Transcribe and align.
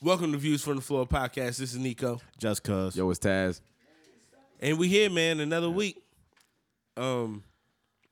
Welcome 0.00 0.32
to 0.32 0.38
Views 0.38 0.62
from 0.62 0.76
the 0.76 0.82
Floor 0.82 1.06
podcast. 1.06 1.56
This 1.58 1.72
is 1.72 1.76
Nico, 1.76 2.20
Just 2.38 2.62
cause. 2.62 2.96
Yo, 2.96 3.08
it's 3.10 3.18
Taz. 3.18 3.60
and 4.60 4.78
we 4.78 4.88
here, 4.88 5.10
man. 5.10 5.40
Another 5.40 5.68
week. 5.70 6.00
Um, 6.96 7.42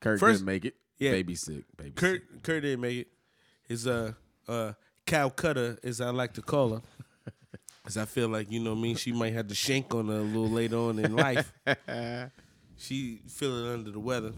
Kurt 0.01 0.19
First- 0.21 0.39
didn't 0.41 0.47
make 0.47 0.65
it. 0.65 0.75
yeah. 0.99 1.13
Baby 1.13 1.35
sick. 1.37 1.65
Baby 1.77 1.91
Kurt 1.93 2.23
sick. 2.33 2.43
Kurt 2.43 2.63
didn't 2.63 2.81
make 2.81 2.99
it. 2.99 3.09
His 3.69 3.87
uh 3.87 4.13
uh 4.49 4.73
Calcutta, 5.07 5.79
as 5.85 6.01
I 6.01 6.11
like 6.11 6.35
to 6.35 6.43
call 6.43 6.75
her, 6.75 6.83
as 7.87 7.97
I 7.97 8.05
feel 8.05 8.29
like 8.29 8.51
you 8.51 8.61
know 8.61 8.71
what 8.73 8.79
I 8.79 8.83
mean. 8.83 8.97
She 8.97 9.13
might 9.13 9.33
have 9.35 9.49
the 9.49 9.55
shank 9.55 9.95
on 9.95 10.09
her 10.09 10.15
a 10.15 10.23
little 10.23 10.51
later 10.51 10.77
on 10.79 10.99
in 10.99 11.15
life. 11.15 11.53
she 12.77 13.21
feeling 13.29 13.73
under 13.73 13.91
the 13.93 14.01
weather, 14.01 14.33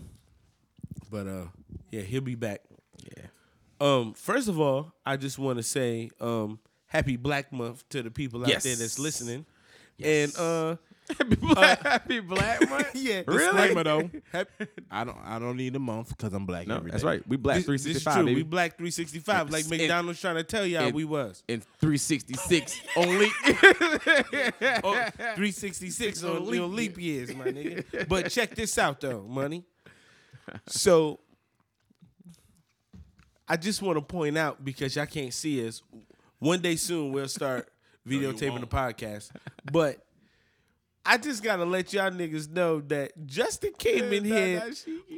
but 1.10 1.26
uh 1.26 1.44
yeah, 1.90 2.02
he'll 2.02 2.20
be 2.20 2.34
back. 2.34 2.60
Yeah. 3.16 3.24
Um, 3.80 4.12
first 4.14 4.48
of 4.48 4.58
all, 4.60 4.92
I 5.06 5.16
just 5.16 5.38
want 5.38 5.58
to 5.58 5.62
say 5.62 6.10
um 6.20 6.58
happy 6.88 7.16
Black 7.16 7.52
Month 7.52 7.88
to 7.90 8.02
the 8.02 8.10
people 8.10 8.42
out 8.42 8.48
Yes. 8.48 8.64
there 8.64 8.76
that's 8.76 8.98
listening, 8.98 9.46
Yes. 9.96 10.36
and 10.36 10.44
uh 10.44 10.76
Happy 11.18 11.36
Black, 11.36 11.82
happy 11.82 12.20
Black 12.20 12.60
Month. 12.68 12.94
yeah, 12.94 13.22
Disclaimer 13.22 13.82
though, 13.82 14.10
I 14.90 15.04
don't 15.04 15.16
I 15.24 15.38
don't 15.38 15.56
need 15.56 15.74
a 15.74 15.78
month 15.78 16.10
because 16.10 16.34
I'm 16.34 16.44
black. 16.44 16.66
No, 16.66 16.80
that's 16.80 17.02
right. 17.02 17.26
We 17.26 17.38
Black 17.38 17.64
this 17.64 17.64
365, 17.64 18.14
true. 18.26 18.34
We 18.34 18.42
black 18.42 18.72
365, 18.76 19.48
like 19.50 19.62
And- 19.62 19.70
McDonald's 19.70 20.20
trying 20.20 20.34
to 20.36 20.42
tell 20.44 20.66
y'all 20.66 20.82
and- 20.82 20.94
we 20.94 21.06
was. 21.06 21.42
in 21.48 21.62
366 21.80 22.80
only. 22.96 23.28
Oh, 24.84 25.08
366 25.16 26.22
on, 26.24 26.44
leap 26.46 26.60
on 26.62 26.76
leap 26.76 27.00
years, 27.00 27.34
my 27.34 27.46
nigga. 27.46 28.06
But 28.06 28.30
check 28.30 28.54
this 28.54 28.76
out 28.76 29.00
though, 29.00 29.22
money. 29.22 29.64
So 30.66 31.20
I 33.48 33.56
just 33.56 33.80
want 33.80 33.96
to 33.96 34.02
point 34.02 34.36
out 34.36 34.62
because 34.62 34.94
y'all 34.94 35.06
can't 35.06 35.32
see 35.32 35.66
us. 35.66 35.82
One 36.38 36.60
day 36.60 36.76
soon 36.76 37.12
we'll 37.12 37.28
start 37.28 37.68
videotaping 38.08 38.60
the 38.60 38.66
podcast. 38.66 39.30
But 39.70 39.98
I 41.04 41.16
just 41.18 41.42
gotta 41.42 41.64
let 41.64 41.92
y'all 41.92 42.10
niggas 42.10 42.50
know 42.50 42.80
that 42.82 43.26
Justin 43.26 43.72
came 43.78 44.12
in 44.12 44.24
here 44.24 44.70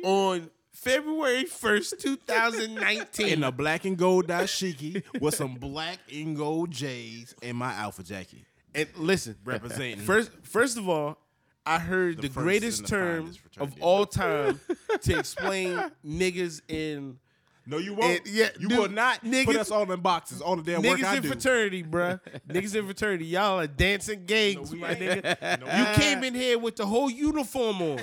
on 0.04 0.50
February 0.72 1.44
1st, 1.44 1.98
2019. 1.98 3.26
in 3.28 3.44
a 3.44 3.52
black 3.52 3.84
and 3.84 3.98
gold 3.98 4.28
dashiki 4.28 5.02
with 5.20 5.34
some 5.34 5.54
black 5.56 5.98
and 6.12 6.36
gold 6.36 6.70
J's 6.70 7.34
and 7.42 7.56
my 7.56 7.72
alpha 7.74 8.02
jacket. 8.02 8.40
And 8.74 8.88
listen, 8.96 9.36
Representing. 9.44 9.98
First, 9.98 10.30
first 10.42 10.78
of 10.78 10.88
all, 10.88 11.18
I 11.66 11.78
heard 11.78 12.16
the, 12.16 12.22
The 12.22 12.28
greatest 12.28 12.86
term 12.86 13.32
of 13.58 13.74
all 13.80 14.06
time 14.06 14.60
to 15.02 15.18
explain 15.18 15.90
niggas 16.06 16.62
in 16.68 17.18
No, 17.66 17.78
you 17.78 17.94
won't. 17.94 18.18
And- 18.26 18.34
yeah, 18.34 18.48
you 18.58 18.68
dude, 18.68 18.78
will 18.78 18.88
not 18.88 19.22
niggas- 19.24 19.44
put 19.44 19.56
us 19.56 19.70
all 19.70 19.90
in 19.92 20.00
boxes. 20.00 20.40
All 20.40 20.56
the 20.56 20.62
damn 20.62 20.82
work 20.82 20.98
niggas 20.98 21.04
I 21.04 21.16
in 21.16 21.22
do. 21.22 21.28
fraternity, 21.28 21.82
bruh. 21.84 22.18
niggas 22.48 22.74
in 22.74 22.84
fraternity, 22.86 23.26
y'all 23.26 23.60
are 23.60 23.66
dancing 23.66 24.24
gangs, 24.24 24.72
No, 24.72 24.78
my 24.78 24.90
ain't. 24.90 25.24
nigga. 25.24 25.60
No, 25.60 25.66
you 25.66 25.94
came 26.00 26.24
in 26.24 26.34
here 26.34 26.58
with 26.58 26.76
the 26.76 26.86
whole 26.86 27.10
uniform 27.10 27.80
on. 27.82 28.00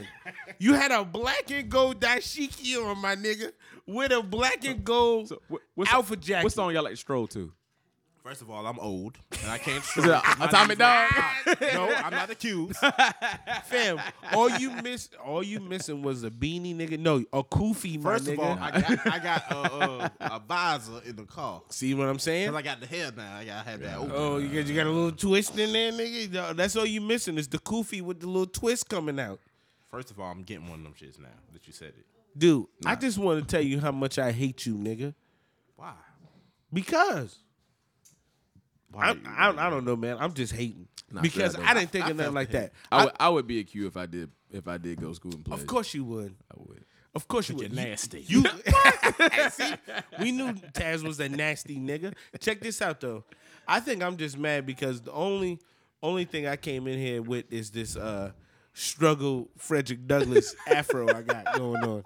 You 0.59 0.73
had 0.75 0.91
a 0.91 1.03
black 1.03 1.49
and 1.51 1.69
gold 1.69 1.99
dashiki 1.99 2.77
on, 2.83 2.99
my 3.01 3.15
nigga, 3.15 3.51
with 3.85 4.11
a 4.11 4.21
black 4.21 4.63
and 4.65 4.83
gold 4.83 5.29
So, 5.29 5.41
what- 5.47 5.61
what's 5.75 5.91
alpha 5.91 6.15
jacket. 6.15 6.43
What 6.45 6.53
song 6.53 6.73
y'all 6.73 6.83
like 6.83 6.93
to 6.93 6.97
stroll 6.97 7.27
to? 7.27 7.51
First 8.27 8.41
of 8.41 8.49
all, 8.49 8.67
I'm 8.67 8.77
old 8.79 9.17
and 9.41 9.49
I 9.49 9.57
can't. 9.57 9.81
Is 9.97 10.03
it 10.03 10.09
a- 10.09 10.43
Atomic 10.43 10.77
Dog? 10.79 11.09
no, 11.61 11.93
I'm 11.95 12.11
not 12.11 12.29
accused. 12.29 12.75
Fam, 13.67 14.01
all 14.33 14.49
you 14.49 14.69
miss, 14.83 15.09
all 15.25 15.41
you 15.41 15.61
missing 15.61 16.01
was 16.01 16.25
a 16.25 16.29
beanie, 16.29 16.75
nigga. 16.75 16.99
No, 16.99 17.23
a 17.31 17.41
kufi, 17.41 17.97
my 18.01 18.11
First 18.11 18.25
nigga. 18.25 18.33
of 18.33 18.39
all, 18.41 18.57
I 18.59 18.81
got 18.81 19.07
I 19.07 19.19
got 19.19 19.49
uh, 19.49 19.55
uh, 19.55 20.09
a 20.19 20.39
visor 20.45 21.01
in 21.05 21.15
the 21.15 21.23
car 21.23 21.61
See 21.69 21.93
what 21.93 22.09
I'm 22.09 22.19
saying? 22.19 22.47
because 22.51 22.59
I 22.59 22.61
got 22.63 22.81
the 22.81 22.85
hair 22.87 23.11
now. 23.15 23.37
I 23.37 23.45
got 23.45 23.65
I 23.65 23.69
had 23.71 23.79
that. 23.79 23.97
open. 23.97 24.11
Oh, 24.13 24.37
you 24.39 24.49
got 24.49 24.67
you 24.67 24.75
got 24.75 24.87
a 24.87 24.91
little 24.91 25.13
twist 25.13 25.57
in 25.57 25.71
there, 25.71 25.93
nigga. 25.93 26.53
That's 26.53 26.75
all 26.75 26.85
you 26.85 26.99
missing 26.99 27.37
is 27.37 27.47
the 27.47 27.59
kufi 27.59 28.01
with 28.01 28.19
the 28.19 28.27
little 28.27 28.45
twist 28.45 28.89
coming 28.89 29.21
out. 29.21 29.39
First 29.89 30.11
of 30.11 30.19
all, 30.19 30.29
I'm 30.29 30.43
getting 30.43 30.67
one 30.69 30.79
of 30.79 30.83
them 30.83 30.95
shits 31.01 31.17
now 31.17 31.29
that 31.53 31.65
you 31.65 31.71
said 31.71 31.93
it. 31.97 32.05
Dude, 32.37 32.65
I 32.85 32.95
just 32.95 33.17
want 33.17 33.39
to 33.39 33.47
tell 33.47 33.63
you 33.63 33.79
how 33.79 33.93
much 33.93 34.19
I 34.19 34.33
hate 34.33 34.65
you, 34.65 34.75
nigga. 34.75 35.13
Why? 35.77 35.93
Because 36.73 37.37
Why? 38.91 39.15
I, 39.25 39.49
I, 39.49 39.67
I 39.67 39.69
don't 39.69 39.85
know, 39.85 39.95
man. 39.95 40.17
I'm 40.19 40.33
just 40.33 40.53
hating 40.53 40.87
because 41.21 41.55
fair, 41.55 41.65
I 41.65 41.73
though. 41.73 41.79
didn't 41.79 41.91
think 41.91 42.05
I 42.05 42.09
of 42.11 42.17
nothing 42.17 42.33
like 42.33 42.51
the 42.51 42.57
that. 42.59 42.73
I 42.91 43.05
would 43.05 43.13
I 43.19 43.29
would 43.29 43.47
be 43.47 43.59
a 43.59 43.63
Q 43.63 43.87
if 43.87 43.97
I 43.97 44.05
did 44.05 44.29
if 44.51 44.67
I 44.67 44.77
did 44.77 44.99
go 45.01 45.09
to 45.09 45.15
school 45.15 45.33
and 45.33 45.43
play. 45.45 45.55
Of 45.55 45.67
course 45.67 45.93
you 45.93 46.03
would. 46.05 46.35
I 46.51 46.55
would. 46.57 46.83
Of 47.15 47.27
course 47.27 47.49
you 47.49 47.55
would. 47.55 47.73
You're 47.73 47.83
would. 47.83 47.89
nasty. 47.89 48.21
You, 48.21 48.43
see, 49.51 49.73
we 50.19 50.31
knew 50.31 50.53
Taz 50.73 51.03
was 51.03 51.19
a 51.19 51.27
nasty 51.29 51.77
nigga. 51.77 52.13
Check 52.39 52.61
this 52.61 52.81
out 52.81 52.99
though. 53.01 53.23
I 53.67 53.79
think 53.79 54.03
I'm 54.03 54.17
just 54.17 54.37
mad 54.37 54.65
because 54.65 55.01
the 55.01 55.11
only 55.11 55.59
only 56.03 56.25
thing 56.25 56.47
I 56.47 56.55
came 56.57 56.87
in 56.87 56.99
here 56.99 57.21
with 57.21 57.51
is 57.51 57.71
this 57.71 57.95
uh 57.95 58.31
struggle 58.73 59.49
Frederick 59.57 60.05
Douglass 60.07 60.55
afro 60.67 61.09
I 61.09 61.21
got 61.23 61.53
going 61.57 61.83
on. 61.83 62.03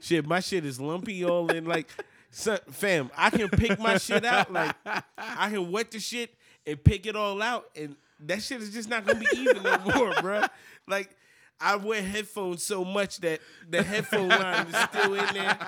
Shit, 0.00 0.26
my 0.26 0.40
shit 0.40 0.64
is 0.64 0.80
lumpy 0.80 1.24
all 1.24 1.50
in 1.50 1.66
like 1.66 1.88
son, 2.30 2.58
fam, 2.70 3.10
I 3.16 3.30
can 3.30 3.48
pick 3.48 3.78
my 3.78 3.98
shit 3.98 4.24
out 4.24 4.52
like 4.52 4.74
I 5.18 5.50
can 5.50 5.70
wet 5.70 5.90
the 5.90 6.00
shit 6.00 6.34
and 6.66 6.82
pick 6.82 7.06
it 7.06 7.16
all 7.16 7.40
out 7.42 7.66
and 7.76 7.96
that 8.26 8.42
shit 8.42 8.60
is 8.60 8.70
just 8.70 8.88
not 8.88 9.06
gonna 9.06 9.18
be 9.18 9.26
even 9.32 9.62
no 9.62 9.78
more, 9.78 10.14
bro. 10.20 10.42
Like 10.86 11.16
I 11.60 11.76
wear 11.76 12.02
headphones 12.02 12.62
so 12.62 12.84
much 12.84 13.18
that 13.18 13.40
the 13.68 13.82
headphone 13.82 14.28
line 14.28 14.66
is 14.66 14.76
still 14.76 15.14
in 15.14 15.34
there. 15.34 15.58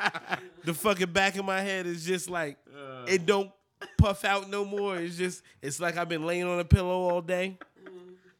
The 0.64 0.74
fucking 0.74 1.12
back 1.12 1.36
of 1.36 1.44
my 1.44 1.60
head 1.60 1.86
is 1.86 2.04
just 2.04 2.30
like 2.30 2.56
uh. 2.74 3.04
it 3.06 3.26
don't 3.26 3.50
puff 3.98 4.24
out 4.24 4.48
no 4.48 4.64
more. 4.64 4.96
It's 4.96 5.16
just 5.16 5.42
it's 5.60 5.80
like 5.80 5.96
I've 5.96 6.08
been 6.08 6.24
laying 6.24 6.44
on 6.44 6.60
a 6.60 6.64
pillow 6.64 7.08
all 7.08 7.20
day. 7.20 7.58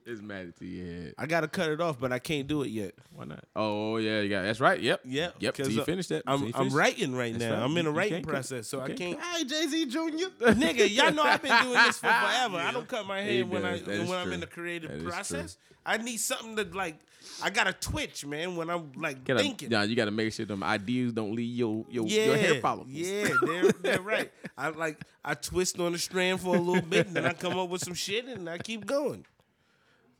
It's 0.04 0.20
mad 0.20 0.54
to 0.58 0.64
your 0.66 0.86
head. 1.02 1.14
I 1.16 1.26
gotta 1.26 1.46
cut 1.48 1.70
it 1.70 1.80
off, 1.80 1.98
but 2.00 2.12
I 2.12 2.18
can't 2.18 2.46
do 2.48 2.62
it 2.62 2.68
yet. 2.70 2.94
Why 3.14 3.24
not? 3.24 3.44
Oh 3.54 3.98
yeah, 3.98 4.20
you 4.20 4.28
got 4.28 4.42
that's 4.42 4.58
right. 4.60 4.80
Yep. 4.80 5.00
Yep. 5.04 5.34
Yep. 5.38 5.54
Till 5.54 5.66
'cause, 5.66 5.74
you 5.74 5.82
uh, 5.82 5.84
finish 5.84 6.06
that. 6.08 6.22
I'm, 6.26 6.50
till 6.50 6.60
I'm 6.60 6.70
writing 6.70 7.14
right 7.14 7.32
That's 7.32 7.44
now. 7.44 7.54
right. 7.54 7.62
I'm 7.62 7.76
in 7.76 7.86
a 7.86 7.88
You- 7.88 7.92
you 7.92 7.98
writing 7.98 8.12
can't 8.14 8.26
process, 8.28 8.66
so 8.68 8.80
I 8.80 8.90
can't. 8.92 9.18
Hi, 9.20 9.44
Jay 9.44 9.66
Z 9.68 9.86
Jr. 9.86 9.98
Nigga, 10.00 10.92
y'all 10.92 11.12
know 11.12 11.22
I've 11.22 11.40
been 11.42 11.56
doing 11.62 11.74
this 11.74 11.98
for 11.98 12.06
forever. 12.08 12.56
I 12.56 12.72
don't 12.72 12.88
cut 12.88 13.06
my 13.06 13.20
hair 13.20 13.46
when 13.46 13.64
I 13.64 13.72
does. 13.78 13.82
That 13.82 13.90
is 13.94 14.08
when 14.08 14.18
I'm 14.18 14.24
true. 14.24 14.32
in 14.34 14.40
the 14.40 14.46
creative 14.46 14.90
That 14.90 14.98
is 14.98 15.04
process. 15.04 15.58
I 15.86 15.96
need 15.98 16.18
something 16.18 16.56
to 16.56 16.64
like. 16.76 16.96
I 17.42 17.50
gotta 17.50 17.72
twitch, 17.72 18.26
man, 18.26 18.56
when 18.56 18.68
I'm 18.68 18.90
like 18.96 19.22
Gotta, 19.24 19.40
thinking. 19.40 19.68
Nah, 19.68 19.82
you 19.82 19.94
got 19.94 20.06
to 20.06 20.10
make 20.10 20.32
sure 20.32 20.44
them 20.44 20.62
ideas 20.64 21.12
don't 21.12 21.34
leave 21.34 21.54
your 21.56 21.84
your, 21.88 22.04
yeah, 22.06 22.24
your 22.26 22.36
hair 22.36 22.60
follicles. 22.60 22.88
yeah, 22.92 23.28
they're, 23.42 23.72
they're 23.80 24.00
right. 24.00 24.32
I 24.58 24.68
like 24.70 25.00
I 25.24 25.34
twist 25.34 25.78
on 25.78 25.92
the 25.92 25.98
strand 25.98 26.40
for 26.40 26.56
a 26.56 26.60
little 26.60 26.82
bit, 26.82 27.06
and 27.06 27.14
then 27.16 27.24
I 27.24 27.32
come 27.32 27.56
up 27.58 27.68
with 27.68 27.82
some 27.84 27.94
shit, 27.94 28.26
and 28.26 28.48
I 28.50 28.58
keep 28.58 28.86
going. 28.86 29.24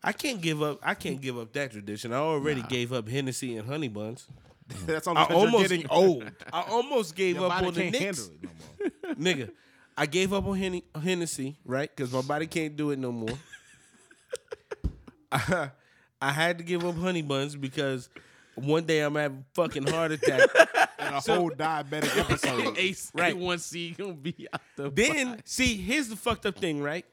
I 0.04 0.12
can't 0.12 0.40
give 0.40 0.62
up. 0.62 0.80
I 0.82 0.94
can't 0.94 1.20
give 1.20 1.38
up 1.38 1.52
that 1.52 1.70
tradition. 1.72 2.12
I 2.12 2.16
already 2.16 2.62
gave 2.62 2.92
up 2.92 3.08
Hennessy 3.08 3.56
and 3.56 3.68
honey 3.68 3.88
buns. 3.88 4.26
That's 4.86 5.06
I 5.06 5.24
almost 5.24 5.68
getting 5.70 5.86
old. 5.90 6.30
I 6.52 6.62
almost 6.62 7.14
gave 7.14 7.36
Your 7.36 7.50
up 7.50 7.62
on 7.62 7.74
the 7.74 7.90
Knicks. 7.90 8.28
no 8.28 8.88
more. 9.04 9.14
nigga. 9.16 9.50
I 9.96 10.06
gave 10.06 10.32
up 10.32 10.46
on 10.46 10.56
Hen- 10.56 10.82
Hennessy, 11.02 11.56
right? 11.64 11.90
Because 11.94 12.12
my 12.12 12.22
body 12.22 12.46
can't 12.46 12.74
do 12.76 12.90
it 12.90 12.98
no 12.98 13.12
more. 13.12 13.36
I, 15.30 15.70
I 16.20 16.30
had 16.32 16.58
to 16.58 16.64
give 16.64 16.84
up 16.84 16.96
honey 16.96 17.22
buns 17.22 17.56
because 17.56 18.08
one 18.54 18.84
day 18.84 19.00
I'm 19.00 19.14
having 19.14 19.38
a 19.40 19.54
fucking 19.54 19.86
heart 19.86 20.12
attack. 20.12 20.48
And 20.98 21.14
a 21.16 21.20
whole 21.20 21.50
diabetic 21.50 22.16
episode. 22.18 22.76
Ace 22.78 23.10
Right. 23.14 23.36
one 23.36 23.58
C 23.58 23.90
gonna 23.96 24.12
be 24.14 24.46
out 24.52 24.60
the. 24.76 24.90
then 24.90 25.40
see, 25.44 25.76
here's 25.76 26.08
the 26.08 26.16
fucked 26.16 26.46
up 26.46 26.56
thing, 26.58 26.80
right? 26.82 27.04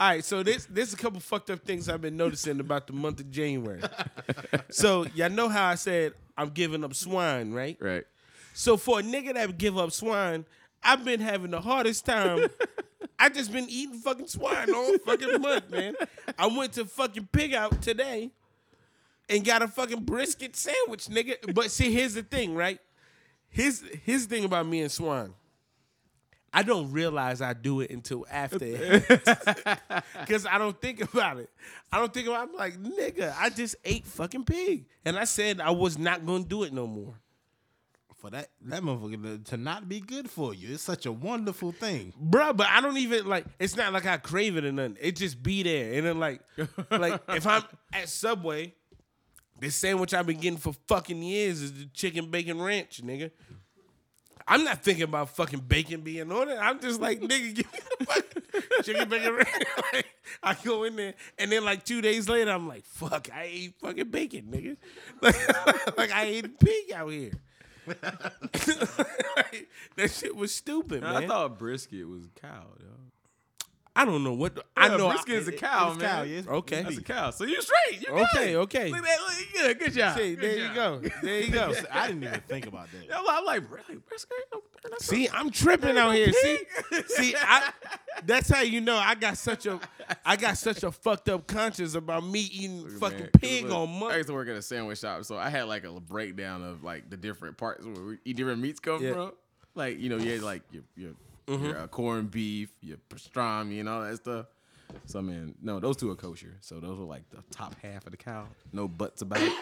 All 0.00 0.08
right, 0.08 0.24
so 0.24 0.44
this 0.44 0.66
there's 0.66 0.92
a 0.92 0.96
couple 0.96 1.18
fucked 1.18 1.50
up 1.50 1.64
things 1.64 1.88
I've 1.88 2.00
been 2.00 2.16
noticing 2.16 2.60
about 2.60 2.86
the 2.86 2.92
month 2.92 3.18
of 3.18 3.30
January. 3.32 3.80
so 4.70 5.06
y'all 5.14 5.28
know 5.28 5.48
how 5.48 5.66
I 5.66 5.74
said 5.74 6.12
I'm 6.36 6.50
giving 6.50 6.84
up 6.84 6.94
swine, 6.94 7.52
right? 7.52 7.76
right. 7.80 8.04
So 8.54 8.76
for 8.76 9.00
a 9.00 9.02
nigga 9.02 9.34
that 9.34 9.58
give 9.58 9.76
up 9.76 9.90
swine, 9.90 10.44
I've 10.84 11.04
been 11.04 11.20
having 11.20 11.50
the 11.50 11.60
hardest 11.60 12.06
time. 12.06 12.48
I 13.18 13.28
just 13.28 13.50
been 13.50 13.68
eating 13.68 13.98
fucking 13.98 14.28
swine 14.28 14.72
all 14.72 14.98
fucking 14.98 15.40
month, 15.40 15.68
man. 15.68 15.94
I 16.38 16.46
went 16.46 16.74
to 16.74 16.84
fucking 16.84 17.28
pig 17.32 17.52
out 17.54 17.82
today 17.82 18.30
and 19.28 19.44
got 19.44 19.62
a 19.62 19.68
fucking 19.68 20.04
brisket 20.04 20.54
sandwich, 20.54 21.06
nigga. 21.06 21.52
But 21.52 21.72
see, 21.72 21.92
here's 21.92 22.14
the 22.14 22.22
thing, 22.22 22.54
right? 22.54 22.78
His 23.48 23.80
the 23.80 24.18
thing 24.18 24.44
about 24.44 24.66
me 24.66 24.82
and 24.82 24.92
swine. 24.92 25.34
I 26.52 26.62
don't 26.62 26.90
realize 26.92 27.42
I 27.42 27.52
do 27.52 27.80
it 27.80 27.90
until 27.90 28.26
after 28.30 28.58
Because 30.20 30.46
I 30.50 30.58
don't 30.58 30.80
think 30.80 31.02
about 31.02 31.38
it. 31.38 31.50
I 31.92 31.98
don't 31.98 32.12
think 32.12 32.28
about 32.28 32.48
I'm 32.48 32.54
like, 32.54 32.76
nigga, 32.82 33.34
I 33.38 33.50
just 33.50 33.76
ate 33.84 34.06
fucking 34.06 34.44
pig. 34.44 34.86
And 35.04 35.18
I 35.18 35.24
said 35.24 35.60
I 35.60 35.70
was 35.70 35.98
not 35.98 36.24
gonna 36.24 36.44
do 36.44 36.62
it 36.62 36.72
no 36.72 36.86
more. 36.86 37.14
For 38.16 38.30
that 38.30 38.48
that 38.62 38.82
motherfucker 38.82 39.22
to, 39.22 39.50
to 39.50 39.56
not 39.56 39.88
be 39.88 40.00
good 40.00 40.28
for 40.28 40.52
you, 40.52 40.74
it's 40.74 40.82
such 40.82 41.06
a 41.06 41.12
wonderful 41.12 41.70
thing. 41.70 42.12
Bruh, 42.20 42.56
but 42.56 42.66
I 42.68 42.80
don't 42.80 42.96
even 42.96 43.26
like. 43.28 43.44
It's 43.60 43.76
not 43.76 43.92
like 43.92 44.06
I 44.06 44.16
crave 44.16 44.56
it 44.56 44.64
or 44.64 44.72
nothing. 44.72 44.96
It 45.00 45.14
just 45.14 45.40
be 45.40 45.62
there, 45.62 45.94
and 45.94 46.04
then 46.04 46.18
like, 46.18 46.40
like 46.90 47.20
if 47.28 47.46
I'm 47.46 47.62
at 47.92 48.08
Subway, 48.08 48.74
the 49.60 49.70
sandwich 49.70 50.14
I've 50.14 50.26
been 50.26 50.40
getting 50.40 50.58
for 50.58 50.72
fucking 50.88 51.22
years 51.22 51.62
is 51.62 51.72
the 51.72 51.84
chicken 51.94 52.28
bacon 52.28 52.60
ranch, 52.60 53.00
nigga. 53.04 53.30
I'm 54.48 54.64
not 54.64 54.82
thinking 54.82 55.04
about 55.04 55.30
fucking 55.30 55.60
bacon 55.60 56.00
being 56.00 56.32
on 56.32 56.48
it. 56.48 56.56
I'm 56.56 56.80
just 56.80 57.00
like, 57.00 57.20
nigga, 57.20 57.54
give 57.54 57.72
me 57.72 57.78
the 57.98 58.04
fucking, 58.06 58.42
chicken 58.82 59.08
bacon. 59.08 59.36
like, 59.92 60.06
I 60.42 60.54
go 60.54 60.84
in 60.84 60.96
there, 60.96 61.14
and 61.38 61.52
then 61.52 61.64
like 61.64 61.84
two 61.84 62.00
days 62.00 62.28
later, 62.28 62.50
I'm 62.50 62.66
like, 62.66 62.84
fuck, 62.86 63.28
I 63.32 63.42
ate 63.44 63.74
fucking 63.80 64.10
bacon, 64.10 64.46
nigga. 64.50 64.76
Like, 65.20 65.98
like 65.98 66.12
I 66.12 66.24
ate 66.24 66.58
pig 66.58 66.92
out 66.94 67.08
here. 67.08 67.32
Like, 67.86 69.68
that 69.96 70.10
shit 70.10 70.34
was 70.34 70.54
stupid, 70.54 71.02
man. 71.02 71.16
I 71.16 71.26
thought 71.26 71.58
brisket 71.58 72.08
was 72.08 72.24
cow. 72.40 72.64
Yo. 72.80 72.86
I 74.00 74.04
don't 74.04 74.22
know 74.22 74.32
what. 74.32 74.64
I 74.76 74.88
Yeah, 74.88 74.96
know. 74.96 75.08
brisket 75.10 75.34
I, 75.34 75.38
is 75.38 75.48
a 75.48 75.52
cow, 75.52 75.88
It's 75.90 75.98
man. 76.00 76.08
cow, 76.08 76.22
yeah. 76.22 76.56
okay. 76.58 76.82
That's 76.82 76.98
a 76.98 77.02
cow. 77.02 77.30
So 77.30 77.44
you 77.44 77.60
straight. 77.60 78.00
You 78.02 78.08
Okay, 78.14 78.52
good. 78.52 78.56
okay. 78.56 78.88
Look 78.90 78.98
at 78.98 79.04
that. 79.04 79.18
Look, 79.20 79.52
good. 79.54 79.78
Good 79.80 79.92
job. 79.94 80.16
See, 80.18 80.34
Good 80.36 80.44
there 80.44 80.68
you 80.68 80.74
go. 80.74 81.02
There 81.22 81.40
you 81.40 81.50
go. 81.50 81.74
I 81.90 82.06
didn't 82.08 82.22
even 82.24 82.40
think 82.42 82.66
about 82.68 82.86
that. 82.92 83.16
I'm 83.16 83.24
like, 83.24 83.36
I'm 83.38 83.44
like, 83.44 83.70
really? 83.70 84.00
Brisket? 84.08 84.30
Oh, 84.52 84.62
that's 84.88 85.04
See, 85.04 85.28
I'm 85.28 85.50
tripping 85.50 85.98
out 85.98 86.12
here. 86.14 86.32
See, 86.32 86.58
see, 87.08 87.34
I, 87.36 87.72
that's 88.24 88.48
how 88.48 88.60
you 88.60 88.80
know 88.80 88.96
I 88.96 89.16
got 89.16 89.36
such 89.36 89.66
a, 89.66 89.80
I 90.24 90.36
got 90.36 90.56
such 90.58 90.84
a 90.84 90.92
fucked 90.92 91.28
up 91.28 91.46
conscience 91.48 91.94
about 91.96 92.24
me 92.24 92.40
eating 92.40 92.82
Look, 92.84 92.92
fucking 93.00 93.18
man, 93.18 93.30
'cause 93.32 93.40
pig 93.40 93.64
look, 93.64 93.74
on 93.74 93.90
Monday. 93.98 94.14
I 94.14 94.16
used 94.18 94.28
to 94.28 94.34
work 94.34 94.48
at 94.48 94.54
a 94.56 94.62
sandwich 94.62 95.00
shop, 95.00 95.24
so 95.24 95.36
I 95.36 95.50
had 95.50 95.64
like 95.64 95.82
a 95.84 95.92
breakdown 96.00 96.62
of 96.62 96.84
like 96.84 97.10
the 97.10 97.16
different 97.16 97.56
parts 97.58 97.84
where 97.84 98.04
we, 98.04 98.18
eat 98.24 98.36
different 98.36 98.60
meats 98.62 98.78
come 98.80 99.02
Yeah. 99.02 99.12
from. 99.14 99.32
Like 99.74 99.98
you 99.98 100.08
know, 100.08 100.16
you 100.18 100.32
had 100.32 100.42
like 100.42 100.62
your 100.70 100.82
your, 100.96 101.10
Mm-hmm. 101.48 101.64
your 101.64 101.78
uh, 101.78 101.86
corned 101.86 102.30
beef, 102.30 102.70
your 102.82 102.98
pastrami, 103.08 103.80
and 103.80 103.88
all 103.88 104.02
that 104.02 104.16
stuff. 104.16 104.46
So 105.06 105.18
I 105.18 105.22
mean, 105.22 105.54
no, 105.62 105.80
those 105.80 105.96
two 105.96 106.10
are 106.10 106.14
kosher. 106.14 106.56
So 106.60 106.78
those 106.80 106.98
are 106.98 107.04
like 107.04 107.28
the 107.30 107.42
top 107.50 107.74
half 107.82 108.04
of 108.06 108.10
the 108.10 108.16
cow. 108.18 108.46
No 108.72 108.86
butts 108.88 109.22
about 109.22 109.40
it. 109.42 109.52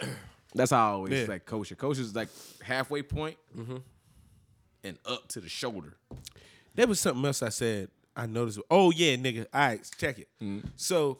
That's 0.54 0.70
how 0.70 0.78
I 0.88 0.92
always 0.92 1.12
Yeah. 1.12 1.26
like 1.28 1.44
kosher. 1.46 1.74
Kosher 1.74 2.00
is 2.02 2.14
like 2.14 2.28
halfway 2.62 3.02
point 3.02 3.36
and 4.84 4.98
up 5.04 5.28
to 5.28 5.40
the 5.40 5.48
shoulder. 5.48 5.96
There 6.74 6.86
was 6.86 7.00
something 7.00 7.24
else 7.24 7.42
I 7.42 7.48
said. 7.50 7.88
I 8.16 8.26
noticed. 8.26 8.60
Oh 8.70 8.90
yeah, 8.90 9.16
nigga. 9.16 9.46
All 9.52 9.60
right, 9.60 9.90
check 9.98 10.18
it. 10.18 10.28
So, 10.76 11.18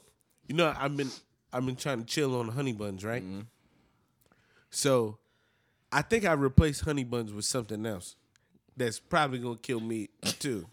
you 0.49 0.55
know, 0.55 0.75
I've 0.79 0.97
been, 0.97 1.11
I've 1.53 1.67
been 1.67 1.77
trying 1.77 2.01
to 2.01 2.05
chill 2.07 2.39
on 2.39 2.47
the 2.47 2.53
honey 2.53 2.73
buns, 2.73 3.05
right? 3.05 3.23
So, 4.71 5.19
I 5.93 6.03
think 6.03 6.25
I 6.25 6.33
replaced 6.33 6.83
honey 6.83 7.05
buns 7.05 7.33
with 7.33 7.45
something 7.45 7.85
else 7.87 8.17
that's 8.77 8.99
probably 8.99 9.39
gonna 9.39 9.57
kill 9.57 9.81
me 9.81 10.09
too. 10.39 10.67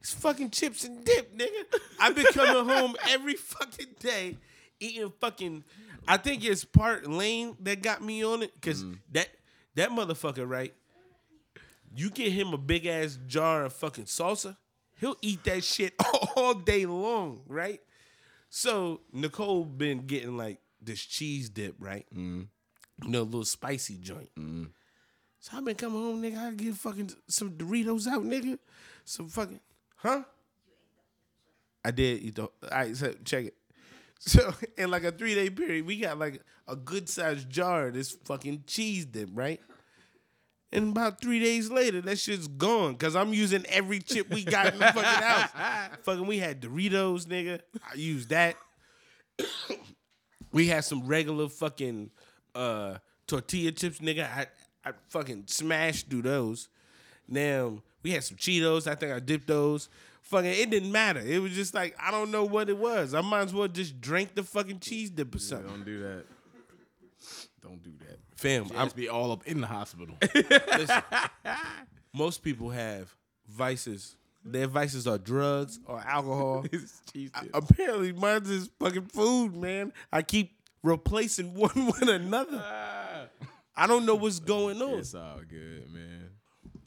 It's 0.00 0.14
fucking 0.14 0.50
chips 0.50 0.84
and 0.84 1.04
dip, 1.04 1.36
nigga. 1.36 1.78
I've 1.98 2.14
been 2.14 2.26
coming 2.26 2.68
home 2.68 2.94
every 3.08 3.34
fucking 3.34 3.96
day 3.98 4.36
eating 4.80 5.12
fucking. 5.20 5.64
I 6.08 6.16
think 6.16 6.44
it's 6.44 6.64
part 6.64 7.06
Lane 7.06 7.56
that 7.60 7.82
got 7.82 8.02
me 8.02 8.24
on 8.24 8.42
it 8.42 8.54
because 8.54 8.84
mm. 8.84 8.98
that 9.12 9.28
that 9.74 9.90
motherfucker, 9.90 10.48
right? 10.48 10.74
You 11.94 12.10
get 12.10 12.32
him 12.32 12.52
a 12.52 12.58
big 12.58 12.86
ass 12.86 13.18
jar 13.26 13.64
of 13.64 13.72
fucking 13.72 14.04
salsa, 14.04 14.56
he'll 15.00 15.16
eat 15.22 15.44
that 15.44 15.64
shit 15.64 15.94
all 16.36 16.54
day 16.54 16.86
long, 16.86 17.40
right? 17.46 17.80
So 18.50 19.00
Nicole 19.12 19.64
been 19.64 20.06
getting 20.06 20.36
like 20.36 20.60
this 20.80 21.00
cheese 21.00 21.48
dip, 21.48 21.74
right? 21.78 22.06
Mm. 22.14 22.48
You 23.02 23.08
know, 23.08 23.22
a 23.22 23.24
little 23.24 23.44
spicy 23.44 23.98
joint. 23.98 24.30
Mm. 24.38 24.70
So 25.46 25.58
I've 25.58 25.64
been 25.64 25.76
coming 25.76 26.02
home, 26.02 26.20
nigga. 26.20 26.38
I 26.38 26.50
get 26.54 26.74
fucking 26.74 27.12
some 27.28 27.52
Doritos 27.52 28.08
out, 28.08 28.24
nigga. 28.24 28.58
Some 29.04 29.28
fucking, 29.28 29.60
huh? 29.94 30.24
I 31.84 31.92
did 31.92 32.20
eat 32.20 32.34
the. 32.34 32.42
All 32.42 32.50
right, 32.72 32.96
so 32.96 33.14
check 33.24 33.44
it. 33.44 33.54
So 34.18 34.52
in 34.76 34.90
like 34.90 35.04
a 35.04 35.12
three 35.12 35.36
day 35.36 35.48
period, 35.48 35.86
we 35.86 35.98
got 35.98 36.18
like 36.18 36.42
a 36.66 36.74
good 36.74 37.08
sized 37.08 37.48
jar 37.48 37.86
of 37.86 37.94
this 37.94 38.10
fucking 38.24 38.64
cheese 38.66 39.06
dip, 39.06 39.28
right? 39.34 39.60
And 40.72 40.90
about 40.90 41.20
three 41.20 41.38
days 41.38 41.70
later, 41.70 42.00
that 42.00 42.18
shit's 42.18 42.48
gone 42.48 42.94
because 42.94 43.14
I'm 43.14 43.32
using 43.32 43.64
every 43.66 44.00
chip 44.00 44.28
we 44.28 44.42
got 44.42 44.72
in 44.72 44.80
the 44.80 44.86
fucking 44.86 45.02
house. 45.04 45.50
fucking, 46.02 46.26
we 46.26 46.38
had 46.38 46.60
Doritos, 46.60 47.26
nigga. 47.26 47.60
I 47.88 47.94
used 47.94 48.30
that. 48.30 48.56
we 50.52 50.66
had 50.66 50.84
some 50.84 51.06
regular 51.06 51.48
fucking 51.48 52.10
uh, 52.52 52.96
tortilla 53.28 53.70
chips, 53.70 54.00
nigga. 54.00 54.24
I, 54.24 54.46
I 54.86 54.92
fucking 55.08 55.44
smashed 55.46 56.08
through 56.08 56.22
those. 56.22 56.68
Now 57.28 57.82
we 58.04 58.12
had 58.12 58.22
some 58.22 58.36
Cheetos. 58.36 58.86
I 58.86 58.94
think 58.94 59.12
I 59.12 59.18
dipped 59.18 59.48
those. 59.48 59.88
Fucking, 60.22 60.50
it 60.50 60.70
didn't 60.70 60.92
matter. 60.92 61.20
It 61.20 61.40
was 61.42 61.52
just 61.52 61.74
like 61.74 61.96
I 62.00 62.12
don't 62.12 62.30
know 62.30 62.44
what 62.44 62.68
it 62.68 62.78
was. 62.78 63.12
I 63.12 63.20
might 63.20 63.42
as 63.42 63.54
well 63.54 63.66
just 63.66 64.00
drink 64.00 64.34
the 64.36 64.44
fucking 64.44 64.78
cheese 64.78 65.10
dip 65.10 65.34
or 65.34 65.38
something. 65.40 65.68
Don't 65.68 65.84
do 65.84 66.00
that. 66.00 66.24
Don't 67.62 67.82
do 67.82 67.90
that. 68.06 68.18
Fam, 68.36 68.66
I'm 68.72 68.78
I'm, 68.78 68.88
be 68.90 69.08
all 69.08 69.32
up 69.32 69.44
in 69.46 69.60
the 69.60 69.66
hospital. 69.66 70.14
listen, 70.34 71.02
most 72.12 72.44
people 72.44 72.70
have 72.70 73.12
vices. 73.48 74.14
Their 74.44 74.68
vices 74.68 75.08
are 75.08 75.18
drugs 75.18 75.80
or 75.86 75.98
alcohol. 75.98 76.64
Dip. 77.12 77.32
Apparently, 77.52 78.12
mine 78.12 78.42
is 78.44 78.70
fucking 78.78 79.06
food, 79.06 79.56
man. 79.56 79.92
I 80.12 80.22
keep 80.22 80.52
replacing 80.84 81.54
one 81.54 81.86
with 81.86 82.08
another. 82.08 82.62
Ah. 82.64 83.05
I 83.76 83.86
don't 83.86 84.06
know 84.06 84.14
what's 84.14 84.40
going 84.54 84.80
on. 84.82 84.98
It's 84.98 85.14
all 85.14 85.40
good, 85.48 85.92
man. 85.92 86.30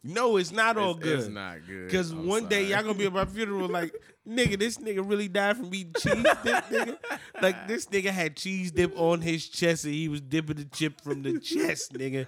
No, 0.04 0.38
it's 0.38 0.52
not 0.52 0.78
all 0.78 0.92
It's- 0.92 1.04
good. 1.04 1.20
It's 1.20 1.28
not 1.28 1.58
good. 1.68 1.86
Because 1.88 2.12
I'm 2.12 2.26
one 2.26 2.48
day 2.48 2.66
y'all 2.68 2.82
gonna 2.82 2.94
be 2.94 3.06
at 3.06 3.14
my 3.14 3.26
funeral 3.26 3.68
like, 3.68 3.94
nigga, 4.28 4.58
this 4.58 4.78
nigga 4.78 5.08
really 5.08 5.28
died 5.28 5.58
from 5.58 5.74
eating 5.74 5.94
cheese 6.00 6.24
dip, 6.24 6.66
nigga. 6.70 6.98
Like 7.42 7.68
this 7.68 7.86
nigga 7.88 8.10
had 8.10 8.36
cheese 8.38 8.72
dip 8.72 8.98
on 8.98 9.20
his 9.22 9.48
chest 9.50 9.84
and 9.86 9.94
he 9.94 10.08
was 10.08 10.22
dipping 10.22 10.56
the 10.56 10.66
chip 10.66 11.02
from 11.02 11.22
the 11.24 11.38
chest, 11.42 11.94
nigga. 11.94 12.28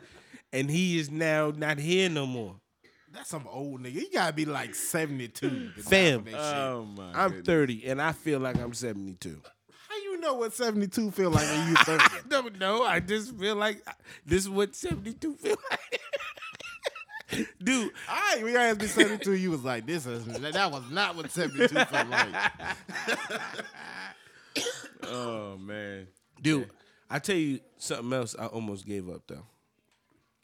And 0.51 0.69
he 0.69 0.99
is 0.99 1.09
now 1.09 1.53
not 1.55 1.77
here 1.79 2.09
no 2.09 2.25
more. 2.25 2.55
That's 3.13 3.29
some 3.29 3.47
old 3.49 3.81
nigga. 3.81 3.93
You 3.93 4.09
gotta 4.13 4.33
be 4.33 4.45
like 4.45 4.75
72. 4.75 5.71
Fam. 5.81 6.23
from 6.23 6.31
that 6.33 6.37
shit. 6.37 6.39
Oh 6.57 6.85
my. 6.97 7.11
I'm 7.13 7.29
goodness. 7.29 7.45
30 7.47 7.85
and 7.87 8.01
I 8.01 8.11
feel 8.11 8.39
like 8.41 8.57
I'm 8.57 8.73
72. 8.73 9.41
How 10.21 10.27
you 10.27 10.33
know 10.33 10.39
what 10.39 10.53
72 10.53 11.11
feel 11.11 11.31
like 11.31 11.47
when 11.47 11.69
you 11.69 11.75
30? 11.83 12.03
I 12.03 12.19
don't 12.27 12.59
know. 12.59 12.83
I 12.83 12.99
just 12.99 13.35
feel 13.35 13.55
like 13.55 13.81
uh, 13.87 13.91
this 14.25 14.43
is 14.43 14.49
what 14.49 14.75
72 14.75 15.35
feel 15.35 15.55
like. 15.71 16.01
Dude, 17.63 17.91
All 18.09 18.15
right, 18.15 18.43
when 18.43 18.51
you 18.51 18.57
asked 18.57 18.81
me 18.81 18.87
72, 18.87 19.33
you 19.35 19.51
was 19.51 19.63
like, 19.63 19.85
this 19.85 20.05
is 20.05 20.25
that 20.25 20.69
was 20.71 20.83
not 20.91 21.15
what 21.15 21.31
72 21.31 21.67
felt 21.85 22.09
like. 22.09 22.35
Oh 25.03 25.57
man. 25.57 26.07
dude, 26.41 26.69
I 27.09 27.17
tell 27.19 27.35
you 27.35 27.59
something 27.77 28.13
else 28.13 28.35
I 28.37 28.45
almost 28.45 28.85
gave 28.85 29.09
up 29.09 29.23
though. 29.27 29.45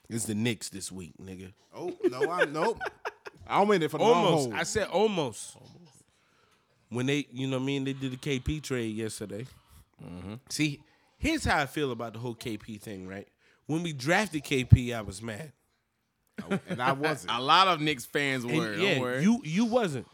It's 0.10 0.26
the 0.26 0.34
Knicks 0.34 0.70
this 0.70 0.92
week, 0.92 1.14
nigga. 1.22 1.54
Oh, 1.76 1.94
no, 2.10 2.30
I 2.32 2.46
nope. 2.46 2.80
I'm 3.48 3.70
in 3.72 3.84
it 3.84 3.92
for 3.92 3.98
the 4.00 4.04
Almost. 4.04 4.50
haul. 4.50 4.60
I 4.60 4.64
said 4.64 4.88
almost. 4.88 5.58
When 6.90 7.06
they, 7.06 7.28
you 7.32 7.48
know 7.48 7.58
what 7.58 7.64
I 7.64 7.66
mean, 7.66 7.84
they 7.84 7.94
did 7.94 8.12
the 8.12 8.18
KP 8.18 8.64
trade 8.64 8.96
yesterday. 8.96 9.46
Mm-hmm. 10.04 10.36
See, 10.50 10.82
here's 11.18 11.46
how 11.46 11.60
I 11.60 11.66
feel 11.66 11.92
about 11.92 12.14
the 12.14 12.20
whole 12.20 12.36
KP 12.36 12.80
thing, 12.82 13.08
right? 13.08 13.28
When 13.66 13.84
we 13.84 13.94
drafted 13.94 14.44
KP, 14.44 14.96
I 14.96 15.02
was 15.02 15.22
mad. 15.22 15.52
and 16.70 16.82
I 16.82 16.92
wasn't. 16.94 17.34
A 17.34 17.42
lot 17.42 17.68
of 17.68 17.82
Knicks 17.82 18.06
fans 18.06 18.44
And 18.44 18.56
were. 18.56 18.76
yeah, 18.76 18.94
don't 18.94 19.02
worry. 19.02 19.24
you 19.24 19.42
you 19.44 19.66
wasn't. 19.66 20.08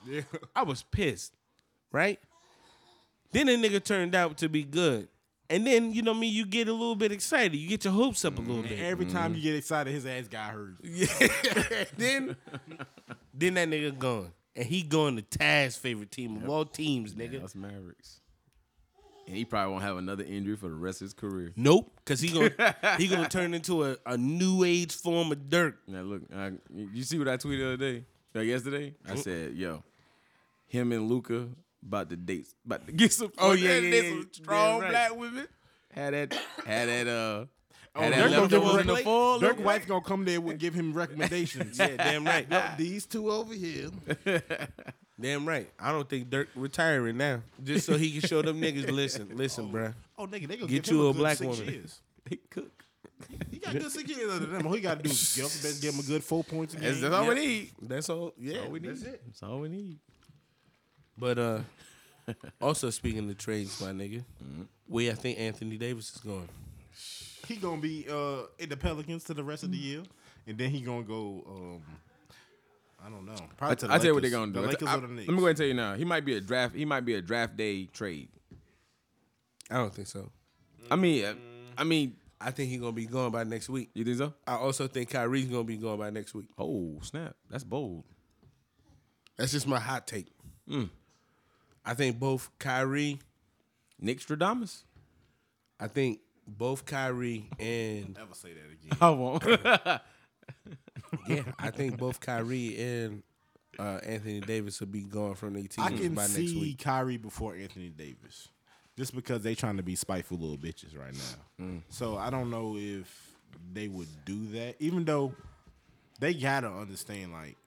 I 0.55 0.63
was 0.63 0.83
pissed, 0.83 1.33
right? 1.91 2.19
Then 3.31 3.47
the 3.47 3.53
nigga 3.53 3.83
turned 3.83 4.15
out 4.15 4.37
to 4.37 4.49
be 4.49 4.63
good. 4.63 5.07
And 5.49 5.67
then, 5.67 5.91
you 5.91 6.01
know 6.01 6.11
what 6.11 6.17
I 6.17 6.21
mean, 6.21 6.33
you 6.33 6.45
get 6.45 6.67
a 6.67 6.71
little 6.71 6.95
bit 6.95 7.11
excited. 7.11 7.55
You 7.55 7.67
get 7.67 7.83
your 7.83 7.93
hopes 7.93 8.23
up 8.25 8.37
a 8.37 8.41
little 8.41 8.63
bit. 8.63 8.79
Every 8.79 9.05
time 9.05 9.31
mm-hmm. 9.31 9.35
you 9.35 9.41
get 9.43 9.55
excited, 9.55 9.93
his 9.93 10.05
ass 10.05 10.27
got 10.27 10.51
hurt. 10.51 10.75
Yeah. 10.83 11.05
then, 11.97 12.35
then 13.33 13.53
that 13.55 13.69
nigga 13.69 13.97
gone, 13.97 14.31
and 14.55 14.65
he 14.65 14.81
going 14.81 15.15
to 15.17 15.21
Taz's 15.21 15.75
favorite 15.75 16.11
team 16.11 16.37
of 16.37 16.49
all 16.49 16.65
teams, 16.65 17.13
nigga. 17.13 17.41
That's 17.41 17.55
Mavericks. 17.55 18.21
And 19.25 19.37
he 19.37 19.45
probably 19.45 19.71
won't 19.71 19.83
have 19.83 19.97
another 19.97 20.23
injury 20.23 20.57
for 20.57 20.67
the 20.67 20.75
rest 20.75 21.01
of 21.01 21.05
his 21.05 21.13
career. 21.13 21.53
Nope, 21.55 21.91
because 22.03 22.19
he 22.19 22.29
gonna 22.29 22.75
he 22.97 23.07
gonna 23.07 23.29
turn 23.29 23.53
into 23.53 23.85
a, 23.85 23.97
a 24.05 24.17
new 24.17 24.63
age 24.63 24.93
form 24.93 25.31
of 25.31 25.49
Dirk. 25.49 25.77
Now 25.87 26.01
look, 26.01 26.23
I, 26.35 26.51
you 26.73 27.03
see 27.03 27.17
what 27.17 27.27
I 27.29 27.37
tweeted 27.37 27.59
the 27.59 27.67
other 27.67 27.77
day? 27.77 28.05
Like 28.33 28.47
yesterday? 28.47 28.95
I 29.07 29.15
said, 29.15 29.53
yo, 29.55 29.83
him 30.67 30.91
and 30.91 31.07
Luka 31.07 31.47
about 31.85 32.09
to 32.09 32.15
date, 32.15 32.47
about 32.65 32.85
to 32.87 32.91
get 32.91 33.13
some. 33.13 33.31
Oh, 33.37 33.53
yeah, 33.53 33.79
date 33.79 33.93
yeah, 33.93 34.01
yeah. 34.01 34.09
some 34.09 34.29
strong 34.31 34.71
Damn 34.71 34.81
right. 34.81 34.89
black 34.89 35.15
women. 35.15 35.47
Had 35.93 36.13
that, 36.13 36.33
had 36.65 36.89
that, 36.89 37.07
uh, 37.07 37.45
had 37.93 38.13
Dirk 38.13 38.29
that 38.31 38.35
gonna 38.35 38.47
give 38.47 38.63
leftovers 38.63 38.81
in 38.81 38.87
the 38.87 38.97
fall. 38.97 39.39
Dirk 39.39 39.59
White's 39.59 39.85
gonna 39.85 40.01
come 40.01 40.25
there 40.25 40.39
and 40.39 40.57
give 40.57 40.73
him 40.73 40.93
recommendations. 40.93 41.77
Yeah, 41.77 41.95
damn 41.97 42.25
right, 42.25 42.47
These 42.77 43.05
two 43.05 43.31
over 43.31 43.53
here. 43.53 43.89
damn 45.19 45.47
right. 45.47 45.69
I 45.79 45.91
don't 45.91 46.07
think 46.09 46.29
Dirk 46.29 46.49
retiring 46.55 47.17
now, 47.17 47.41
just 47.63 47.85
so 47.85 47.97
he 47.97 48.11
can 48.19 48.27
show 48.27 48.41
them 48.41 48.59
niggas. 48.61 48.89
Listen, 48.91 49.29
listen, 49.35 49.71
bruh. 49.71 49.93
Oh, 50.17 50.25
nigga, 50.27 50.47
they 50.47 50.55
gonna 50.57 50.67
Get 50.71 50.83
give 50.83 50.93
you 50.93 51.01
him 51.01 51.09
a 51.09 51.13
good 51.13 51.19
black 51.19 51.37
six 51.37 51.57
woman. 51.57 51.73
Years. 51.73 51.99
They 52.29 52.37
cook. 52.49 52.71
He 53.51 53.57
got 53.59 53.73
good 53.73 53.91
six 53.91 54.09
years 54.09 54.31
under 54.31 54.45
them. 54.47 54.65
All 54.65 54.73
he 54.73 54.79
got 54.81 54.97
to 54.97 55.03
do 55.03 55.09
is 55.09 55.35
get 55.35 55.45
up 55.45 55.51
and 55.71 55.81
give 55.81 55.93
him 55.93 55.99
a 55.99 56.03
good 56.03 56.23
four 56.23 56.43
points 56.43 56.73
a 56.73 56.77
game. 56.77 56.89
That's, 56.89 57.01
that's 57.01 57.13
all 57.15 57.27
we 57.27 57.35
need. 57.35 57.71
That's 57.81 58.09
all. 58.09 58.33
Yeah, 58.37 58.59
All 58.61 58.69
we 58.69 58.79
need. 58.79 58.89
that's 58.91 59.01
it. 59.03 59.21
That's 59.25 59.43
all 59.43 59.59
we 59.59 59.69
need. 59.69 59.99
But 61.17 61.37
uh, 61.37 61.59
also 62.61 62.89
speaking 62.89 63.29
of 63.29 63.37
trades, 63.37 63.79
my 63.81 63.91
nigga, 63.91 64.23
where 64.87 65.11
I 65.11 65.15
think 65.15 65.37
Anthony 65.39 65.77
Davis 65.77 66.11
is 66.15 66.21
going. 66.21 66.47
He 67.47 67.57
gonna 67.57 67.81
be 67.81 68.05
uh, 68.09 68.43
in 68.57 68.69
the 68.69 68.77
Pelicans 68.77 69.25
to 69.25 69.33
the 69.33 69.43
rest 69.43 69.63
of 69.63 69.71
the 69.71 69.77
year, 69.77 70.03
and 70.47 70.57
then 70.57 70.69
he 70.69 70.79
gonna 70.81 71.03
go. 71.03 71.43
Um, 71.47 71.81
I 73.05 73.09
don't 73.09 73.25
know. 73.25 73.35
I, 73.59 73.75
to 73.75 73.87
the 73.87 73.93
I 73.93 73.97
tell 73.97 74.07
you 74.07 74.13
what 74.13 74.21
they're 74.23 74.31
gonna 74.31 74.51
do. 74.53 74.61
The 74.61 74.67
Lakers 74.67 74.87
I- 74.87 74.97
or 74.97 75.01
the 75.01 75.07
let 75.07 75.17
me 75.17 75.25
go 75.25 75.33
ahead 75.39 75.49
and 75.49 75.57
tell 75.57 75.67
you 75.67 75.73
now. 75.73 75.95
He 75.95 76.05
might 76.05 76.23
be 76.25 76.35
a 76.35 76.41
draft. 76.41 76.75
He 76.75 76.85
might 76.85 77.01
be 77.05 77.15
a 77.15 77.21
draft 77.21 77.57
day 77.57 77.85
trade. 77.85 78.29
I 79.69 79.75
don't 79.77 79.93
think 79.93 80.07
so. 80.07 80.31
I 80.89 80.95
mean, 80.95 81.25
uh, 81.25 81.33
I 81.77 81.83
mean, 81.83 82.15
I 82.39 82.51
think 82.51 82.69
he's 82.69 82.79
gonna 82.79 82.91
be 82.91 83.05
gone 83.05 83.31
by 83.31 83.43
next 83.43 83.69
week. 83.69 83.89
you 83.93 84.03
think 84.05 84.17
so? 84.17 84.33
I 84.45 84.55
also 84.55 84.87
think 84.87 85.09
Kyrie's 85.09 85.45
gonna 85.47 85.63
be 85.63 85.77
gone 85.77 85.97
by 85.97 86.09
next 86.09 86.33
week. 86.33 86.47
Oh 86.57 86.99
snap! 87.01 87.35
That's 87.49 87.63
bold. 87.63 88.03
That's 89.37 89.51
just 89.51 89.67
my 89.67 89.79
hot 89.79 90.07
take. 90.07 90.27
I 91.85 91.93
think 91.93 92.19
both 92.19 92.49
Kyrie, 92.59 93.19
Nick 93.99 94.19
Stradamus. 94.19 94.83
I 95.79 95.87
think 95.87 96.19
both 96.47 96.85
Kyrie 96.85 97.49
and 97.59 98.15
Never 98.15 98.33
say 98.33 98.53
that 98.53 98.71
again. 98.71 98.97
I 99.01 99.09
won't. 99.09 99.43
yeah, 101.27 101.43
I 101.59 101.71
think 101.71 101.97
both 101.97 102.19
Kyrie 102.19 102.79
and 102.81 103.23
uh, 103.79 103.99
Anthony 104.05 104.39
Davis 104.39 104.79
will 104.79 104.87
be 104.87 105.03
gone 105.03 105.35
from 105.35 105.53
their 105.53 105.63
I 105.77 105.89
teams 105.89 106.01
can 106.01 106.13
by 106.13 106.23
next 106.23 106.33
see 106.33 106.59
week. 106.59 106.79
Kyrie 106.83 107.17
before 107.17 107.55
Anthony 107.55 107.89
Davis, 107.89 108.49
just 108.97 109.15
because 109.15 109.41
they 109.41 109.55
trying 109.55 109.77
to 109.77 109.83
be 109.83 109.95
spiteful 109.95 110.37
little 110.37 110.57
bitches 110.57 110.97
right 110.97 111.13
now. 111.13 111.65
Mm. 111.65 111.81
So 111.89 112.17
I 112.17 112.29
don't 112.29 112.49
know 112.49 112.75
if 112.77 113.33
they 113.73 113.87
would 113.87 114.07
do 114.25 114.45
that, 114.47 114.75
even 114.79 115.05
though 115.05 115.33
they 116.19 116.33
gotta 116.33 116.69
understand 116.69 117.33
like 117.33 117.57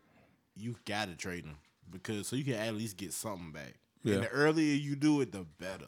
you 0.56 0.76
gotta 0.84 1.14
trade 1.14 1.44
them 1.44 1.56
because 1.90 2.28
so 2.28 2.36
you 2.36 2.44
can 2.44 2.54
at 2.54 2.74
least 2.74 2.96
get 2.96 3.12
something 3.12 3.52
back. 3.52 3.74
Yeah. 4.02 4.14
And 4.14 4.22
the 4.24 4.28
earlier 4.28 4.74
you 4.74 4.96
do 4.96 5.20
it, 5.20 5.32
the 5.32 5.44
better. 5.58 5.86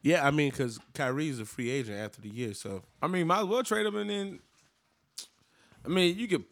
Yeah, 0.00 0.26
I 0.26 0.30
mean, 0.30 0.50
because 0.50 0.78
Kyrie's 0.94 1.40
a 1.40 1.44
free 1.44 1.70
agent 1.70 1.98
after 1.98 2.20
the 2.20 2.28
year, 2.28 2.54
so 2.54 2.82
I 3.02 3.08
mean, 3.08 3.26
might 3.26 3.40
as 3.40 3.46
well 3.46 3.62
trade 3.62 3.86
him 3.86 3.96
and 3.96 4.10
then. 4.10 4.38
I 5.84 5.88
mean, 5.88 6.18
you 6.18 6.28
could 6.28 6.44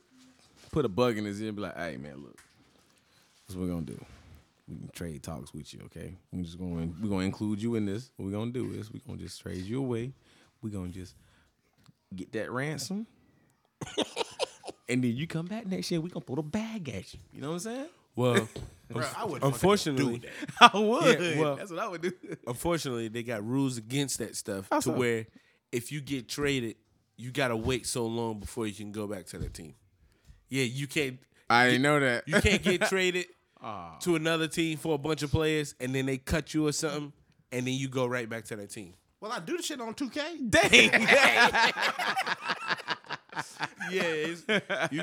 put 0.72 0.84
a 0.84 0.88
bug 0.88 1.18
in 1.18 1.24
his 1.24 1.40
ear 1.40 1.48
and 1.48 1.56
be 1.56 1.62
like, 1.62 1.76
"Hey, 1.76 1.96
man, 1.96 2.22
look, 2.22 2.38
that's 3.46 3.56
what 3.56 3.66
we're 3.66 3.72
gonna 3.74 3.86
do. 3.86 4.04
We 4.68 4.76
can 4.76 4.88
trade 4.92 5.22
talks 5.22 5.52
with 5.54 5.72
you, 5.72 5.80
okay? 5.86 6.16
We're 6.32 6.42
just 6.42 6.58
going. 6.58 6.94
We're 7.00 7.08
gonna 7.08 7.24
include 7.24 7.62
you 7.62 7.74
in 7.76 7.86
this. 7.86 8.10
What 8.16 8.26
we're 8.26 8.32
gonna 8.32 8.50
do 8.50 8.72
is 8.72 8.92
we're 8.92 9.00
gonna 9.06 9.18
just 9.18 9.40
trade 9.40 9.64
you 9.64 9.78
away. 9.78 10.12
We're 10.62 10.70
gonna 10.70 10.88
just 10.88 11.14
get 12.14 12.32
that 12.32 12.50
ransom, 12.50 13.06
and 14.88 15.02
then 15.02 15.16
you 15.16 15.26
come 15.26 15.46
back 15.46 15.66
next 15.66 15.90
year. 15.90 16.00
We're 16.00 16.08
gonna 16.08 16.24
throw 16.24 16.36
the 16.36 16.42
bag 16.42 16.88
at 16.88 17.12
you. 17.14 17.20
You 17.32 17.40
know 17.40 17.48
what 17.48 17.54
I'm 17.54 17.60
saying? 17.60 17.86
well, 18.14 18.48
Bro, 18.90 19.04
I 19.16 19.24
would 19.24 19.42
unfortunately, 19.42 20.22
I 20.60 20.70
would. 20.78 21.20
Yeah, 21.20 21.40
well- 21.40 21.56
that's 21.56 21.70
what 21.70 21.80
I 21.80 21.88
would 21.88 22.02
do. 22.02 22.12
unfortunately, 22.46 23.08
they 23.08 23.22
got 23.22 23.44
rules 23.46 23.78
against 23.78 24.18
that 24.18 24.36
stuff 24.36 24.68
How 24.70 24.78
to 24.78 24.82
so? 24.82 24.92
where 24.92 25.26
if 25.72 25.90
you 25.90 26.00
get 26.00 26.28
traded, 26.28 26.76
you 27.16 27.30
gotta 27.30 27.56
wait 27.56 27.86
so 27.86 28.06
long 28.06 28.40
before 28.40 28.66
you 28.66 28.74
can 28.74 28.92
go 28.92 29.06
back 29.06 29.26
to 29.26 29.38
the 29.38 29.48
team. 29.48 29.74
Yeah, 30.48 30.64
you 30.64 30.86
can't. 30.86 31.18
I 31.48 31.66
didn't 31.66 31.82
know 31.82 32.00
that. 32.00 32.26
You 32.26 32.40
can't 32.40 32.62
get 32.62 32.82
traded 32.88 33.26
ah. 33.62 33.96
to 34.00 34.16
another 34.16 34.48
team 34.48 34.78
for 34.78 34.94
a 34.94 34.98
bunch 34.98 35.22
of 35.22 35.30
players, 35.30 35.74
and 35.80 35.94
then 35.94 36.06
they 36.06 36.18
cut 36.18 36.54
you 36.54 36.66
or 36.66 36.72
something, 36.72 37.12
and 37.52 37.66
then 37.66 37.74
you 37.74 37.88
go 37.88 38.06
right 38.06 38.28
back 38.28 38.44
to 38.46 38.56
that 38.56 38.70
team. 38.70 38.94
Well, 39.20 39.32
I 39.32 39.40
do 39.40 39.56
the 39.56 39.62
shit 39.62 39.80
on 39.80 39.94
2K. 39.94 40.50
Dang. 40.50 40.90
Yeah, 43.90 44.02
it's, 44.02 44.42
you 44.90 45.02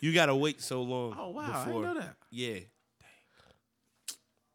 you 0.00 0.12
gotta 0.12 0.34
wait 0.34 0.62
so 0.62 0.82
long. 0.82 1.16
Oh, 1.18 1.30
wow, 1.30 1.50
I 1.52 1.64
didn't 1.66 1.82
know 1.82 1.94
that. 1.94 2.16
Yeah. 2.30 2.58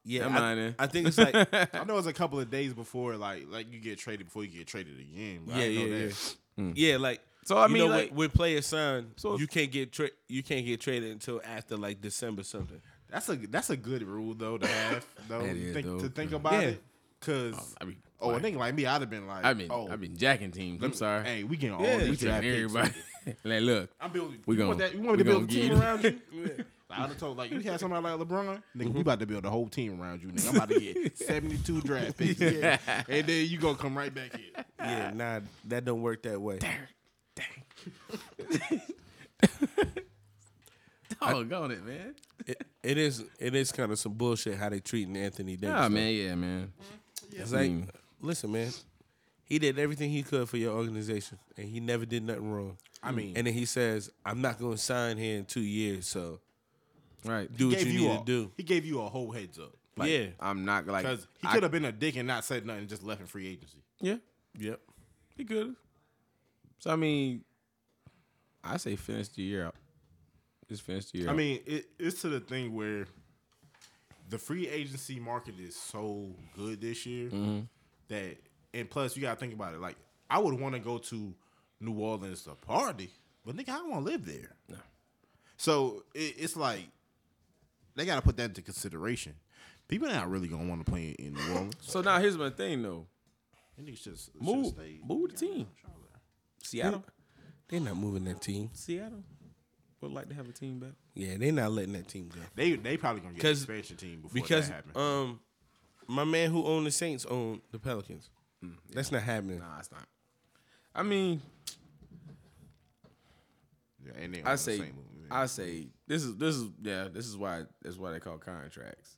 Yeah, 0.04 0.28
I. 0.30 0.74
I 0.80 0.88
think 0.88 1.08
it's 1.08 1.18
like 1.18 1.36
I 1.36 1.84
know 1.84 1.98
it's 1.98 2.08
a 2.08 2.14
couple 2.14 2.40
of 2.40 2.50
days 2.50 2.74
before, 2.74 3.18
like 3.18 3.44
like 3.50 3.72
you 3.72 3.80
get 3.80 3.98
traded 3.98 4.28
before 4.28 4.46
you 4.46 4.60
get 4.60 4.68
traded 4.68 4.98
again. 4.98 5.42
But 5.46 5.58
yeah, 5.58 5.62
I 5.62 5.68
didn't 5.68 5.92
yeah, 5.92 5.98
know 6.00 6.06
yeah. 6.06 6.14
That. 6.58 6.78
Yeah, 6.78 6.98
like 6.98 7.22
So, 7.46 7.58
I 7.58 7.68
you 7.68 7.74
mean, 7.74 7.84
know, 7.86 7.90
like- 7.96 8.10
when, 8.10 8.18
when 8.18 8.30
players 8.30 8.66
sign, 8.66 9.12
So 9.16 9.38
you 9.38 9.48
can't 9.48 9.72
get 9.72 9.92
tra- 9.92 10.10
you 10.28 10.44
can't 10.44 10.66
get 10.66 10.82
traded 10.82 11.12
until 11.12 11.42
after 11.46 11.78
like 11.78 12.02
December 12.02 12.44
something. 12.44 12.82
That's 13.10 13.30
a 13.30 13.36
that's 13.38 13.70
a 13.70 13.78
good 13.78 14.04
rule 14.04 14.34
though 14.34 14.58
to 14.58 14.68
have 14.68 15.06
though 15.30 15.42
That 15.44 15.56
you 15.56 15.68
is 15.68 15.74
think, 15.74 15.86
to 16.02 16.10
think 16.10 16.32
though. 16.32 16.38
about 16.38 16.54
Yeah. 16.54 16.60
it. 16.70 16.84
Cause 17.22 17.76
I 17.82 17.86
mean, 17.86 17.98
oh, 18.20 18.30
a 18.30 18.34
like- 18.34 18.44
nigga 18.44 18.58
like 18.58 18.76
me, 18.76 18.86
I'd 18.86 19.02
have 19.02 19.10
been 19.10 19.26
like, 19.28 19.44
I 19.46 19.54
mean, 19.54 19.68
oh, 19.72 19.88
I've 19.90 20.02
been 20.02 20.16
jacking 20.18 20.52
teams. 20.52 20.84
I'm 20.84 20.94
sorry. 20.94 21.24
Hey, 21.26 21.44
we 21.44 21.58
getting 21.58 21.76
all 21.76 21.84
Yeah. 21.84 21.98
these 21.98 22.10
we 22.10 22.16
draft 22.18 22.44
taking 22.44 22.68
picks. 22.70 22.76
everybody. 22.76 22.94
like, 23.44 23.62
look, 23.62 23.90
I'm 24.00 24.12
building. 24.12 24.40
We 24.46 24.56
you 24.58 24.68
want 24.68 24.80
gon- 24.80 24.88
that? 24.90 24.96
You 24.96 25.02
want 25.02 25.18
me 25.18 25.24
to 25.24 25.30
build 25.30 25.44
a 25.44 25.48
team 25.48 25.68
get 25.70 25.72
it. 25.72 25.80
around 25.82 26.04
you? 26.04 26.66
I'd 26.90 27.10
have 27.10 27.18
told 27.18 27.36
like 27.38 27.52
you 27.52 27.60
had 27.60 27.80
somebody 27.82 28.02
like 28.02 28.14
LeBron, 28.28 28.46
nigga. 28.46 28.62
Mm-hmm. 28.78 28.94
We 28.94 29.02
about 29.02 29.20
to 29.20 29.26
build 29.26 29.44
a 29.46 29.50
whole 29.50 29.68
team 29.68 30.00
around 30.02 30.22
you, 30.22 30.30
nigga. 30.30 30.50
I'm 30.50 30.56
about 30.56 30.70
to 30.70 30.80
get 30.80 31.18
72 31.18 31.82
draft 31.82 32.18
picks, 32.18 32.40
yeah. 32.40 32.78
and 33.10 33.28
then 33.28 33.46
you 33.48 33.58
gonna 33.58 33.76
come 33.78 33.98
right 33.98 34.14
back 34.14 34.36
here. 34.38 34.47
Yeah, 34.90 35.12
nah, 35.14 35.40
that 35.66 35.86
don't 35.86 36.02
work 36.02 36.24
that 36.24 36.40
way. 36.42 36.60
Dang. 36.60 36.74
Doggone 41.20 41.72
it, 41.72 41.86
man. 41.86 42.16
It, 42.46 42.64
it 42.84 42.98
is 42.98 43.24
it 43.40 43.56
is 43.56 43.72
kind 43.72 43.92
of 43.92 44.00
some 44.00 44.14
bullshit 44.14 44.58
how 44.58 44.70
they 44.70 44.80
treating 44.80 45.18
Anthony 45.18 45.56
Davis. 45.58 45.76
Ah, 45.78 45.84
though. 45.84 45.90
man, 45.90 46.14
yeah, 46.14 46.36
man. 46.36 46.72
It's 47.32 47.52
like, 47.52 47.70
Mm. 47.72 47.90
listen, 48.22 48.52
man, 48.52 48.72
he 49.44 49.60
did 49.60 49.78
everything 49.80 50.10
he 50.10 50.24
could 50.24 50.48
for 50.48 50.58
your 50.58 50.74
organization, 50.76 51.38
and 51.58 51.68
he 51.68 51.80
never 51.80 52.06
did 52.06 52.24
nothing 52.24 52.50
wrong. 52.52 52.78
I 53.04 53.12
mean, 53.12 53.34
And 53.36 53.48
then 53.48 53.54
he 53.54 53.66
says, 53.66 54.10
"I'm 54.26 54.42
not 54.42 54.60
going 54.60 54.74
to 54.74 54.78
sign 54.78 55.18
here 55.18 55.38
in 55.38 55.46
two 55.46 55.62
years, 55.62 56.08
so 56.08 56.40
Right. 57.26 57.52
do 57.56 57.70
what 57.70 57.84
you 57.84 57.92
you 57.92 58.00
need 58.00 58.12
a, 58.16 58.18
to 58.20 58.24
do." 58.26 58.52
He 58.58 58.64
gave 58.64 58.86
you 58.86 59.02
a 59.02 59.10
whole 59.10 59.32
heads 59.32 59.60
up 59.60 59.74
Like, 59.98 60.10
yeah, 60.12 60.28
I'm 60.40 60.66
not 60.66 60.86
like 60.88 61.04
because 61.04 61.28
he 61.42 61.48
I- 61.48 61.54
could 61.54 61.64
have 61.64 61.72
been 61.72 61.86
a 61.86 61.92
dick 61.92 62.16
and 62.16 62.28
not 62.28 62.44
said 62.46 62.66
nothing, 62.66 62.88
just 62.88 63.04
left 63.04 63.22
in 63.22 63.28
free 63.28 63.48
agency. 63.48 63.80
Yeah, 64.02 64.18
yep. 64.58 64.80
he 65.36 65.46
could. 65.46 65.76
So 66.80 66.92
I 66.92 66.96
mean, 66.96 67.44
I 68.64 68.78
say 68.78 68.96
finish 68.96 69.30
the 69.30 69.42
year 69.44 69.66
out. 69.68 69.76
Just 70.68 70.82
finish 70.82 71.12
the 71.12 71.20
year. 71.20 71.28
I 71.28 71.32
out. 71.32 71.38
mean, 71.38 71.60
it, 71.66 71.86
it's 71.98 72.22
to 72.22 72.30
the 72.30 72.40
thing 72.40 72.76
where 72.76 73.06
the 74.30 74.38
free 74.38 74.68
agency 74.68 75.20
market 75.20 75.56
is 75.60 75.76
so 75.76 76.28
good 76.56 76.82
this 76.82 77.06
year 77.06 77.30
Mm-hmm. 77.30 77.60
that, 78.10 78.38
and 78.74 78.90
plus 78.90 79.16
you 79.16 79.22
gotta 79.22 79.40
think 79.40 79.54
about 79.54 79.74
it. 79.74 79.80
Like, 79.80 79.96
I 80.30 80.40
would 80.40 80.60
want 80.60 80.76
to 80.76 80.80
go 80.80 80.98
to 80.98 81.34
New 81.80 81.94
Orleans 82.00 82.44
to 82.44 82.52
party, 82.56 83.10
but 83.46 83.56
nigga, 83.56 83.70
I 83.70 83.78
don't 83.78 83.92
want 83.92 84.06
to 84.06 84.12
live 84.12 84.26
there. 84.26 84.56
No. 84.68 84.78
So 85.56 86.04
it, 86.14 86.36
it's 86.38 86.58
like 86.58 86.88
they 87.96 88.06
gotta 88.06 88.22
put 88.22 88.36
that 88.38 88.44
into 88.50 88.62
consideration. 88.62 89.34
People 89.88 90.10
not 90.10 90.30
really 90.30 90.50
gonna 90.50 90.68
want 90.68 90.86
to 90.86 90.92
play 90.92 91.16
in 91.18 91.34
New 91.34 91.54
Orleans. 91.54 91.76
so 91.82 92.02
now 92.02 92.20
here's 92.20 92.38
my 92.38 92.50
thing 92.50 92.84
though. 92.84 93.08
Them 93.78 93.86
niggas 93.86 94.04
just 94.04 94.42
Move, 94.42 94.66
should 94.66 94.74
stay- 94.76 95.00
move 95.04 95.32
the 95.32 95.38
team. 95.38 95.68
Seattle, 96.64 97.04
They're 97.70 97.80
not 97.80 97.96
moving 97.96 98.24
that 98.26 98.42
team. 98.42 98.70
Seattle 98.74 99.24
would 100.02 100.12
like 100.12 100.28
to 100.30 100.36
have 100.36 100.50
a 100.50 100.52
team 100.52 100.80
back. 100.80 100.92
Yeah, 101.14 101.38
they're 101.38 101.52
not 101.52 101.72
letting 101.72 101.94
that 101.94 102.08
team 102.08 102.30
go. 102.30 102.40
They 102.56 102.76
they 102.76 102.98
probably 102.98 103.22
gonna 103.22 103.36
get 103.36 103.44
an 103.44 103.50
'Cause- 103.52 103.62
expansion 103.64 103.98
team 103.98 104.22
before 104.22 104.34
because 104.34 104.68
that 104.70 104.76
happens. 104.86 104.98
um, 104.98 105.40
my 106.08 106.24
man 106.24 106.50
who 106.52 106.66
owned 106.66 106.86
the 106.86 106.92
Saints 106.92 107.26
owned 107.26 107.62
the 107.72 107.80
Pelicans. 107.80 108.30
That's 108.92 109.12
not 109.12 109.22
happening. 109.24 109.60
Nah, 109.60 109.80
it's 109.80 109.92
not. 109.92 110.08
I 110.96 111.04
mean, 111.04 111.42
yeah, 114.04 114.12
and 114.18 114.34
they 114.34 114.42
on 114.42 114.48
I 114.48 114.52
the 114.54 114.58
say, 114.58 114.78
same. 114.80 114.96
I 115.30 115.46
say, 115.46 115.88
this 116.08 116.24
is 116.24 116.36
this 116.38 116.56
is 116.56 116.70
yeah, 116.82 117.08
this 117.12 117.28
is 117.28 117.38
why 117.38 117.64
that's 117.82 117.98
why 117.98 118.12
they 118.12 118.20
call 118.20 118.38
contracts 118.38 119.18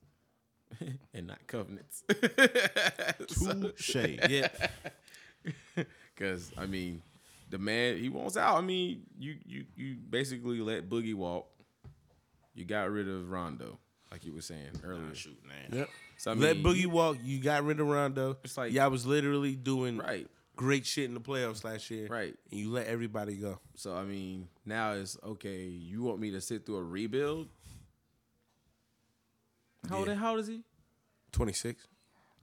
and 1.13 1.27
not 1.27 1.39
covenants. 1.47 2.03
Touche. 3.27 3.95
Yeah, 4.29 4.47
Because 6.15 6.51
I 6.57 6.65
mean, 6.65 7.01
the 7.49 7.57
man 7.57 7.97
he 7.97 8.09
wants 8.09 8.38
out. 8.38 8.57
I 8.57 8.61
mean, 8.61 9.03
you 9.17 9.35
you 9.45 9.65
you 9.75 9.95
basically 10.09 10.59
let 10.59 10.89
Boogie 10.89 11.15
walk. 11.15 11.47
You 12.53 12.65
got 12.65 12.89
rid 12.91 13.07
of 13.07 13.29
Rondo, 13.31 13.79
like 14.11 14.25
you 14.25 14.33
were 14.33 14.41
saying 14.41 14.81
earlier. 14.83 15.13
Shoot, 15.15 15.39
man. 15.47 15.79
yep. 15.79 15.89
So 16.17 16.31
I 16.31 16.33
mean, 16.33 16.43
Let 16.43 16.57
Boogie 16.57 16.88
walk. 16.88 17.17
You 17.23 17.39
got 17.39 17.63
rid 17.63 17.79
of 17.79 17.88
Rondo. 17.88 18.38
It's 18.43 18.57
like- 18.57 18.73
y'all 18.73 18.89
was 18.89 19.05
literally 19.05 19.55
doing 19.55 19.97
Right. 19.99 20.27
great 20.57 20.85
shit 20.85 21.05
in 21.05 21.13
the 21.13 21.21
playoffs 21.21 21.63
last 21.63 21.89
year. 21.89 22.07
Right. 22.07 22.35
And 22.51 22.59
you 22.59 22.69
let 22.71 22.88
everybody 22.88 23.35
go. 23.38 23.59
So 23.75 23.95
I 23.95 24.03
mean, 24.03 24.49
now 24.65 24.91
it's 24.93 25.17
okay. 25.23 25.63
You 25.67 26.03
want 26.03 26.19
me 26.19 26.31
to 26.31 26.41
sit 26.41 26.65
through 26.65 26.77
a 26.77 26.83
rebuild? 26.83 27.47
How 29.89 29.98
old? 29.98 30.10
How 30.10 30.31
old 30.31 30.39
is 30.39 30.48
he? 30.48 30.62
Twenty 31.31 31.53
six. 31.53 31.88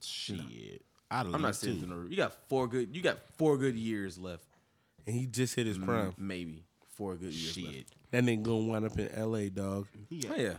Shit. 0.01 0.81
I'd 1.09 1.25
I'm 1.27 1.41
not 1.41 1.55
sitting 1.55 1.79
through 1.79 2.03
no. 2.03 2.09
You 2.09 2.17
got 2.17 2.33
four 2.49 2.67
good. 2.67 2.95
You 2.95 3.01
got 3.01 3.19
four 3.37 3.57
good 3.57 3.75
years 3.75 4.17
left. 4.17 4.43
And 5.05 5.15
he 5.15 5.25
just 5.25 5.55
hit 5.55 5.65
his 5.65 5.77
prime. 5.77 6.13
Maybe 6.17 6.65
four 6.95 7.15
good 7.15 7.33
years 7.33 7.53
Shit. 7.53 7.65
left. 7.65 7.93
That 8.11 8.23
nigga 8.23 8.43
gonna 8.43 8.65
wind 8.65 8.85
up 8.85 8.97
in 8.99 9.09
L.A. 9.09 9.49
Dog. 9.49 9.87
He 10.09 10.23
Oh 10.29 10.35
yeah. 10.35 10.55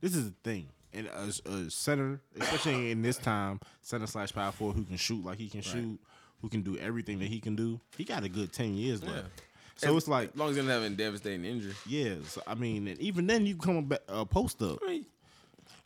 This 0.00 0.14
is 0.14 0.26
the 0.26 0.34
thing. 0.44 0.68
And 0.92 1.08
a, 1.08 1.50
a 1.50 1.70
center, 1.70 2.20
especially 2.38 2.92
in 2.92 3.02
this 3.02 3.16
time, 3.16 3.58
center 3.82 4.06
slash 4.06 4.32
power 4.32 4.52
forward 4.52 4.76
who 4.76 4.84
can 4.84 4.96
shoot 4.96 5.24
like 5.24 5.38
he 5.38 5.48
can 5.48 5.60
shoot, 5.60 5.98
who 6.40 6.48
can 6.48 6.62
do 6.62 6.76
everything 6.78 7.18
that 7.18 7.28
he 7.28 7.40
can 7.40 7.56
do. 7.56 7.80
He 7.96 8.04
got 8.04 8.22
a 8.22 8.28
good 8.28 8.52
ten 8.52 8.74
years 8.74 9.02
left. 9.02 9.26
So 9.76 9.96
it's 9.96 10.06
like, 10.06 10.30
As 10.34 10.36
long 10.36 10.50
as 10.50 10.54
he 10.56 10.62
doesn't 10.62 10.82
have 10.82 10.92
a 10.92 10.94
devastating 10.94 11.44
injury. 11.44 11.74
yeah. 11.86 12.14
So, 12.28 12.40
I 12.46 12.54
mean, 12.54 12.86
and 12.86 12.96
even 13.00 13.26
then, 13.26 13.44
you 13.44 13.56
come 13.56 13.84
back 13.86 14.02
uh, 14.08 14.24
post 14.24 14.62
up. 14.62 14.78
I 14.84 14.88
mean, 14.88 15.06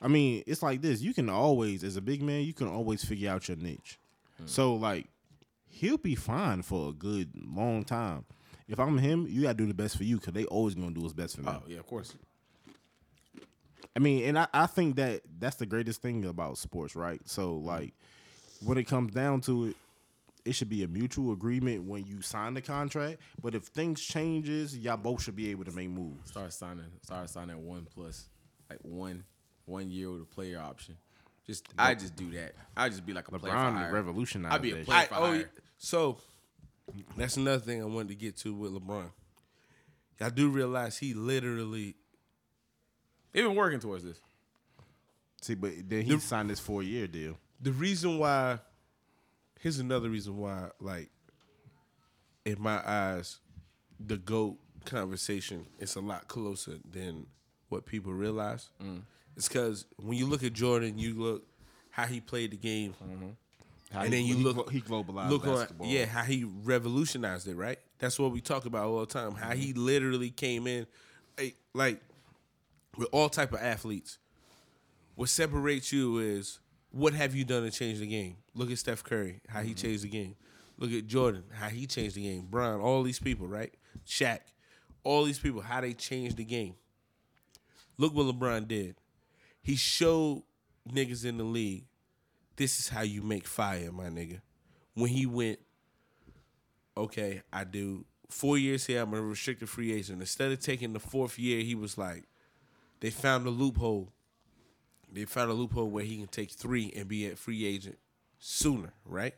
I 0.01 0.09
mean, 0.09 0.45
it's 0.47 0.63
like 0.63 0.81
this. 0.81 1.01
You 1.01 1.13
can 1.13 1.29
always, 1.29 1.83
as 1.83 1.97
a 1.97 2.01
big 2.01 2.23
man, 2.23 2.43
you 2.43 2.55
can 2.55 2.69
always 2.69 3.05
figure 3.05 3.31
out 3.31 3.49
your 3.49 3.57
niche. 3.57 3.99
Hmm. 4.39 4.47
So 4.47 4.75
like, 4.75 5.09
he'll 5.69 5.99
be 5.99 6.15
fine 6.15 6.63
for 6.63 6.91
a 6.91 6.93
good 6.93 7.31
long 7.35 7.85
time. 7.85 8.25
If 8.69 8.79
I'm 8.79 8.99
him, 8.99 9.27
you 9.29 9.43
gotta 9.43 9.55
do 9.55 9.67
the 9.67 9.75
best 9.75 9.97
for 9.97 10.05
you 10.05 10.19
because 10.19 10.35
they 10.35 10.45
always 10.45 10.75
gonna 10.75 10.93
do 10.93 11.01
what's 11.01 11.15
best 11.15 11.37
for 11.37 11.43
oh, 11.43 11.53
them. 11.53 11.63
oh 11.65 11.69
yeah, 11.69 11.79
of 11.79 11.87
course. 11.87 12.15
I 13.97 14.01
mean, 14.01 14.25
and 14.25 14.39
I, 14.39 14.47
I 14.53 14.67
think 14.67 14.97
that 14.97 15.23
that's 15.39 15.57
the 15.57 15.67
greatest 15.67 16.03
thing 16.03 16.25
about 16.25 16.59
sports, 16.59 16.95
right? 16.95 17.21
So 17.25 17.59
hmm. 17.59 17.67
like 17.67 17.95
when 18.65 18.79
it 18.79 18.85
comes 18.85 19.13
down 19.13 19.41
to 19.43 19.69
it, 19.69 19.77
it 20.45 20.55
should 20.55 20.69
be 20.69 20.83
a 20.83 20.89
mutual 20.89 21.33
agreement 21.33 21.85
when 21.85 22.07
you 22.07 22.23
sign 22.23 22.55
the 22.55 22.63
contract. 22.63 23.21
But 23.43 23.55
if 23.55 23.65
things 23.65 24.01
changes, 24.01 24.79
y'all 24.79 24.97
both 24.97 25.23
should 25.23 25.37
be 25.37 25.51
able 25.51 25.65
to 25.65 25.73
make 25.73 25.91
moves. 25.91 26.31
Start 26.31 26.53
signing. 26.53 26.87
Start 27.03 27.29
signing 27.29 27.67
one 27.67 27.87
plus, 27.93 28.29
like 28.71 28.79
one 28.83 29.25
one 29.69 29.91
year 29.91 30.11
with 30.11 30.23
a 30.23 30.27
player 30.27 30.61
option. 30.61 30.97
Just 31.47 31.67
I 31.79 31.95
just 31.95 32.17
do 32.17 32.31
that. 32.33 32.55
I 32.77 32.89
just 32.89 33.07
be 33.07 33.13
like 33.13 33.29
a 33.29 33.39
player 33.39 33.53
for 33.53 33.59
LeBron 33.59 33.73
hire. 33.73 33.93
revolutionized 33.93 34.55
I'd 34.55 34.63
be 34.63 34.73
a 34.73 34.77
that 34.77 34.87
player 34.87 34.99
I, 34.99 35.05
for 35.07 35.15
oh, 35.15 35.27
hire. 35.27 35.51
so 35.79 36.19
that's 37.17 37.37
another 37.37 37.61
thing 37.61 37.81
I 37.81 37.87
wanted 37.87 38.09
to 38.09 38.15
get 38.15 38.37
to 38.39 38.55
with 38.55 38.73
LeBron. 38.73 39.11
Y'all 40.21 40.31
do 40.31 40.49
realize 40.51 40.99
he 40.99 41.15
literally 41.15 41.95
They've 43.33 43.45
been 43.45 43.55
working 43.55 43.79
towards 43.79 44.05
this. 44.05 44.21
See, 45.43 45.55
but 45.55 45.73
then 45.89 46.03
he 46.03 46.19
signed 46.19 46.51
this 46.51 46.61
four 46.61 46.83
year 46.83 47.07
deal. 47.07 47.39
the 47.61 47.73
reason 47.73 48.19
why 48.19 48.59
here's 49.61 49.79
another 49.79 50.09
reason 50.09 50.37
why 50.37 50.69
like 50.81 51.11
in 52.45 52.61
my 52.61 52.81
eyes 52.85 53.39
the 54.01 54.17
goat 54.17 54.57
conversation 54.85 55.67
is 55.79 55.97
a 55.97 56.01
lot 56.01 56.29
closer 56.29 56.75
than 56.89 57.27
what 57.69 57.85
people 57.85 58.13
realize 58.13 58.71
mm. 58.83 59.01
It's 59.39 59.49
because 59.49 59.87
when 59.97 60.19
you 60.19 60.27
look 60.27 60.43
at 60.43 60.53
jordan 60.53 60.99
you 60.99 61.15
look 61.15 61.49
how 61.99 62.07
he 62.07 62.21
played 62.21 62.53
the 62.53 62.57
game. 62.57 62.95
Mm-hmm. 63.03 63.29
How 63.93 64.03
and 64.03 64.15
he- 64.15 64.21
then 64.21 64.27
you 64.27 64.37
he 64.37 64.45
look 64.45 64.71
he 64.71 64.81
globalized 64.81 65.31
look 65.31 65.47
on 65.47 65.67
yeah 65.83 66.07
how 66.07 66.23
he 66.23 66.45
revolutionized 66.45 67.49
it 67.49 67.57
right? 67.57 67.79
That's 67.99 68.21
what 68.21 68.31
we 68.31 68.41
talk 68.41 68.67
about 68.67 68.87
all 68.87 69.01
the 69.01 69.07
time. 69.07 69.35
How 69.35 69.51
he 69.51 69.73
mm-hmm. 69.73 69.85
literally 69.85 70.31
came 70.31 70.69
in 70.69 70.87
like 71.75 72.01
with 72.97 73.09
all 73.11 73.29
type 73.29 73.53
of 73.53 73.61
athletes. 73.61 74.19
What 75.17 75.29
separates 75.29 75.93
you 75.93 76.19
is 76.19 76.61
what 76.93 77.15
have 77.15 77.35
you 77.35 77.45
done 77.45 77.65
to 77.65 77.71
change 77.73 77.99
the 77.99 78.07
game? 78.07 78.37
Look 78.55 78.71
at 78.71 78.79
steph 78.79 79.03
curry 79.03 79.41
how 79.49 79.63
he 79.63 79.71
mm-hmm. 79.71 79.87
changed 79.87 80.05
the 80.05 80.09
game. 80.09 80.37
Look 80.79 80.93
at 80.93 81.09
jordan 81.09 81.43
how 81.53 81.69
he 81.69 81.89
changed 81.89 82.15
the 82.15 82.23
game. 82.23 82.47
Brown 82.49 82.81
all 82.81 83.03
these 83.03 83.19
people 83.19 83.49
right? 83.49 83.75
Shaq, 84.07 84.39
all 85.03 85.25
these 85.25 85.41
people 85.41 85.63
how 85.63 85.81
they 85.81 85.95
changed 85.95 86.37
the 86.37 86.45
game. 86.45 86.75
Look 87.97 88.15
what 88.15 88.27
lebron 88.27 88.69
did 88.69 88.95
he 89.69 89.77
showed 89.77 90.43
niggas 90.91 91.27
in 91.27 91.37
the 91.37 91.45
league 91.45 91.85
this 92.57 92.81
is 92.81 92.89
how 92.89 93.03
you 93.03 93.23
make 93.23 93.47
fire, 93.47 93.93
my 93.93 94.07
nigga. 94.07 94.41
When 94.95 95.11
he 95.11 95.27
went, 95.27 95.61
okay, 96.97 97.43
I 97.53 97.63
do 97.65 98.05
four 98.29 98.59
years 98.59 98.87
here, 98.87 99.03
I'm 99.03 99.15
a 99.15 99.21
restricted 99.23 99.69
free 99.69 99.93
agent. 99.93 100.21
Instead 100.21 100.51
of 100.51 100.59
taking 100.59 100.93
the 100.93 100.99
fourth 100.99 101.39
year, 101.39 101.63
he 101.63 101.77
was 101.77 101.97
like, 101.97 102.25
they 103.01 103.11
found 103.11 103.47
a 103.47 103.51
loophole. 103.51 104.09
They 105.13 105.25
found 105.25 105.51
a 105.51 105.55
loophole 105.55 105.89
where 105.89 106.03
he 106.03 106.17
can 106.17 106.27
take 106.27 106.51
three 106.51 106.93
and 106.97 107.07
be 107.07 107.31
a 107.31 107.37
free 107.37 107.65
agent 107.65 107.99
sooner, 108.41 108.93
right? 109.07 109.35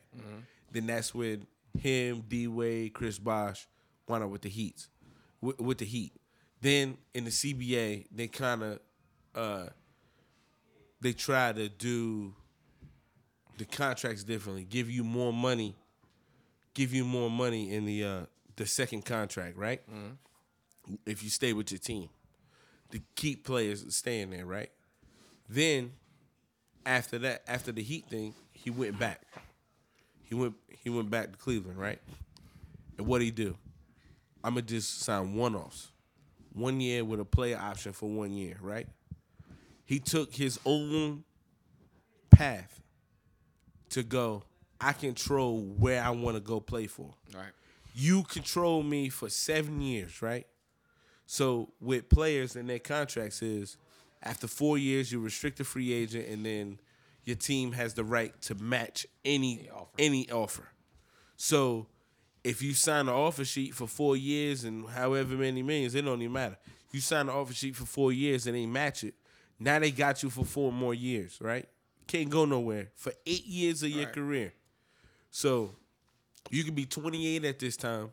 Then 0.72 0.86
that's 0.86 1.14
when 1.14 1.46
him, 1.78 2.24
D 2.26 2.46
Wade, 2.48 2.94
Chris 2.94 3.18
Bosh 3.18 3.68
wound 4.08 4.24
up 4.24 4.30
with 4.30 4.42
the 4.42 4.48
Heat. 4.48 4.86
with, 5.42 5.60
with 5.60 5.78
the 5.78 5.84
Heat. 5.84 6.14
Then 6.62 6.96
in 7.14 7.24
the 7.24 7.30
CBA, 7.30 8.06
they 8.10 8.28
kind 8.28 8.62
of 8.62 8.78
uh, 9.34 9.66
they 11.00 11.12
try 11.12 11.52
to 11.52 11.68
do 11.68 12.34
the 13.58 13.64
contracts 13.64 14.24
differently, 14.24 14.64
give 14.64 14.90
you 14.90 15.04
more 15.04 15.32
money, 15.32 15.76
give 16.74 16.92
you 16.94 17.04
more 17.04 17.30
money 17.30 17.72
in 17.72 17.84
the 17.86 18.04
uh, 18.04 18.20
the 18.56 18.66
second 18.66 19.04
contract, 19.04 19.56
right? 19.56 19.82
If 21.06 21.22
you 21.22 21.30
stay 21.30 21.52
with 21.52 21.70
your 21.70 21.78
team, 21.78 22.08
to 22.90 23.00
keep 23.14 23.44
players 23.44 23.84
staying 23.94 24.30
there, 24.30 24.46
right? 24.46 24.70
Then 25.48 25.92
after 26.86 27.18
that, 27.20 27.42
after 27.46 27.72
the 27.72 27.82
Heat 27.82 28.06
thing, 28.06 28.34
he 28.52 28.70
went 28.70 28.98
back. 28.98 29.22
He 30.22 30.34
went 30.34 30.54
he 30.82 30.90
went 30.90 31.10
back 31.10 31.32
to 31.32 31.38
Cleveland, 31.38 31.78
right? 31.78 32.00
And 32.98 33.06
what 33.06 33.20
he 33.20 33.30
do? 33.30 33.56
I'm 34.42 34.54
gonna 34.54 34.62
just 34.62 35.00
sign 35.00 35.34
one 35.34 35.54
offs, 35.54 35.90
one 36.52 36.80
year 36.80 37.04
with 37.04 37.20
a 37.20 37.24
player 37.24 37.58
option 37.58 37.92
for 37.92 38.08
one 38.08 38.32
year, 38.32 38.56
right? 38.60 38.88
He 39.90 39.98
took 39.98 40.32
his 40.32 40.60
own 40.64 41.24
path 42.30 42.80
to 43.88 44.04
go. 44.04 44.44
I 44.80 44.92
control 44.92 45.62
where 45.62 46.00
I 46.00 46.10
want 46.10 46.36
to 46.36 46.40
go 46.40 46.60
play 46.60 46.86
for. 46.86 47.12
Right. 47.34 47.50
You 47.96 48.22
control 48.22 48.84
me 48.84 49.08
for 49.08 49.28
seven 49.28 49.80
years, 49.80 50.22
right? 50.22 50.46
So 51.26 51.72
with 51.80 52.08
players 52.08 52.54
and 52.54 52.70
their 52.70 52.78
contracts 52.78 53.42
is 53.42 53.76
after 54.22 54.46
four 54.46 54.78
years 54.78 55.10
you're 55.10 55.22
restricted 55.22 55.66
free 55.66 55.92
agent 55.92 56.28
and 56.28 56.46
then 56.46 56.78
your 57.24 57.34
team 57.34 57.72
has 57.72 57.94
the 57.94 58.04
right 58.04 58.40
to 58.42 58.54
match 58.54 59.08
any 59.24 59.68
any 59.98 60.30
offer. 60.30 60.68
So 61.36 61.88
if 62.44 62.62
you 62.62 62.74
sign 62.74 63.08
an 63.08 63.14
offer 63.14 63.44
sheet 63.44 63.74
for 63.74 63.88
four 63.88 64.16
years 64.16 64.62
and 64.62 64.88
however 64.88 65.34
many 65.34 65.64
millions, 65.64 65.96
it 65.96 66.02
don't 66.02 66.22
even 66.22 66.32
matter. 66.32 66.58
You 66.92 67.00
sign 67.00 67.28
an 67.28 67.34
offer 67.34 67.54
sheet 67.54 67.74
for 67.74 67.86
four 67.86 68.12
years 68.12 68.46
and 68.46 68.54
they 68.54 68.66
match 68.66 69.02
it. 69.02 69.14
Now 69.60 69.78
they 69.78 69.90
got 69.90 70.22
you 70.22 70.30
for 70.30 70.44
four 70.44 70.72
more 70.72 70.94
years, 70.94 71.38
right? 71.40 71.68
Can't 72.06 72.30
go 72.30 72.46
nowhere 72.46 72.88
for 72.96 73.12
eight 73.26 73.46
years 73.46 73.82
of 73.82 73.90
your 73.90 74.06
career. 74.06 74.54
So 75.30 75.76
you 76.50 76.64
could 76.64 76.74
be 76.74 76.86
28 76.86 77.44
at 77.44 77.58
this 77.58 77.76
time, 77.76 78.10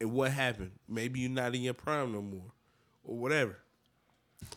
and 0.00 0.12
what 0.12 0.30
happened? 0.30 0.70
Maybe 0.88 1.20
you're 1.20 1.30
not 1.30 1.54
in 1.54 1.62
your 1.62 1.74
prime 1.74 2.12
no 2.12 2.22
more, 2.22 2.52
or 3.04 3.18
whatever. 3.18 3.58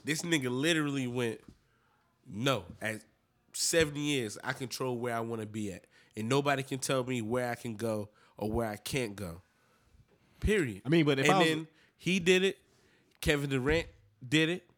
This 0.05 0.21
nigga 0.21 0.49
literally 0.49 1.07
went, 1.07 1.41
no, 2.31 2.65
at 2.81 3.01
70 3.53 3.99
years, 3.99 4.37
I 4.43 4.53
control 4.53 4.97
where 4.97 5.15
I 5.15 5.19
want 5.21 5.41
to 5.41 5.47
be 5.47 5.73
at. 5.73 5.85
And 6.15 6.29
nobody 6.29 6.61
can 6.61 6.77
tell 6.77 7.03
me 7.03 7.21
where 7.21 7.49
I 7.49 7.55
can 7.55 7.75
go 7.75 8.09
or 8.37 8.51
where 8.51 8.67
I 8.69 8.75
can't 8.75 9.15
go. 9.15 9.41
Period. 10.39 10.81
I 10.85 10.89
mean, 10.89 11.05
but 11.05 11.19
if 11.19 11.25
and 11.25 11.33
I 11.33 11.37
was- 11.39 11.47
then 11.47 11.67
he 11.97 12.19
did 12.19 12.43
it, 12.43 12.57
Kevin 13.21 13.49
Durant 13.49 13.87
did 14.27 14.49
it, 14.49 14.69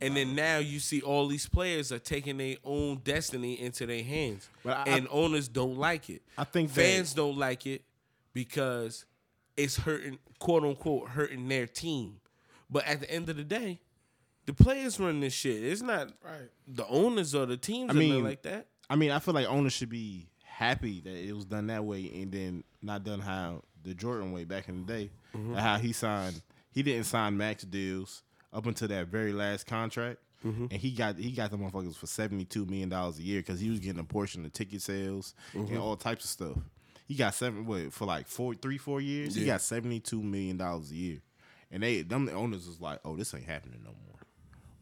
and 0.00 0.16
then 0.16 0.34
now 0.34 0.58
you 0.58 0.80
see 0.80 1.00
all 1.00 1.28
these 1.28 1.46
players 1.48 1.92
are 1.92 1.98
taking 1.98 2.38
their 2.38 2.56
own 2.64 2.98
destiny 3.04 3.60
into 3.60 3.86
their 3.86 4.02
hands, 4.02 4.48
But 4.64 4.88
I- 4.88 4.96
and 4.96 5.06
owners 5.10 5.48
don't 5.48 5.76
like 5.76 6.10
it. 6.10 6.22
I 6.36 6.44
think 6.44 6.72
that- 6.72 6.74
fans 6.80 7.14
don't 7.14 7.36
like 7.36 7.66
it 7.66 7.84
because 8.32 9.04
it's 9.56 9.76
hurting, 9.76 10.18
quote 10.38 10.64
unquote, 10.64 11.10
hurting 11.10 11.46
their 11.48 11.66
team. 11.66 12.20
But 12.70 12.84
at 12.86 13.00
the 13.00 13.10
end 13.10 13.28
of 13.28 13.36
the 13.36 13.44
day, 13.44 13.80
the 14.46 14.54
players 14.54 14.98
run 14.98 15.20
this 15.20 15.34
shit. 15.34 15.62
It's 15.62 15.82
not 15.82 16.08
Right. 16.24 16.50
the 16.66 16.86
owners 16.86 17.34
or 17.34 17.46
the 17.46 17.56
teams 17.56 17.90
I 17.90 17.94
I 17.94 17.96
mean- 17.96 18.24
like 18.24 18.42
that. 18.42 18.66
I 18.90 18.96
mean, 18.96 19.10
I 19.10 19.20
feel 19.20 19.34
like 19.34 19.46
owners 19.46 19.72
should 19.72 19.88
be 19.88 20.28
happy 20.42 21.00
that 21.00 21.14
it 21.14 21.32
was 21.32 21.44
done 21.44 21.68
that 21.68 21.84
way 21.84 22.10
and 22.22 22.30
then 22.32 22.64
not 22.82 23.04
done 23.04 23.20
how 23.20 23.62
the 23.84 23.94
Jordan 23.94 24.32
way 24.32 24.44
back 24.44 24.68
in 24.68 24.84
the 24.84 24.92
day. 24.92 25.10
Mm-hmm. 25.34 25.54
How 25.54 25.78
he 25.78 25.92
signed, 25.92 26.42
he 26.72 26.82
didn't 26.82 27.04
sign 27.04 27.36
max 27.36 27.64
deals 27.64 28.22
up 28.52 28.66
until 28.66 28.88
that 28.88 29.08
very 29.08 29.32
last 29.32 29.66
contract, 29.66 30.18
Mm-hmm. 30.44 30.66
and 30.72 30.80
he 30.80 30.90
got 30.90 31.16
he 31.16 31.30
got 31.30 31.52
the 31.52 31.56
motherfuckers 31.56 31.94
for 31.94 32.06
seventy 32.08 32.44
two 32.44 32.66
million 32.66 32.88
dollars 32.88 33.16
a 33.18 33.22
year 33.22 33.38
because 33.40 33.60
he 33.60 33.70
was 33.70 33.78
getting 33.78 34.00
a 34.00 34.04
portion 34.04 34.44
of 34.44 34.52
ticket 34.52 34.82
sales 34.82 35.34
Mm-hmm. 35.54 35.72
and 35.74 35.78
all 35.78 35.94
types 35.96 36.24
of 36.24 36.30
stuff. 36.30 36.56
He 37.06 37.14
got 37.14 37.32
seven 37.34 37.64
what 37.64 37.92
for 37.92 38.06
like 38.06 38.26
four 38.26 38.54
three 38.54 38.76
four 38.78 39.00
years. 39.00 39.36
He 39.36 39.44
got 39.46 39.60
seventy 39.60 40.00
two 40.00 40.20
million 40.20 40.56
dollars 40.56 40.90
a 40.90 40.94
year, 40.96 41.18
and 41.70 41.80
they 41.82 42.02
them 42.02 42.24
the 42.26 42.32
owners 42.32 42.66
was 42.66 42.80
like, 42.80 42.98
oh, 43.04 43.14
this 43.16 43.32
ain't 43.34 43.44
happening 43.44 43.82
no 43.84 43.90
more. 44.04 44.18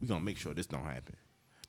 We 0.01 0.07
gonna 0.07 0.21
make 0.25 0.37
sure 0.37 0.53
this 0.55 0.65
don't 0.65 0.83
happen 0.83 1.15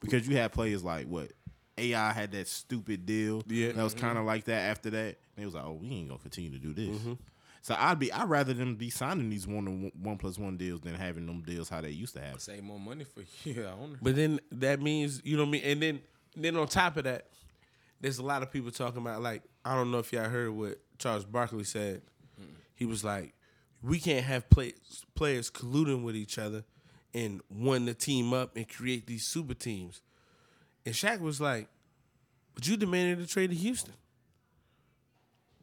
because 0.01 0.27
you 0.27 0.37
had 0.38 0.53
players 0.53 0.83
like 0.83 1.07
what 1.07 1.31
AI 1.77 2.12
had 2.12 2.33
that 2.33 2.49
stupid 2.49 3.05
deal. 3.05 3.43
Yeah. 3.47 3.73
that 3.73 3.83
was 3.85 3.93
kind 3.95 4.17
of 4.17 4.25
like 4.25 4.45
that. 4.45 4.71
After 4.71 4.88
that, 4.91 5.19
they 5.37 5.45
was 5.45 5.53
like, 5.55 5.65
oh, 5.65 5.79
we 5.81 5.91
ain't 5.91 6.09
gonna 6.09 6.19
continue 6.21 6.51
to 6.51 6.59
do 6.59 6.73
this. 6.73 6.97
Mm-hmm. 6.99 7.12
So 7.62 7.77
I'd 7.79 8.01
be 8.01 8.12
I'd 8.12 8.29
rather 8.29 8.53
them 8.53 8.75
be 8.75 8.90
signing 8.90 9.31
these 9.31 9.46
one 9.46 9.68
and 9.68 9.92
one 10.03 10.18
plus 10.18 10.37
one 10.37 10.57
deals 10.57 10.81
than 10.81 10.94
having 10.94 11.27
them 11.27 11.42
deals 11.42 11.68
how 11.68 11.81
they 11.81 11.90
used 11.90 12.14
to 12.14 12.20
have. 12.20 12.40
Save 12.40 12.64
more 12.64 12.79
money 12.81 13.05
for 13.05 13.22
you, 13.48 13.64
owner. 13.64 13.96
But 14.03 14.16
then 14.16 14.40
that 14.51 14.81
means 14.83 15.22
you 15.25 15.37
know 15.37 15.44
what 15.44 15.48
I 15.48 15.53
mean. 15.53 15.62
And 15.64 15.83
then 15.83 16.01
then 16.37 16.57
on 16.57 16.66
top 16.66 16.96
of 16.96 17.05
that, 17.05 17.29
there's 18.01 18.18
a 18.18 18.22
lot 18.25 18.42
of 18.42 18.53
people 18.53 18.72
talking 18.72 19.01
about 19.01 19.22
like 19.22 19.42
I 19.64 19.77
don't 19.77 19.92
know 19.92 19.98
if 19.98 20.12
y'all 20.12 20.29
heard 20.29 20.51
what 20.51 20.79
Charles 20.98 21.25
Barkley 21.25 21.64
said. 21.64 22.03
He 22.75 22.85
was 22.85 23.05
like, 23.05 23.33
we 23.81 24.01
can't 24.01 24.25
have 24.25 24.51
play, 24.51 24.72
players 25.14 25.51
colluding 25.51 26.03
with 26.03 26.16
each 26.16 26.37
other 26.37 26.64
and 27.14 27.40
one 27.48 27.87
to 27.87 27.94
team 27.94 28.33
up 28.33 28.57
and 28.57 28.68
create 28.68 29.07
these 29.07 29.25
super 29.25 29.55
teams. 29.55 30.01
And 30.85 30.92
Shaq 30.92 31.20
was 31.20 31.40
like, 31.40 31.68
but 32.55 32.66
you 32.66 32.77
demanded 32.77 33.20
a 33.20 33.27
trade 33.29 33.51
to 33.51 33.57
Houston. 33.57 33.94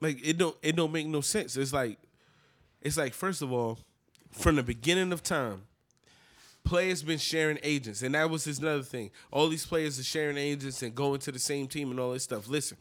Like 0.01 0.25
it 0.25 0.37
don't 0.37 0.55
it 0.61 0.75
don't 0.75 0.91
make 0.91 1.07
no 1.07 1.21
sense. 1.21 1.57
It's 1.57 1.73
like 1.73 1.97
it's 2.81 2.97
like 2.97 3.13
first 3.13 3.41
of 3.41 3.51
all, 3.51 3.79
from 4.31 4.55
the 4.55 4.63
beginning 4.63 5.11
of 5.11 5.21
time, 5.23 5.63
players 6.63 7.03
been 7.03 7.17
sharing 7.17 7.59
agents, 7.63 8.01
and 8.01 8.15
that 8.15 8.29
was 8.29 8.43
his 8.45 8.59
another 8.59 8.83
thing. 8.83 9.11
All 9.31 9.49
these 9.49 9.65
players 9.65 9.99
are 9.99 10.03
sharing 10.03 10.37
agents 10.37 10.81
and 10.83 10.93
going 10.95 11.19
to 11.21 11.31
the 11.31 11.39
same 11.39 11.67
team 11.67 11.91
and 11.91 11.99
all 11.99 12.11
this 12.13 12.23
stuff. 12.23 12.47
Listen, 12.47 12.77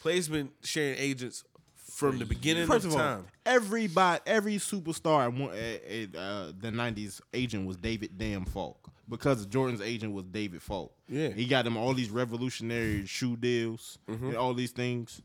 players 0.00 0.28
been 0.28 0.50
sharing 0.62 0.98
agents 0.98 1.44
from 1.74 2.18
the 2.18 2.24
beginning 2.24 2.66
First 2.66 2.86
of 2.86 2.92
of 2.92 2.96
all, 2.98 3.04
time. 3.04 3.24
everybody, 3.44 4.20
every 4.26 4.54
superstar 4.56 5.24
at, 5.26 5.32
one- 5.34 5.50
at, 5.54 5.84
at 5.84 6.16
uh, 6.16 6.52
the 6.58 6.70
'90s 6.70 7.20
agent 7.34 7.66
was 7.66 7.76
David 7.76 8.16
Damn 8.16 8.44
Falk 8.44 8.88
because 9.08 9.44
Jordan's 9.46 9.80
agent 9.80 10.12
was 10.14 10.24
David 10.26 10.62
Falk. 10.62 10.92
Yeah. 11.08 11.30
he 11.30 11.46
got 11.46 11.66
him 11.66 11.76
all 11.76 11.92
these 11.94 12.10
revolutionary 12.10 13.06
shoe 13.06 13.36
deals 13.36 13.98
and 14.06 14.36
all 14.36 14.54
these 14.54 14.70
things. 14.70 15.20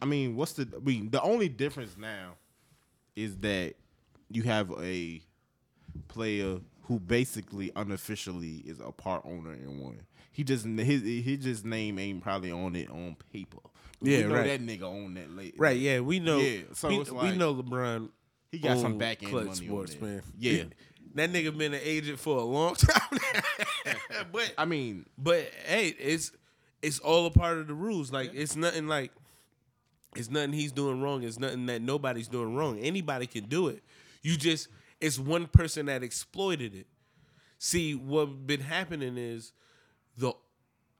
I 0.00 0.04
mean, 0.04 0.36
what's 0.36 0.52
the? 0.52 0.68
I 0.74 0.80
mean, 0.80 1.10
the 1.10 1.22
only 1.22 1.48
difference 1.48 1.96
now 1.96 2.34
is 3.14 3.38
that 3.38 3.74
you 4.30 4.42
have 4.42 4.70
a 4.80 5.22
player 6.08 6.58
who 6.82 7.00
basically 7.00 7.72
unofficially 7.74 8.62
is 8.66 8.80
a 8.80 8.92
part 8.92 9.22
owner 9.24 9.52
in 9.52 9.80
one. 9.80 10.00
He 10.32 10.44
just 10.44 10.66
his 10.66 11.02
his 11.02 11.38
just 11.38 11.64
name 11.64 11.98
ain't 11.98 12.22
probably 12.22 12.52
on 12.52 12.76
it 12.76 12.90
on 12.90 13.16
paper. 13.32 13.58
Yeah, 14.02 14.18
we 14.18 14.22
know 14.24 14.34
right. 14.34 14.46
that 14.46 14.60
nigga 14.60 14.82
on 14.82 15.14
that 15.14 15.30
late. 15.30 15.54
Right, 15.56 15.78
yeah, 15.78 16.00
we 16.00 16.20
know. 16.20 16.38
Yeah, 16.38 16.60
so 16.74 16.88
we, 16.88 17.00
it's 17.00 17.10
we 17.10 17.32
know 17.32 17.54
LeBron. 17.54 18.10
He 18.52 18.58
got 18.58 18.78
some 18.78 18.98
back 18.98 19.22
end 19.22 19.32
money 19.32 19.54
sports, 19.54 19.98
man. 20.00 20.22
Yeah, 20.38 20.64
that 21.14 21.32
nigga 21.32 21.56
been 21.56 21.74
an 21.74 21.80
agent 21.82 22.18
for 22.18 22.38
a 22.38 22.44
long 22.44 22.74
time. 22.76 23.18
but 24.32 24.52
I 24.58 24.66
mean, 24.66 25.06
but 25.16 25.50
hey, 25.64 25.88
it's 25.88 26.32
it's 26.82 26.98
all 26.98 27.26
a 27.26 27.30
part 27.30 27.58
of 27.58 27.66
the 27.66 27.74
rules. 27.74 28.12
Like 28.12 28.32
it's 28.34 28.54
nothing 28.54 28.86
like 28.86 29.12
it's 30.18 30.30
nothing 30.30 30.52
he's 30.52 30.72
doing 30.72 31.00
wrong. 31.00 31.22
It's 31.22 31.38
nothing 31.38 31.66
that 31.66 31.82
nobody's 31.82 32.28
doing 32.28 32.54
wrong. 32.54 32.78
Anybody 32.78 33.26
can 33.26 33.44
do 33.44 33.68
it. 33.68 33.82
You 34.22 34.36
just 34.36 34.68
it's 35.00 35.18
one 35.18 35.46
person 35.46 35.86
that 35.86 36.02
exploited 36.02 36.74
it. 36.74 36.86
See, 37.58 37.94
what 37.94 38.46
been 38.46 38.60
happening 38.60 39.16
is 39.16 39.52
the 40.16 40.32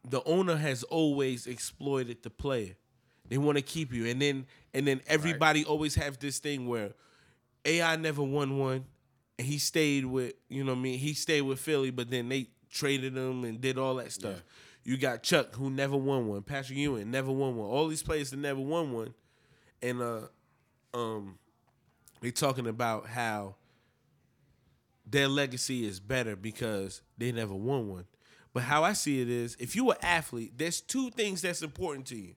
the 0.09 0.23
owner 0.25 0.57
has 0.57 0.83
always 0.85 1.47
exploited 1.47 2.23
the 2.23 2.31
player. 2.31 2.77
They 3.29 3.39
want 3.39 3.59
to 3.59 3.63
keep 3.63 3.93
you, 3.93 4.07
and 4.07 4.23
then 4.23 4.47
and 4.73 4.87
then 4.87 5.01
everybody 5.07 5.65
always 5.65 5.95
have 5.97 6.19
this 6.19 6.39
thing 6.39 6.69
where 6.69 6.93
AI 7.65 7.97
never 7.97 8.23
won 8.23 8.59
one, 8.59 8.85
and 9.39 9.47
he 9.47 9.59
stayed 9.59 10.05
with 10.05 10.35
you 10.49 10.65
know 10.65 10.73
what 10.73 10.79
I 10.79 10.83
mean. 10.83 10.99
He 10.99 11.15
stayed 11.15 11.43
with 11.43 11.59
Philly, 11.59 11.91
but 11.91 12.11
then 12.11 12.29
they 12.29 12.49
traded 12.71 13.17
him 13.17 13.45
and 13.45 13.61
did 13.61 13.79
all 13.79 13.97
that 13.97 14.13
stuff. 14.13 14.43
You 14.87 14.97
got 14.97 15.25
Chuck 15.25 15.57
who 15.57 15.69
never 15.69 15.97
won 15.97 16.29
one, 16.29 16.43
Patrick 16.43 16.79
Ewing 16.79 17.11
never 17.11 17.33
won 17.33 17.57
one. 17.57 17.69
All 17.69 17.89
these 17.89 18.05
players 18.05 18.31
that 18.31 18.37
never 18.37 18.61
won 18.61 18.93
one, 18.93 19.15
and 19.83 20.01
uh, 20.01 20.21
um, 20.95 21.41
they 22.21 22.31
talking 22.31 22.69
about 22.69 23.09
how 23.09 23.57
their 25.05 25.27
legacy 25.27 25.85
is 25.85 25.99
better 25.99 26.37
because 26.37 27.03
they 27.19 27.33
never 27.33 27.53
won 27.53 27.89
one. 27.89 28.05
But 28.55 28.63
how 28.63 28.85
I 28.85 28.93
see 28.93 29.21
it 29.21 29.29
is, 29.29 29.57
if 29.59 29.75
you're 29.75 29.91
an 29.91 29.99
athlete, 30.03 30.53
there's 30.57 30.81
two 30.81 31.11
things 31.11 31.43
that's 31.43 31.63
important 31.63 32.07
to 32.07 32.17
you. 32.17 32.37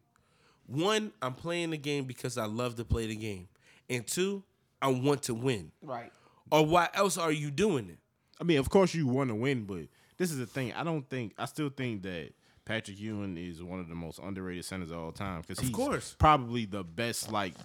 One, 0.65 1.11
I'm 1.21 1.35
playing 1.35 1.69
the 1.69 1.77
game 1.77 2.05
because 2.05 2.35
I 2.35 2.45
love 2.45 2.77
to 2.77 2.83
play 2.83 3.05
the 3.05 3.15
game, 3.15 3.47
and 3.91 4.07
two, 4.07 4.41
I 4.81 4.87
want 4.87 5.21
to 5.23 5.35
win. 5.35 5.71
Right. 5.83 6.11
Or 6.51 6.65
why 6.65 6.89
else 6.95 7.15
are 7.15 7.31
you 7.31 7.51
doing 7.51 7.89
it? 7.89 7.99
I 8.41 8.43
mean, 8.43 8.57
of 8.57 8.71
course 8.71 8.95
you 8.95 9.05
want 9.05 9.29
to 9.29 9.35
win, 9.35 9.65
but 9.65 9.83
this 10.17 10.31
is 10.31 10.39
the 10.39 10.47
thing. 10.47 10.73
I 10.73 10.83
don't 10.83 11.07
think 11.07 11.33
I 11.37 11.45
still 11.45 11.69
think 11.69 12.01
that 12.01 12.31
Patrick 12.69 12.99
Ewing 12.99 13.35
is 13.35 13.63
one 13.63 13.79
of 13.79 13.89
the 13.89 13.95
most 13.95 14.19
underrated 14.19 14.63
centers 14.63 14.91
of 14.91 14.99
all 14.99 15.11
time 15.11 15.41
because 15.41 15.59
he's 15.59 15.71
course. 15.71 16.15
probably 16.19 16.65
the 16.65 16.83
best. 16.83 17.31
Like 17.31 17.55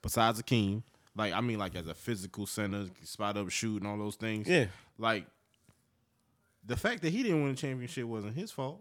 besides 0.00 0.40
Akeem, 0.40 0.84
like 1.16 1.32
I 1.32 1.40
mean, 1.40 1.58
like 1.58 1.74
as 1.74 1.88
a 1.88 1.94
physical 1.94 2.46
center, 2.46 2.86
spot 3.02 3.36
up, 3.36 3.50
shoot, 3.50 3.82
and 3.82 3.90
all 3.90 3.98
those 3.98 4.14
things. 4.14 4.48
Yeah. 4.48 4.66
like 4.96 5.26
the 6.64 6.76
fact 6.76 7.02
that 7.02 7.10
he 7.10 7.24
didn't 7.24 7.42
win 7.42 7.50
a 7.50 7.56
championship 7.56 8.04
wasn't 8.04 8.36
his 8.36 8.52
fault 8.52 8.80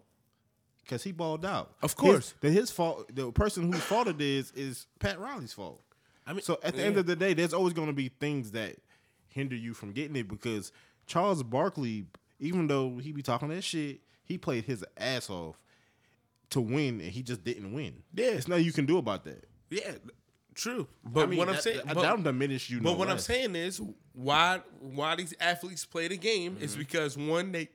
because 0.84 1.02
he 1.02 1.12
balled 1.12 1.44
out. 1.44 1.74
Of 1.82 1.96
course. 1.96 2.36
that 2.42 2.52
his 2.52 2.70
fault. 2.70 3.10
The 3.16 3.32
person 3.32 3.74
whose 3.74 3.82
fault 3.82 4.08
it 4.08 4.22
is 4.22 4.52
is 4.52 4.86
Pat 5.00 5.20
Riley's 5.20 5.54
fault. 5.54 5.82
I 6.28 6.34
mean, 6.34 6.44
So 6.44 6.60
at 6.62 6.76
the 6.76 6.84
end 6.84 6.98
of 6.98 7.08
the 7.08 7.16
day, 7.16 7.34
there's 7.34 7.56
always 7.56 7.74
going 7.74 7.88
to 7.88 7.94
be 7.94 8.10
things 8.10 8.52
that 8.52 8.76
hinder 9.30 9.56
you 9.56 9.74
from 9.74 9.92
getting 9.92 10.16
it 10.18 10.28
because 10.28 10.72
Charles 11.08 11.42
Barkley, 11.42 12.06
even 12.40 12.68
though 12.68 13.00
he 13.00 13.12
be 13.12 13.24
talking 13.24 13.48
that 13.50 13.64
shit, 13.64 14.00
he 14.24 14.38
played 14.38 14.66
his 14.66 14.84
ass 14.98 15.30
off 15.30 15.60
to 16.52 16.62
win, 16.62 17.02
and 17.02 17.12
he 17.12 17.22
just 17.24 17.44
didn't 17.44 17.74
win. 17.74 18.04
Yeah. 18.14 18.28
it's 18.28 18.48
nothing 18.48 18.66
you 18.66 18.72
can 18.74 18.86
do 18.86 18.98
about 18.98 19.24
that. 19.26 19.46
yeah, 19.70 19.92
true. 20.56 20.88
But 21.04 21.24
I 21.24 21.26
mean, 21.28 21.40
what 21.40 21.50
I'm 21.50 21.56
that- 21.56 21.64
saying, 21.64 21.82
that, 21.86 21.96
but, 21.96 22.02
don't 22.04 22.24
diminish 22.24 22.70
you. 22.70 22.78
but 22.80 22.92
no 22.92 22.98
what 22.98 23.10
I'm 23.10 23.20
saying 23.20 23.56
is, 23.56 23.82
why 24.14 24.62
why 24.80 25.16
these 25.16 25.34
athletes 25.40 25.86
play 25.86 26.08
the 26.08 26.18
game 26.18 26.58
is 26.60 26.72
mm-hmm. 26.72 26.80
because 26.80 27.18
one, 27.18 27.52
they 27.52 27.70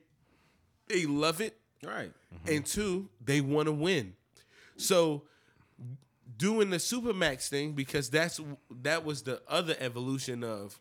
they 0.87 1.05
love 1.05 1.41
it, 1.41 1.57
Right. 1.83 2.11
Mm-hmm. 2.33 2.55
and 2.55 2.65
two, 2.65 3.09
they 3.23 3.41
want 3.41 3.67
to 3.67 3.71
win. 3.73 4.13
So 4.77 5.23
doing 6.37 6.69
the 6.69 6.77
supermax 6.77 7.49
thing 7.49 7.73
because 7.73 8.09
that's 8.09 8.39
that 8.81 9.03
was 9.03 9.23
the 9.23 9.41
other 9.47 9.75
evolution 9.79 10.43
of 10.43 10.79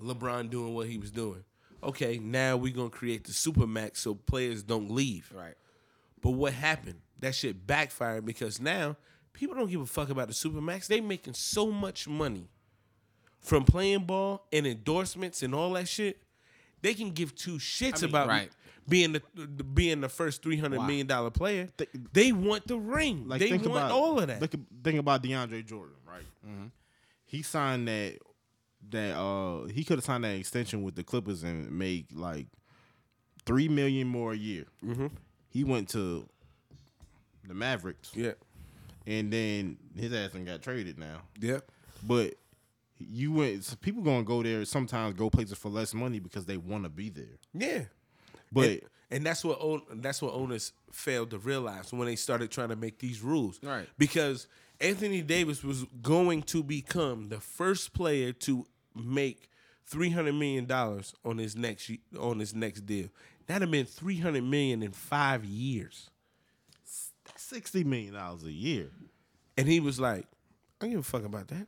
LeBron 0.00 0.50
doing 0.50 0.72
what 0.74 0.86
he 0.86 0.98
was 0.98 1.10
doing. 1.10 1.42
Okay, 1.82 2.18
now 2.18 2.56
we're 2.56 2.74
gonna 2.74 2.90
create 2.90 3.24
the 3.24 3.32
supermax 3.32 3.98
so 3.98 4.14
players 4.14 4.62
don't 4.62 4.90
leave. 4.90 5.32
Right. 5.34 5.54
But 6.20 6.30
what 6.30 6.52
happened? 6.52 7.00
That 7.20 7.34
shit 7.34 7.66
backfired 7.66 8.24
because 8.24 8.60
now 8.60 8.96
people 9.32 9.56
don't 9.56 9.70
give 9.70 9.80
a 9.80 9.86
fuck 9.86 10.10
about 10.10 10.28
the 10.28 10.34
supermax. 10.34 10.86
They 10.86 11.00
making 11.00 11.34
so 11.34 11.70
much 11.70 12.08
money 12.08 12.48
from 13.40 13.64
playing 13.64 14.04
ball 14.04 14.46
and 14.52 14.66
endorsements 14.66 15.42
and 15.42 15.54
all 15.54 15.72
that 15.72 15.88
shit. 15.88 16.20
They 16.82 16.94
can 16.94 17.10
give 17.10 17.34
two 17.34 17.58
shits 17.58 18.02
mean, 18.02 18.10
about 18.10 18.28
right. 18.28 18.50
being 18.88 19.12
the, 19.12 19.22
the 19.34 19.64
being 19.64 20.00
the 20.00 20.08
first 20.08 20.42
three 20.42 20.56
hundred 20.56 20.80
million 20.82 21.06
dollar 21.06 21.30
player. 21.30 21.68
Th- 21.76 21.90
they 22.12 22.32
want 22.32 22.66
the 22.66 22.78
ring. 22.78 23.28
Like 23.28 23.40
they 23.40 23.50
think 23.50 23.62
want 23.62 23.76
about 23.76 23.90
all 23.90 24.20
of 24.20 24.28
that. 24.28 24.40
Think, 24.40 24.64
think 24.82 24.98
about 24.98 25.22
DeAndre 25.22 25.64
Jordan, 25.64 25.96
right? 26.06 26.22
Mm-hmm. 26.46 26.66
He 27.24 27.42
signed 27.42 27.88
that 27.88 28.18
that 28.90 29.16
uh 29.16 29.64
he 29.66 29.84
could 29.84 29.98
have 29.98 30.04
signed 30.04 30.24
that 30.24 30.36
extension 30.36 30.82
with 30.82 30.94
the 30.94 31.02
Clippers 31.02 31.42
and 31.42 31.70
made 31.70 32.12
like 32.12 32.46
three 33.44 33.68
million 33.68 34.06
more 34.06 34.32
a 34.32 34.36
year. 34.36 34.66
Mm-hmm. 34.84 35.06
He 35.50 35.64
went 35.64 35.88
to 35.90 36.28
the 37.46 37.54
Mavericks, 37.54 38.12
yeah. 38.14 38.32
and 39.06 39.32
then 39.32 39.78
his 39.96 40.12
ass 40.12 40.34
and 40.34 40.46
got 40.46 40.62
traded 40.62 40.98
now. 40.98 41.22
Yeah. 41.40 41.60
But 42.06 42.34
you 42.98 43.32
went. 43.32 43.64
So 43.64 43.76
people 43.76 44.02
gonna 44.02 44.22
go 44.22 44.42
there 44.42 44.64
sometimes 44.64 45.14
go 45.14 45.30
places 45.30 45.56
for 45.58 45.70
less 45.70 45.94
money 45.94 46.20
because 46.20 46.44
they 46.46 46.56
want 46.56 46.84
to 46.84 46.90
be 46.90 47.08
there. 47.08 47.38
Yeah. 47.54 47.84
But 48.52 48.68
and, 48.68 48.80
and 49.10 49.26
that's 49.26 49.44
what 49.44 49.58
own, 49.60 49.82
that's 49.94 50.20
what 50.20 50.34
owners 50.34 50.72
failed 50.92 51.30
to 51.30 51.38
realize 51.38 51.92
when 51.92 52.06
they 52.06 52.16
started 52.16 52.50
trying 52.50 52.68
to 52.68 52.76
make 52.76 52.98
these 52.98 53.22
rules. 53.22 53.58
Right. 53.62 53.88
Because 53.98 54.46
Anthony 54.80 55.22
Davis 55.22 55.64
was 55.64 55.84
going 56.02 56.42
to 56.44 56.62
become 56.62 57.28
the 57.28 57.40
first 57.40 57.92
player 57.92 58.32
to 58.32 58.66
make 58.94 59.48
three 59.84 60.10
hundred 60.10 60.34
million 60.34 60.66
dollars 60.66 61.14
on 61.24 61.38
his 61.38 61.56
next 61.56 61.90
on 62.18 62.38
his 62.38 62.54
next 62.54 62.82
deal. 62.82 63.08
That'd 63.46 63.62
have 63.62 63.70
been 63.70 63.86
three 63.86 64.18
hundred 64.18 64.44
million 64.44 64.82
in 64.82 64.92
five 64.92 65.44
years. 65.44 66.10
that's 67.24 67.42
sixty 67.42 67.82
million 67.84 68.14
dollars 68.14 68.44
a 68.44 68.52
year. 68.52 68.90
And 69.56 69.66
he 69.66 69.80
was 69.80 69.98
like, 69.98 70.26
I 70.80 70.84
don't 70.84 70.90
give 70.90 71.00
a 71.00 71.02
fuck 71.02 71.24
about 71.24 71.48
that. 71.48 71.66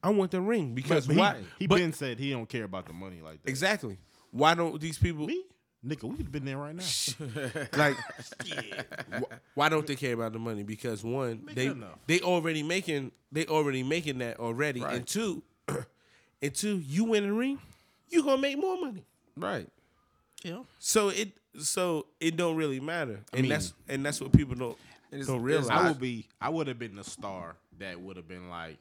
I 0.00 0.10
want 0.10 0.30
the 0.30 0.40
ring 0.40 0.74
because 0.76 1.08
But 1.08 1.12
he, 1.14 1.18
why? 1.18 1.36
He 1.58 1.66
but- 1.66 1.78
been 1.78 1.92
said 1.92 2.20
he 2.20 2.30
don't 2.30 2.48
care 2.48 2.62
about 2.64 2.86
the 2.86 2.92
money 2.92 3.20
like 3.20 3.42
that. 3.42 3.50
exactly. 3.50 3.98
Why 4.30 4.54
don't 4.54 4.80
these 4.80 4.98
people? 4.98 5.26
Me, 5.26 5.42
nigga, 5.86 6.04
we 6.04 6.16
could 6.16 6.26
have 6.26 6.32
been 6.32 6.44
there 6.44 6.58
right 6.58 6.74
now. 6.74 6.84
like 7.76 7.96
wh- 9.12 9.22
why 9.54 9.68
don't 9.68 9.86
they 9.86 9.96
care 9.96 10.14
about 10.14 10.32
the 10.32 10.38
money 10.38 10.62
because 10.62 11.02
one 11.04 11.42
Make 11.44 11.54
they 11.54 11.74
they 12.06 12.20
already 12.20 12.62
making 12.62 13.12
they 13.32 13.46
already 13.46 13.82
making 13.82 14.18
that 14.18 14.38
already 14.38 14.82
and 14.82 15.06
two 15.06 15.42
and 16.42 16.54
two 16.54 16.78
you 16.78 17.04
win 17.04 17.24
the 17.26 17.32
ring 17.32 17.58
you 18.08 18.22
gonna 18.24 18.40
make 18.40 18.58
more 18.58 18.80
money 18.80 19.04
Right. 19.36 19.68
Yeah. 20.42 20.60
so 20.78 21.08
it 21.10 21.30
so 21.60 22.06
it 22.20 22.36
don't 22.36 22.56
really 22.56 22.80
matter 22.80 23.20
and 23.32 23.42
mean- 23.42 23.50
that's 23.50 23.72
and 23.88 24.04
that's 24.04 24.20
what 24.20 24.32
people 24.32 24.54
don't 24.54 24.76
It's- 25.12 25.26
don't 25.26 25.42
realize 25.42 25.68
I 25.70 25.88
would 25.88 26.00
be. 26.00 26.26
I 26.40 26.48
would 26.48 26.66
have 26.68 26.78
been 26.78 26.96
the 26.96 27.04
star 27.04 27.56
that 27.78 28.00
would 28.00 28.16
have 28.16 28.28
been 28.28 28.48
like 28.50 28.78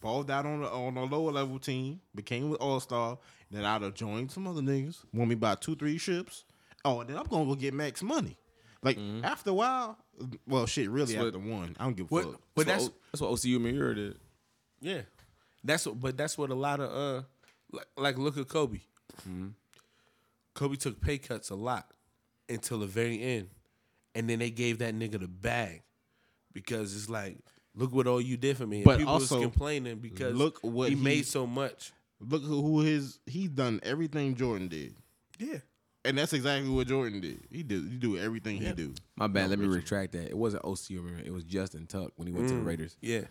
balled 0.00 0.30
out 0.30 0.46
on 0.46 0.62
a, 0.62 0.66
on 0.68 0.96
a 0.96 1.04
lower 1.04 1.32
level 1.32 1.58
team, 1.58 2.00
became 2.14 2.50
an 2.52 2.54
all 2.56 2.78
star. 2.80 3.18
Then 3.50 3.64
I'd 3.64 3.82
have 3.82 3.94
joined 3.94 4.30
some 4.30 4.46
other 4.46 4.60
niggas, 4.60 4.98
Want 5.12 5.30
me 5.30 5.34
buy 5.34 5.54
two, 5.54 5.74
three 5.74 5.96
ships. 5.98 6.44
Oh, 6.84 7.00
and 7.00 7.08
then 7.10 7.16
I'm 7.16 7.24
gonna 7.24 7.44
go 7.46 7.54
get 7.54 7.72
max 7.74 8.02
money. 8.02 8.36
Like 8.82 8.98
after 9.24 9.50
a 9.50 9.54
while, 9.54 9.98
well, 10.46 10.66
shit, 10.66 10.88
really 10.90 11.14
That's 11.14 11.18
what- 11.18 11.34
after 11.34 11.38
one, 11.50 11.76
I 11.80 11.84
don't 11.84 11.96
give 11.96 12.06
a 12.10 12.14
What- 12.14 12.24
fuck. 12.24 12.40
but 12.54 12.66
that's 12.66 12.84
that's 12.84 12.84
what, 12.84 13.02
that's 13.12 13.20
what 13.22 13.30
Osi 13.32 13.58
Umenyiora 13.58 13.94
did. 13.94 14.18
yeah 14.80 15.00
that's 15.64 15.84
what 15.86 15.98
but 15.98 16.16
that's 16.16 16.38
what 16.38 16.50
a 16.50 16.54
lot 16.54 16.78
of 16.78 16.90
uh 16.92 17.22
like, 17.72 17.86
like 17.96 18.18
look 18.18 18.38
at 18.38 18.46
Kobe 18.48 18.78
Kobe 20.54 20.76
took 20.76 21.00
pay 21.00 21.18
cuts 21.18 21.50
a 21.50 21.54
lot 21.54 21.90
until 22.48 22.78
the 22.78 22.86
very 22.86 23.20
end 23.22 23.48
and 24.14 24.28
then 24.28 24.38
they 24.38 24.50
gave 24.50 24.78
that 24.78 24.94
nigga 24.94 25.18
the 25.20 25.28
bag 25.28 25.82
because 26.52 26.94
it's 26.94 27.08
like 27.08 27.38
look 27.74 27.92
what 27.92 28.06
all 28.06 28.20
you 28.20 28.36
did 28.36 28.56
for 28.56 28.66
me 28.66 28.78
and 28.78 28.84
But 28.84 28.98
people 28.98 29.12
also, 29.14 29.36
was 29.36 29.44
complaining 29.44 29.98
because 29.98 30.34
look 30.34 30.58
what 30.62 30.90
he, 30.90 30.94
he- 30.96 31.02
made 31.02 31.26
so 31.26 31.46
much 31.46 31.92
Look 32.20 32.42
who 32.42 32.62
who 32.62 32.80
his 32.80 33.18
he's 33.26 33.50
done 33.50 33.80
everything 33.82 34.34
Jordan 34.34 34.68
did. 34.68 34.94
yeah 35.38 35.58
and 36.04 36.16
that's 36.16 36.32
exactly 36.32 36.70
what 36.70 36.86
Jordan 36.86 37.20
did. 37.20 37.40
He 37.50 37.62
did 37.62 37.82
he 37.82 37.96
do 37.96 38.16
everything 38.16 38.56
he 38.56 38.72
do. 38.72 38.94
My 39.16 39.26
bad. 39.26 39.50
Let 39.50 39.58
me 39.58 39.66
retract 39.66 40.12
that. 40.12 40.28
It 40.28 40.36
wasn't 40.36 40.62
Osi 40.62 40.98
Umenyiora. 40.98 41.26
It 41.26 41.32
was 41.32 41.44
Justin 41.44 41.86
Tuck 41.86 42.12
when 42.16 42.26
he 42.26 42.32
went 42.32 42.48
to 42.48 42.54
the 42.54 42.60
mm. 42.60 42.66
Raiders. 42.66 42.96
Yeah. 43.00 43.22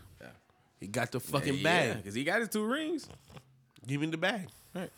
He 0.79 0.87
got 0.87 1.11
the 1.11 1.19
fucking 1.19 1.55
Yeah, 1.55 1.63
bag. 1.63 1.97
because 1.97 2.13
he 2.13 2.23
got 2.23 2.39
his 2.39 2.49
two 2.49 2.63
rings. 2.63 3.07
Give 3.87 4.01
him 4.01 4.11
the 4.11 4.17
bag. 4.17 4.47
Right. 4.75 4.91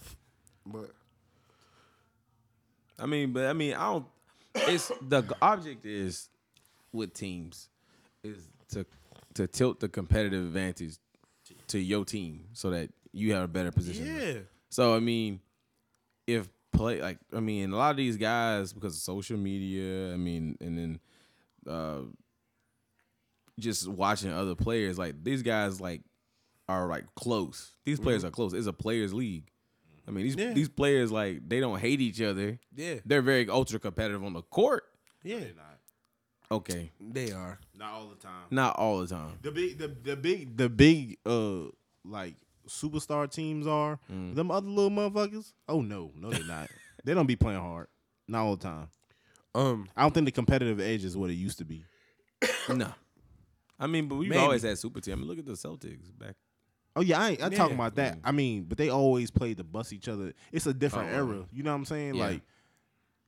But 0.65 0.91
I 2.97 3.05
mean, 3.05 3.31
but 3.31 3.45
I 3.45 3.53
mean, 3.53 3.73
I 3.73 3.91
don't. 3.91 4.05
It's 4.55 4.91
the 5.01 5.23
object 5.41 5.85
is 5.85 6.27
with 6.91 7.13
teams 7.13 7.69
is 8.23 8.49
to 8.71 8.85
to 9.35 9.47
tilt 9.47 9.79
the 9.79 9.87
competitive 9.87 10.43
advantage 10.43 10.95
to 11.67 11.79
your 11.79 12.03
team 12.03 12.45
so 12.53 12.71
that 12.71 12.89
you 13.13 13.33
have 13.33 13.43
a 13.43 13.47
better 13.47 13.71
position. 13.71 14.05
yeah. 14.05 14.33
So 14.69 14.95
I 14.95 14.99
mean, 14.99 15.39
if 16.27 16.47
play 16.73 17.01
like 17.01 17.17
I 17.35 17.39
mean, 17.39 17.71
a 17.73 17.75
lot 17.77 17.91
of 17.91 17.97
these 17.97 18.17
guys 18.17 18.71
because 18.73 18.95
of 18.95 19.01
social 19.01 19.37
media, 19.37 20.13
I 20.13 20.17
mean, 20.17 20.57
and 20.61 20.77
then 20.77 20.99
uh 21.67 22.01
just 23.59 23.87
watching 23.87 24.31
other 24.31 24.55
players, 24.55 24.97
like 24.97 25.23
these 25.23 25.41
guys 25.43 25.81
like 25.81 26.01
are 26.67 26.87
like 26.87 27.05
close. 27.15 27.73
These 27.85 27.99
players 27.99 28.23
are 28.23 28.31
close. 28.31 28.53
It's 28.53 28.67
a 28.67 28.73
players 28.73 29.13
league. 29.13 29.49
I 30.07 30.11
mean, 30.11 30.23
these 30.23 30.35
Yeah. 30.35 30.53
these 30.53 30.69
players 30.69 31.11
like 31.11 31.47
they 31.47 31.59
don't 31.59 31.79
hate 31.79 31.99
each 32.01 32.21
other. 32.21 32.59
Yeah. 32.75 32.95
They're 33.05 33.21
very 33.21 33.49
ultra 33.49 33.79
competitive 33.79 34.23
on 34.23 34.33
the 34.33 34.41
court. 34.43 34.83
Yeah. 35.23 35.39
Okay, 36.51 36.91
They 36.99 37.31
are. 37.31 37.59
Not 37.75 37.93
all 37.93 38.07
the 38.07 38.15
time. 38.15 38.45
not 38.49 38.75
all 38.77 38.99
the 39.01 39.07
time. 39.07 39.37
The 39.43 39.51
big 39.51 39.77
the, 39.77 39.87
the 39.87 40.15
big 40.15 40.57
the 40.57 40.67
big 40.67 41.17
uh 41.25 41.65
like 42.03 42.35
superstar 42.69 43.29
teams 43.31 43.67
are 43.67 43.99
them 44.07 44.49
other 44.51 44.67
little 44.67 44.89
motherfuckers. 44.91 45.53
Oh 45.67 45.81
no, 45.81 46.11
no 46.15 46.29
they're 46.29 46.43
not. 46.45 46.69
they 47.03 47.13
don't 47.13 47.25
be 47.27 47.35
playing 47.35 47.59
hard. 47.59 47.87
Not 48.27 48.41
all 48.45 48.55
the 48.55 48.63
time. 48.63 48.87
Um. 49.55 49.89
I 49.97 50.03
don't 50.03 50.13
think 50.13 50.25
the 50.25 50.31
competitive 50.31 50.79
edge 50.79 51.03
is 51.03 51.17
what 51.17 51.29
it 51.29 51.33
used 51.35 51.57
to 51.57 51.65
be. 51.65 51.83
no, 52.69 52.93
I 53.79 53.87
mean, 53.87 54.07
but 54.07 54.15
we've 54.15 54.29
Maybe. 54.29 54.39
always 54.41 54.61
had 54.63 54.77
super 54.77 55.01
team. 55.01 55.13
I 55.13 55.17
mean, 55.17 55.27
look 55.27 55.39
at 55.39 55.45
the 55.45 55.53
Celtics 55.53 56.17
back. 56.17 56.35
Oh 56.95 57.01
yeah, 57.01 57.19
I 57.21 57.29
ain't, 57.31 57.43
I'm 57.43 57.51
talking 57.51 57.75
about 57.75 57.95
that. 57.95 58.17
I 58.23 58.31
mean, 58.31 58.63
but 58.63 58.77
they 58.77 58.89
always 58.89 59.31
played 59.31 59.57
to 59.57 59.63
bust 59.63 59.93
each 59.93 60.07
other. 60.07 60.33
It's 60.51 60.65
a 60.65 60.73
different 60.73 61.09
Oh, 61.11 61.15
era. 61.15 61.45
You 61.51 61.63
know 61.63 61.71
what 61.71 61.77
I'm 61.77 61.85
saying? 61.85 62.15
Yeah. 62.15 62.25
Like 62.27 62.41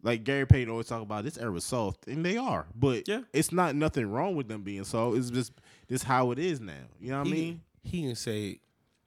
like 0.03 0.23
Gary 0.23 0.45
Payton 0.47 0.69
always 0.71 0.87
talk 0.87 1.01
about 1.03 1.23
this 1.23 1.37
era 1.37 1.61
soft, 1.61 2.07
and 2.07 2.25
they 2.25 2.35
are. 2.37 2.65
But 2.75 3.07
Yeah. 3.07 3.21
it's 3.33 3.51
not 3.51 3.75
nothing 3.75 4.09
wrong 4.11 4.35
with 4.35 4.47
them 4.47 4.63
being 4.63 4.83
soft. 4.83 5.17
It's 5.17 5.29
just 5.29 5.53
this 5.87 6.01
how 6.03 6.31
it 6.31 6.39
is 6.39 6.59
now. 6.59 6.73
You 6.99 7.11
know 7.11 7.19
what 7.19 7.27
I 7.27 7.31
mean? 7.31 7.61
he 7.83 8.01
can 8.03 8.15
say 8.15 8.59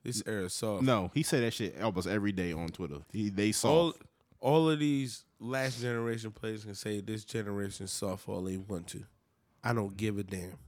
this 0.05 0.23
era 0.27 0.49
soft. 0.51 0.85
No, 0.85 1.11
he 1.14 1.23
say 1.23 1.40
that 1.40 1.55
shit 1.55 1.81
almost 1.83 2.07
every 2.07 2.33
day 2.33 2.53
on 2.53 2.69
Twitter. 2.69 2.99
He 3.12 3.31
they 3.31 3.49
all 3.49 3.93
soft. 3.93 4.03
all 4.40 4.69
of 4.71 4.79
these 4.79 5.25
last 5.40 5.81
generation 5.81 6.31
players 6.31 6.64
can 6.64 6.75
say 6.75 7.01
this 7.01 7.25
generation 7.25 7.87
soft 7.87 8.29
all 8.29 8.43
they 8.43 8.59
want 8.59 8.87
to. 8.88 9.05
I 9.62 9.73
don't 9.73 9.97
give 9.97 10.19
a 10.19 10.23
damn. 10.23 10.59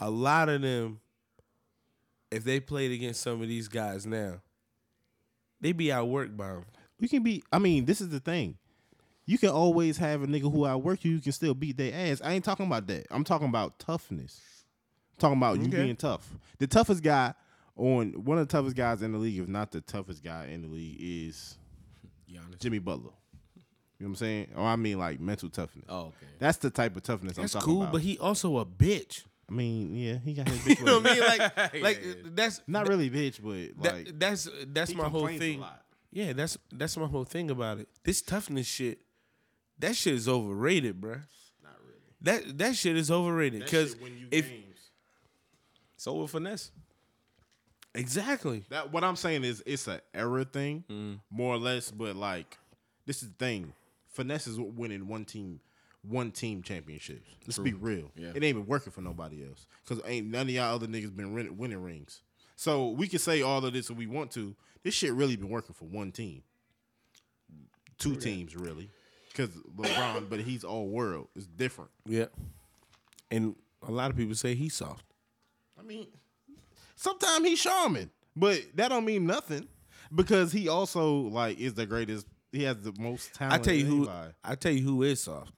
A 0.00 0.10
lot 0.10 0.48
of 0.48 0.62
them, 0.62 1.00
if 2.30 2.42
they 2.42 2.58
played 2.58 2.90
against 2.90 3.20
some 3.20 3.42
of 3.42 3.48
these 3.48 3.68
guys 3.68 4.06
now, 4.06 4.40
they 5.60 5.72
be 5.72 5.86
outworked 5.86 6.36
by 6.36 6.48
them. 6.48 6.64
You 6.98 7.08
can 7.08 7.22
be. 7.22 7.44
I 7.52 7.58
mean, 7.58 7.84
this 7.84 8.00
is 8.00 8.08
the 8.08 8.20
thing. 8.20 8.56
You 9.26 9.38
can 9.38 9.50
always 9.50 9.96
have 9.98 10.22
a 10.22 10.26
nigga 10.26 10.52
who 10.52 10.66
outwork 10.66 11.04
you. 11.04 11.12
You 11.12 11.20
can 11.20 11.32
still 11.32 11.54
beat 11.54 11.76
their 11.76 11.92
ass. 11.94 12.20
I 12.22 12.32
ain't 12.32 12.44
talking 12.44 12.66
about 12.66 12.86
that. 12.88 13.06
I'm 13.10 13.24
talking 13.24 13.48
about 13.48 13.78
toughness. 13.78 14.40
I'm 15.14 15.20
talking 15.20 15.38
about 15.38 15.60
you 15.60 15.68
being 15.68 15.96
tough. 15.96 16.34
The 16.58 16.66
toughest 16.66 17.02
guy 17.02 17.34
on 17.76 18.12
one 18.24 18.38
of 18.38 18.46
the 18.48 18.52
toughest 18.52 18.76
guys 18.76 19.02
in 19.02 19.12
the 19.12 19.18
league, 19.18 19.38
if 19.38 19.48
not 19.48 19.70
the 19.72 19.80
toughest 19.80 20.22
guy 20.22 20.46
in 20.46 20.62
the 20.62 20.68
league, 20.68 20.96
is 21.00 21.56
Giannis. 22.30 22.60
Jimmy 22.60 22.78
Butler. 22.78 23.10
You 23.98 24.06
know 24.06 24.06
what 24.06 24.08
I'm 24.08 24.14
saying? 24.16 24.48
Or 24.56 24.64
I 24.66 24.76
mean, 24.76 24.98
like 24.98 25.20
mental 25.20 25.48
toughness. 25.48 25.84
Oh, 25.88 26.06
okay. 26.06 26.26
That's 26.38 26.58
the 26.58 26.70
type 26.70 26.96
of 26.96 27.02
toughness 27.02 27.36
That's 27.36 27.54
I'm 27.54 27.60
talking 27.60 27.74
cool, 27.74 27.82
about. 27.82 27.92
but 27.92 28.02
he 28.02 28.18
also 28.18 28.58
a 28.58 28.66
bitch. 28.66 29.22
I 29.48 29.52
mean, 29.52 29.94
yeah, 29.94 30.18
he 30.18 30.34
got 30.34 30.48
his 30.48 30.58
bitch. 30.60 30.78
You 30.80 30.84
know 30.84 30.98
what 31.00 31.10
I 31.10 31.14
mean? 31.14 31.20
Like, 31.22 31.74
like 31.82 32.00
Yeah. 32.04 32.12
that's 32.26 32.60
Not 32.66 32.88
really 32.88 33.10
bitch, 33.10 33.40
but 33.42 33.82
that, 33.84 34.18
that's 34.18 34.48
that's 34.68 34.94
my 34.94 35.08
whole 35.08 35.28
thing. 35.28 35.64
Yeah, 36.12 36.32
that's 36.32 36.58
that's 36.72 36.96
my 36.96 37.06
whole 37.06 37.24
thing 37.24 37.50
about 37.50 37.78
it. 37.78 37.88
This 38.04 38.20
toughness 38.22 38.66
shit, 38.66 39.00
that 39.78 39.96
shit 39.96 40.14
is 40.14 40.28
overrated, 40.28 41.00
bruh. 41.00 41.22
Not 41.62 41.76
really. 41.84 42.00
That 42.46 42.58
that 42.58 42.76
shit 42.76 42.96
is 42.96 43.10
overrated 43.10 43.64
because 43.64 43.96
if 44.30 44.50
So 45.96 46.14
with 46.14 46.30
finesse. 46.30 46.70
Exactly, 47.94 48.64
That 48.70 48.92
what 48.92 49.04
I'm 49.04 49.16
saying 49.16 49.44
is 49.44 49.62
it's 49.66 49.86
an 49.88 50.00
error 50.12 50.44
thing, 50.44 50.84
Mm. 50.88 51.20
more 51.30 51.54
or 51.54 51.58
less. 51.58 51.90
But 51.90 52.16
like, 52.16 52.58
this 53.06 53.22
is 53.22 53.28
the 53.30 53.34
thing: 53.36 53.72
finesse 54.08 54.46
is 54.46 54.58
winning 54.58 55.06
one 55.06 55.24
team, 55.24 55.60
one 56.02 56.30
team 56.30 56.62
championships. 56.62 57.28
Let's 57.46 57.58
be 57.58 57.72
real. 57.72 58.10
Yeah. 58.16 58.32
It 58.34 58.42
ain't 58.42 58.56
been 58.56 58.66
working 58.66 58.92
for 58.92 59.00
nobody 59.00 59.44
else 59.46 59.66
because 59.86 60.02
ain't 60.06 60.26
none 60.28 60.42
of 60.42 60.50
y'all 60.50 60.74
other 60.74 60.86
niggas 60.86 61.14
been 61.14 61.32
winning 61.56 61.82
rings. 61.82 62.22
So 62.56 62.88
we 62.90 63.08
can 63.08 63.18
say 63.18 63.42
all 63.42 63.64
of 63.64 63.72
this 63.72 63.90
if 63.90 63.96
we 63.96 64.06
want 64.06 64.30
to. 64.32 64.54
This 64.82 64.94
shit 64.94 65.12
really 65.14 65.36
been 65.36 65.48
working 65.48 65.74
for 65.74 65.86
one 65.86 66.12
team, 66.12 66.42
two 67.98 68.16
teams 68.16 68.54
really, 68.56 68.90
because 69.30 69.50
LeBron, 69.76 70.28
but 70.28 70.40
he's 70.40 70.62
all 70.64 70.86
world. 70.88 71.28
It's 71.34 71.46
different. 71.46 71.90
yeah. 72.06 72.26
And 73.30 73.56
a 73.86 73.90
lot 73.90 74.10
of 74.10 74.16
people 74.16 74.34
say 74.34 74.54
he's 74.54 74.74
soft. 74.74 75.04
I 75.78 75.82
mean, 75.82 76.06
sometimes 77.04 77.46
he's 77.46 77.62
charming, 77.62 78.10
but 78.34 78.60
that 78.74 78.88
don't 78.88 79.04
mean 79.04 79.26
nothing 79.26 79.68
because 80.12 80.50
he 80.50 80.68
also 80.68 81.14
like 81.14 81.60
is 81.60 81.74
the 81.74 81.86
greatest. 81.86 82.26
He 82.50 82.62
has 82.64 82.78
the 82.78 82.92
most 82.98 83.34
talent. 83.34 83.54
I 83.54 83.58
tell 83.58 83.74
you 83.74 83.84
who. 83.84 84.08
I 84.42 84.54
tell 84.54 84.72
you 84.72 84.82
who 84.82 85.02
is 85.02 85.22
soft. 85.22 85.52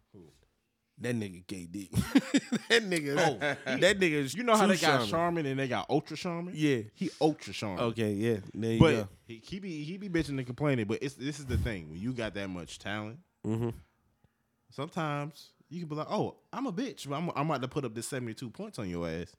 That 0.99 1.15
nigga 1.15 1.45
KD. 1.45 1.91
that 2.71 2.83
nigga. 2.89 3.19
Oh, 3.19 3.39
that 3.77 4.01
nigga. 4.01 4.13
is 4.13 4.35
You 4.35 4.45
know 4.45 4.57
how 4.57 4.67
they 4.67 4.77
got 4.77 4.81
charming. 4.81 5.09
charming 5.09 5.47
and 5.47 5.61
they 5.61 5.69
got 5.69 5.91
ultra 5.91 6.17
charming. 6.17 6.55
Yeah. 6.57 6.79
he 6.95 7.11
ultra 7.21 7.53
charming. 7.53 7.81
Okay, 7.81 8.13
yeah. 8.13 8.37
There 8.55 8.73
you 8.73 8.81
but 8.81 8.93
go. 8.93 9.09
he, 9.27 9.43
he 9.45 9.59
be 9.61 9.85
he 9.85 9.99
be 9.99 10.09
bitching 10.09 10.39
and 10.39 10.47
complaining. 10.47 10.87
But 10.87 11.03
it's 11.03 11.15
this 11.15 11.39
is 11.39 11.45
the 11.45 11.59
thing 11.59 11.91
when 11.91 12.01
you 12.01 12.15
got 12.15 12.33
that 12.35 12.49
much 12.49 12.79
talent. 12.79 13.19
Mm-hmm. 13.47 13.71
Sometimes 14.71 15.51
you 15.69 15.81
can 15.81 15.89
be 15.89 15.97
like, 15.97 16.11
oh, 16.11 16.37
I'm 16.51 16.67
a 16.67 16.73
bitch, 16.73 17.07
but 17.07 17.17
I'm 17.17 17.31
I'm 17.37 17.51
about 17.51 17.61
to 17.61 17.69
put 17.69 17.85
up 17.85 17.95
this 17.95 18.09
72 18.09 18.49
points 18.49 18.79
on 18.79 18.89
your 18.89 19.07
ass. 19.07 19.37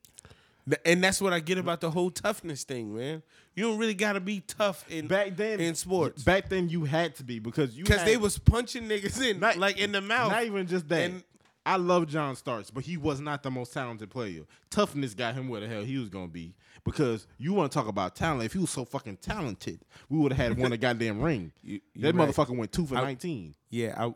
And 0.86 1.04
that's 1.04 1.22
what 1.22 1.32
I 1.34 1.40
get 1.40 1.58
about 1.58 1.82
the 1.82 1.90
whole 1.92 2.10
toughness 2.12 2.64
thing, 2.64 2.96
man. 2.96 3.24
You 3.56 3.64
don't 3.64 3.78
really 3.78 3.94
gotta 3.94 4.20
be 4.20 4.42
tough 4.42 4.84
in 4.90 5.08
Back 5.08 5.36
then 5.38 5.60
in 5.60 5.76
sports 5.76 6.24
back 6.24 6.50
then 6.50 6.70
you 6.70 6.84
had 6.86 7.16
to 7.16 7.24
be 7.24 7.40
because 7.40 7.76
you 7.78 7.84
because 7.84 8.04
they 8.04 8.18
was 8.18 8.38
punching 8.38 8.84
niggas 8.84 9.22
in 9.22 9.40
Not- 9.40 9.58
like 9.58 9.78
in 9.78 9.92
the 9.94 10.02
mouth. 10.02 10.32
Not 10.32 10.44
even 10.44 10.68
just 10.68 10.88
that. 10.90 11.02
And- 11.10 11.24
I 11.66 11.76
love 11.76 12.08
John 12.08 12.34
Starks, 12.38 12.72
but 12.72 12.86
he 12.86 12.96
was 12.96 13.20
not 13.20 13.44
the 13.44 13.52
most 13.52 13.74
talented 13.74 14.10
player. 14.10 14.44
Toughness 14.70 15.14
got 15.14 15.34
him 15.34 15.50
where 15.50 15.60
the 15.60 15.68
hell 15.68 15.84
he 15.84 15.98
was 15.98 16.08
gonna 16.08 16.30
be. 16.30 16.56
Because 16.86 17.28
you 17.38 17.54
want 17.54 17.70
to 17.72 17.78
talk 17.78 17.90
about 17.90 18.16
talent. 18.16 18.44
If 18.44 18.54
he 18.54 18.60
was 18.60 18.70
so 18.70 18.86
fucking 18.86 19.18
talented, 19.18 19.82
we 20.08 20.18
would 20.18 20.32
have 20.32 20.50
had 20.52 20.58
won 20.58 20.72
a 20.72 20.78
goddamn 20.78 21.20
ring. 21.22 21.52
You- 21.62 21.82
that 21.98 22.16
right. 22.16 22.30
motherfucker 22.30 22.56
went 22.56 22.72
two 22.72 22.86
for 22.86 22.96
I- 22.96 23.02
nineteen. 23.04 23.54
yeah, 23.70 23.96
I, 23.98 24.14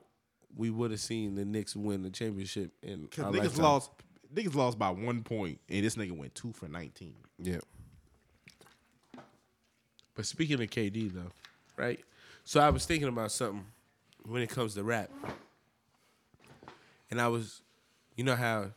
we 0.56 0.70
would 0.70 0.92
have 0.92 1.02
seen 1.02 1.36
the 1.36 1.44
Knicks 1.44 1.76
win 1.76 2.04
the 2.04 2.10
championship 2.10 2.72
And 2.84 3.10
niggas 3.12 3.34
lifetime. 3.38 3.64
lost. 3.64 3.92
Niggas 4.34 4.56
lost 4.56 4.80
by 4.80 4.89
one 4.89 5.24
point, 5.24 5.60
and 5.70 5.84
this 5.84 5.96
nigga 5.96 6.12
went 6.12 6.36
two 6.36 6.54
for 6.54 6.67
nineteen. 6.67 7.15
Yeah. 7.38 7.60
But 10.15 10.26
speaking 10.26 10.62
of 10.62 10.70
KD 10.70 11.13
though, 11.13 11.32
right? 11.78 12.00
So 12.44 12.60
I 12.60 12.70
was 12.70 12.86
thinking 12.86 13.08
about 13.08 13.32
something 13.32 13.65
when 14.26 14.41
it 14.41 14.50
comes 14.50 14.76
to 14.76 14.84
rap. 14.84 15.10
And 17.10 17.20
I 17.20 17.28
was 17.28 17.62
you 18.15 18.24
know 18.24 18.36
how 18.36 18.72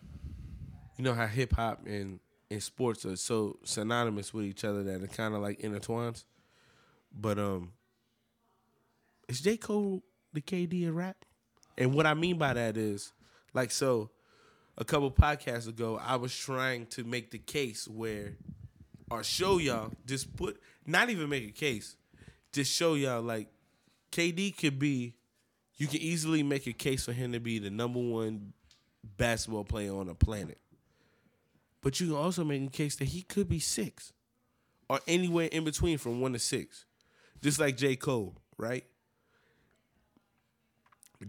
you 0.97 1.05
know 1.05 1.14
how 1.14 1.27
hip 1.27 1.53
hop 1.55 1.87
and, 1.87 2.21
and 2.51 2.62
sports 2.62 3.05
are 3.05 3.17
so 3.17 3.59
synonymous 3.64 4.33
with 4.33 4.45
each 4.45 4.64
other 4.64 4.83
that 4.85 5.03
it 5.03 5.12
kind 5.12 5.35
of 5.35 5.40
like 5.40 5.61
intertwines. 5.61 6.25
But 7.12 7.38
um 7.38 7.73
is 9.29 9.40
J. 9.40 9.57
Cole 9.57 10.03
the 10.33 10.40
KD 10.40 10.88
of 10.88 10.97
rap? 10.97 11.25
And 11.79 11.95
what 11.95 12.07
I 12.07 12.14
mean 12.14 12.38
by 12.38 12.55
that 12.55 12.77
is 12.77 13.12
like 13.53 13.71
so 13.71 14.11
a 14.77 14.85
couple 14.85 15.11
podcasts 15.11 15.69
ago, 15.69 16.01
I 16.03 16.17
was 16.17 16.37
trying 16.37 16.87
to 16.87 17.05
make 17.05 17.31
the 17.31 17.39
case 17.39 17.87
where, 17.87 18.37
or 19.11 19.23
show 19.23 19.59
y'all, 19.59 19.93
just 20.07 20.35
put, 20.37 20.61
not 20.87 21.11
even 21.11 21.29
make 21.29 21.49
a 21.49 21.53
case, 21.53 21.97
just 22.53 22.73
show 22.73 22.95
y'all 22.95 23.23
like, 23.23 23.49
KD 24.11 24.57
could 24.57 24.79
be, 24.79 25.15
you 25.77 25.87
can 25.87 26.01
easily 26.01 26.43
make 26.43 26.67
a 26.67 26.73
case 26.73 27.05
for 27.05 27.13
him 27.13 27.33
to 27.33 27.41
be 27.41 27.59
the 27.59 27.71
number 27.71 28.01
one 28.01 28.53
basketball 29.17 29.65
player 29.65 29.95
on 29.95 30.07
the 30.07 30.15
planet. 30.15 30.59
But 31.81 32.01
you 32.01 32.09
can 32.09 32.17
also 32.17 32.45
make 32.45 32.67
a 32.67 32.71
case 32.71 32.97
that 32.97 33.07
he 33.07 33.23
could 33.23 33.49
be 33.49 33.59
six, 33.59 34.13
or 34.89 35.01
anywhere 35.07 35.49
in 35.51 35.65
between 35.65 35.99
from 35.99 36.21
one 36.21 36.33
to 36.33 36.39
six, 36.39 36.85
just 37.43 37.59
like 37.59 37.77
J. 37.77 37.97
Cole, 37.97 38.37
right? 38.57 38.85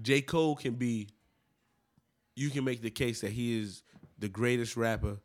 J. 0.01 0.21
Cole 0.21 0.55
can 0.55 0.75
be 0.75 1.09
you 2.35 2.49
can 2.49 2.63
make 2.63 2.81
the 2.81 2.89
case 2.89 3.21
that 3.21 3.31
he 3.31 3.59
is 3.59 3.83
the 4.19 4.27
greatest 4.29 4.75
rapper 4.77 5.17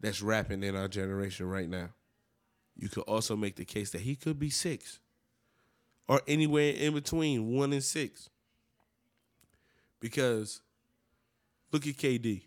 that's 0.00 0.22
rapping 0.22 0.62
in 0.62 0.76
our 0.76 0.88
generation 0.88 1.48
right 1.48 1.68
now. 1.68 1.88
You 2.76 2.88
could 2.88 3.04
also 3.04 3.36
make 3.36 3.56
the 3.56 3.64
case 3.64 3.90
that 3.90 4.00
he 4.02 4.16
could 4.16 4.38
be 4.38 4.50
six 4.50 4.98
or 6.08 6.20
anywhere 6.26 6.72
in 6.72 6.94
between 6.94 7.52
one 7.52 7.72
and 7.72 7.82
six. 7.84 8.28
because 10.00 10.60
look 11.72 11.86
at 11.86 11.94
KD. 11.94 12.42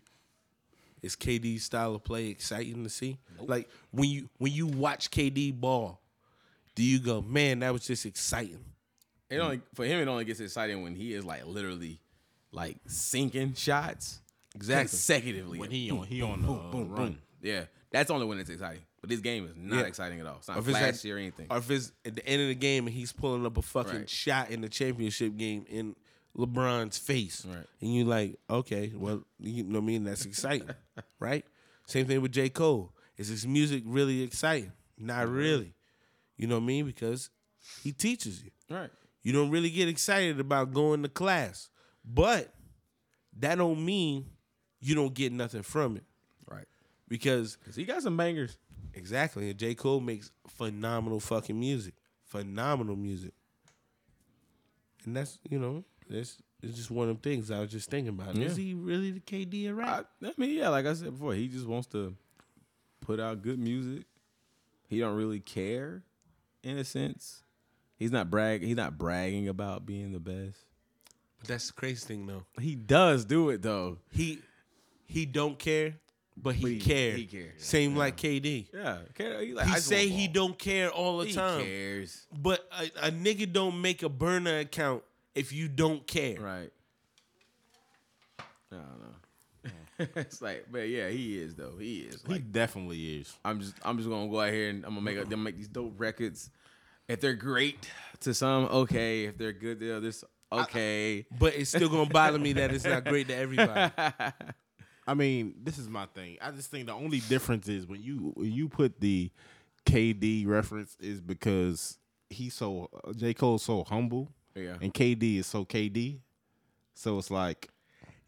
Is 1.02 1.14
KD's 1.14 1.62
style 1.64 1.94
of 1.94 2.02
play 2.04 2.28
exciting 2.28 2.82
to 2.82 2.90
see? 2.90 3.18
Like 3.38 3.68
when 3.90 4.08
you 4.10 4.28
when 4.38 4.52
you 4.52 4.66
watch 4.66 5.10
KD 5.10 5.58
ball, 5.58 6.00
do 6.74 6.82
you 6.82 6.98
go, 6.98 7.22
man, 7.22 7.60
that 7.60 7.72
was 7.72 7.86
just 7.86 8.06
exciting? 8.06 8.64
It 9.30 9.38
only 9.38 9.60
for 9.74 9.84
him. 9.84 10.00
It 10.00 10.08
only 10.08 10.24
gets 10.24 10.40
exciting 10.40 10.82
when 10.82 10.94
he 10.94 11.12
is 11.14 11.24
like 11.24 11.46
literally 11.46 12.00
like 12.56 12.78
sinking 12.88 13.54
shots 13.54 14.20
Exactly. 14.56 14.88
consecutively. 14.88 15.58
When 15.60 15.70
he 15.70 15.90
on 15.90 16.06
he 16.06 16.22
on 16.22 16.42
the 16.42 16.52
uh, 16.52 16.82
run. 16.84 17.18
yeah, 17.42 17.66
that's 17.92 18.10
only 18.10 18.26
when 18.26 18.38
it's 18.38 18.50
exciting. 18.50 18.82
But 19.02 19.10
this 19.10 19.20
game 19.20 19.44
is 19.46 19.52
not 19.56 19.80
Yeah. 19.80 19.82
exciting 19.86 20.18
at 20.20 20.26
all. 20.26 20.38
It's 20.38 20.48
not 20.48 20.56
Or 20.56 20.60
if 20.60 20.68
it's 20.68 20.76
at- 20.78 20.82
flashy 20.94 21.12
or 21.12 21.18
anything. 21.18 21.46
Or 21.50 21.58
if 21.58 21.70
it's 21.70 21.92
at 22.04 22.16
the 22.16 22.26
end 22.26 22.42
of 22.42 22.48
the 22.48 22.54
game 22.54 22.86
and 22.86 22.94
he's 22.96 23.12
pulling 23.12 23.44
up 23.46 23.56
a 23.58 23.62
fucking 23.62 23.94
Right. 24.00 24.10
shot 24.10 24.50
in 24.50 24.62
the 24.62 24.68
championship 24.68 25.36
game 25.36 25.64
in 25.68 25.94
LeBron's 26.36 26.98
face. 26.98 27.44
Right. 27.46 27.64
And 27.80 27.94
you 27.94 28.04
like, 28.04 28.38
okay, 28.50 28.92
well, 28.94 29.24
you 29.38 29.62
know 29.64 29.78
what 29.78 29.84
I 29.84 29.86
mean? 29.86 30.04
That's 30.04 30.24
exciting. 30.26 30.68
right? 31.20 31.44
Same 31.86 32.06
thing 32.06 32.20
with 32.22 32.32
J. 32.32 32.48
Cole. 32.48 32.92
Is 33.16 33.28
his 33.28 33.46
music 33.46 33.82
really 33.86 34.22
exciting? 34.22 34.72
Not 34.98 35.28
really. 35.28 35.74
You 36.36 36.46
know 36.46 36.56
what 36.56 36.62
I 36.64 36.66
mean? 36.66 36.86
Because 36.86 37.30
he 37.82 37.92
teaches 37.92 38.42
you. 38.42 38.50
right. 38.70 38.90
You 39.22 39.32
don't 39.32 39.50
really 39.50 39.70
get 39.70 39.88
excited 39.88 40.38
about 40.40 40.72
going 40.72 41.02
to 41.02 41.08
class. 41.08 41.68
But 42.06 42.52
that 43.38 43.56
don't 43.56 43.84
mean 43.84 44.26
you 44.80 44.94
don't 44.94 45.14
get 45.14 45.32
nothing 45.32 45.62
from 45.62 45.96
it. 45.96 46.04
Right. 46.48 46.66
Because 47.08 47.56
Cause 47.64 47.76
he 47.76 47.84
got 47.84 48.02
some 48.02 48.16
bangers. 48.16 48.56
Exactly. 48.94 49.50
And 49.50 49.58
J. 49.58 49.74
Cole 49.74 50.00
makes 50.00 50.30
phenomenal 50.46 51.20
fucking 51.20 51.58
music. 51.58 51.94
Phenomenal 52.24 52.96
music. 52.96 53.32
And 55.04 55.16
that's, 55.16 55.38
you 55.48 55.58
know, 55.58 55.84
that's 56.08 56.38
it's 56.62 56.76
just 56.76 56.90
one 56.90 57.08
of 57.08 57.08
them 57.08 57.22
things 57.22 57.50
I 57.50 57.60
was 57.60 57.70
just 57.70 57.90
thinking 57.90 58.08
about. 58.08 58.36
Is 58.36 58.56
he 58.56 58.74
really 58.74 59.10
the 59.10 59.20
KD 59.20 59.70
of 59.70 59.78
I. 59.78 60.02
I 60.22 60.32
mean, 60.36 60.56
yeah, 60.56 60.68
like 60.70 60.86
I 60.86 60.94
said 60.94 61.12
before, 61.12 61.34
he 61.34 61.48
just 61.48 61.66
wants 61.66 61.86
to 61.88 62.14
put 63.00 63.20
out 63.20 63.42
good 63.42 63.58
music. 63.58 64.04
He 64.88 64.98
don't 64.98 65.16
really 65.16 65.40
care, 65.40 66.02
in 66.62 66.78
a 66.78 66.84
sense. 66.84 67.42
He's 67.96 68.10
not 68.10 68.30
brag. 68.30 68.62
He's 68.62 68.76
not 68.76 68.98
bragging 68.98 69.48
about 69.48 69.86
being 69.86 70.12
the 70.12 70.20
best. 70.20 70.65
But 71.38 71.48
that's 71.48 71.68
the 71.68 71.72
crazy 71.74 72.06
thing 72.06 72.26
though. 72.26 72.44
He 72.60 72.74
does 72.74 73.24
do 73.24 73.50
it 73.50 73.62
though. 73.62 73.98
He 74.12 74.40
he 75.06 75.24
don't 75.26 75.58
care, 75.58 75.94
but 76.36 76.54
he, 76.56 76.62
But 76.62 76.70
he- 76.72 76.80
cares. 76.80 77.16
he 77.16 77.26
cares. 77.26 77.62
Same 77.64 77.94
like 77.96 78.16
KD. 78.16 78.68
Yeah, 78.74 78.98
care- 79.14 79.40
he, 79.42 79.52
like, 79.54 79.66
He 79.66 79.72
just 79.74 79.86
say 79.86 80.06
want 80.08 80.18
he 80.20 80.26
ball. 80.28 80.34
don't 80.48 80.58
care 80.58 80.90
all 80.90 81.18
the 81.18 81.26
He 81.26 81.32
time. 81.32 81.62
cares. 81.64 82.26
But 82.36 82.68
a, 82.72 83.08
a 83.08 83.10
nigga 83.10 83.52
don't 83.52 83.80
make 83.80 84.02
a 84.02 84.08
burner 84.08 84.58
account 84.60 85.02
if 85.34 85.52
you 85.52 85.68
don't 85.68 86.06
care. 86.06 86.40
Right. 86.40 86.72
I 88.38 88.44
don't 88.72 89.00
know. 89.00 89.12
it's 90.16 90.42
like, 90.42 90.66
but 90.70 90.88
yeah, 90.88 91.08
he 91.08 91.38
is 91.38 91.54
though. 91.54 91.76
He 91.78 92.00
is. 92.00 92.22
He 92.26 92.38
definitely 92.38 93.20
is. 93.20 93.32
I'm 93.44 93.60
just, 93.60 93.74
I'm 93.82 93.96
just 93.96 94.08
gonna 94.08 94.28
go 94.28 94.40
out 94.40 94.52
here 94.52 94.68
and 94.68 94.84
I'm 94.84 94.90
gonna 94.90 95.00
make, 95.02 95.16
a, 95.18 95.24
them 95.24 95.42
make 95.42 95.56
these 95.56 95.68
dope 95.68 95.94
records. 95.98 96.50
If 97.08 97.20
they're 97.20 97.34
great 97.34 97.88
to 98.20 98.34
some, 98.34 98.64
okay. 98.64 99.24
If 99.26 99.38
they're 99.38 99.52
good 99.52 99.78
to 99.80 99.96
others, 99.96 100.22
okay. 100.52 101.26
But 101.38 101.54
it's 101.54 101.70
still 101.70 101.88
gonna 101.88 102.10
bother 102.10 102.38
me 102.38 102.52
that 102.54 102.72
it's 102.72 102.84
not 102.84 103.04
great 103.04 103.28
to 103.28 103.36
everybody. 103.36 103.92
I 105.08 105.14
mean, 105.14 105.54
this 105.62 105.78
is 105.78 105.88
my 105.88 106.06
thing. 106.06 106.36
I 106.42 106.50
just 106.50 106.70
think 106.70 106.86
the 106.86 106.92
only 106.94 107.20
difference 107.20 107.68
is 107.68 107.86
when 107.86 108.02
you 108.02 108.32
when 108.34 108.50
you 108.52 108.68
put 108.68 109.00
the 109.00 109.30
KD 109.84 110.46
reference 110.46 110.96
is 111.00 111.20
because 111.20 111.98
he's 112.28 112.54
so 112.54 112.90
uh, 113.04 113.12
J 113.12 113.32
Cole's 113.34 113.62
so 113.62 113.84
humble, 113.84 114.28
Yeah. 114.54 114.74
and 114.82 114.92
KD 114.92 115.38
is 115.38 115.46
so 115.46 115.64
KD. 115.64 116.18
So 116.94 117.18
it's 117.18 117.30
like, 117.30 117.68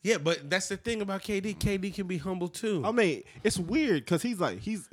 Yeah, 0.03 0.19
but 0.19 0.49
that's 0.49 0.69
the 0.69 0.77
thing 0.77 1.03
about 1.03 1.23
KD. 1.23 1.57
KD 1.59 1.93
can 1.93 2.07
be 2.07 2.19
humble 2.19 2.49
too. 2.49 2.83
I 2.85 2.93
mean, 2.93 3.25
it's 3.43 3.59
weird 3.59 4.05
because 4.05 4.23
he's 4.23 4.39
like 4.39 4.61
he's. 4.61 4.89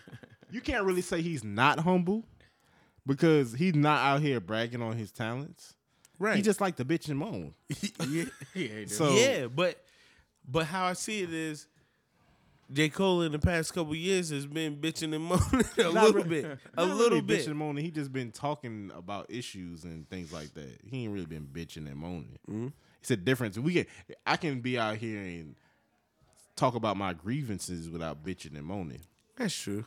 you 0.50 0.60
can't 0.60 0.84
really 0.84 1.00
say 1.02 1.22
he's 1.22 1.44
not 1.44 1.78
humble 1.78 2.24
because 3.06 3.54
he's 3.54 3.74
not 3.74 3.98
out 4.00 4.20
here 4.20 4.40
bragging 4.40 4.82
on 4.82 4.96
his 4.96 5.10
talents. 5.10 5.74
Right. 6.20 6.36
He 6.36 6.42
just 6.42 6.60
like 6.60 6.76
to 6.76 6.84
bitch 6.84 7.08
and 7.08 7.18
moan. 7.18 7.54
yeah. 8.08 8.24
yeah, 8.54 8.84
So 8.86 9.12
yeah, 9.14 9.46
but 9.48 9.82
but 10.48 10.66
how 10.66 10.84
I 10.84 10.92
see 10.92 11.22
it 11.22 11.32
is 11.34 11.66
J. 12.72 12.88
Cole 12.88 13.22
in 13.22 13.32
the 13.32 13.38
past 13.40 13.74
couple 13.74 13.94
years 13.96 14.30
has 14.30 14.46
been 14.46 14.76
bitching 14.76 15.12
and 15.14 15.24
moaning 15.24 15.66
a 15.78 15.88
little 15.88 16.12
re- 16.12 16.22
bit. 16.22 16.58
A 16.76 16.84
little 16.84 17.08
really 17.10 17.20
bit. 17.20 17.40
bitching 17.44 17.48
and 17.48 17.56
moaning. 17.56 17.84
He 17.84 17.90
just 17.90 18.12
been 18.12 18.30
talking 18.30 18.92
about 18.94 19.26
issues 19.28 19.82
and 19.82 20.08
things 20.08 20.32
like 20.32 20.54
that. 20.54 20.78
He 20.84 21.02
ain't 21.04 21.12
really 21.12 21.26
been 21.26 21.48
bitching 21.52 21.88
and 21.88 21.96
moaning. 21.96 22.38
Mm-hmm. 22.48 22.68
It's 23.00 23.10
a 23.10 23.16
difference. 23.16 23.58
We 23.58 23.74
can 23.74 23.86
I 24.26 24.36
can 24.36 24.60
be 24.60 24.78
out 24.78 24.98
here 24.98 25.20
and 25.20 25.56
talk 26.54 26.74
about 26.74 26.96
my 26.96 27.12
grievances 27.14 27.88
without 27.90 28.22
bitching 28.24 28.56
and 28.56 28.64
moaning. 28.64 29.00
That's 29.36 29.54
true. 29.54 29.86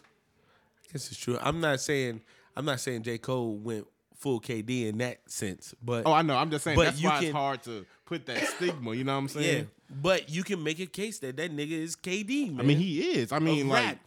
I 0.89 0.93
guess 0.93 1.09
it's 1.11 1.19
true. 1.19 1.37
I'm 1.41 1.61
not 1.61 1.79
saying 1.79 2.21
I'm 2.57 2.65
not 2.65 2.79
saying 2.79 3.03
J. 3.03 3.17
Cole 3.17 3.55
went 3.57 3.87
full 4.15 4.39
KD 4.39 4.87
in 4.87 4.97
that 4.99 5.29
sense, 5.29 5.73
but 5.83 6.03
Oh, 6.05 6.13
I 6.13 6.21
know. 6.21 6.35
I'm 6.35 6.49
just 6.51 6.63
saying 6.63 6.75
But 6.77 6.85
that's 6.85 7.01
you 7.01 7.09
why 7.09 7.15
can- 7.17 7.23
it's 7.25 7.33
hard 7.33 7.63
to 7.63 7.85
put 8.05 8.25
that 8.27 8.47
stigma. 8.47 8.93
You 8.95 9.03
know 9.03 9.13
what 9.13 9.19
I'm 9.19 9.27
saying? 9.29 9.45
yeah. 9.45 9.51
saying? 9.53 9.69
But 10.01 10.29
you 10.29 10.43
can 10.43 10.63
make 10.63 10.79
a 10.79 10.85
case 10.85 11.19
that 11.19 11.37
that 11.37 11.51
nigga 11.55 11.71
is 11.71 11.95
KD. 11.95 12.51
Man. 12.51 12.59
I 12.59 12.63
mean, 12.63 12.77
he 12.77 13.01
is. 13.01 13.31
I 13.31 13.39
mean, 13.39 13.67
like 13.69 13.85
rap. 13.85 13.99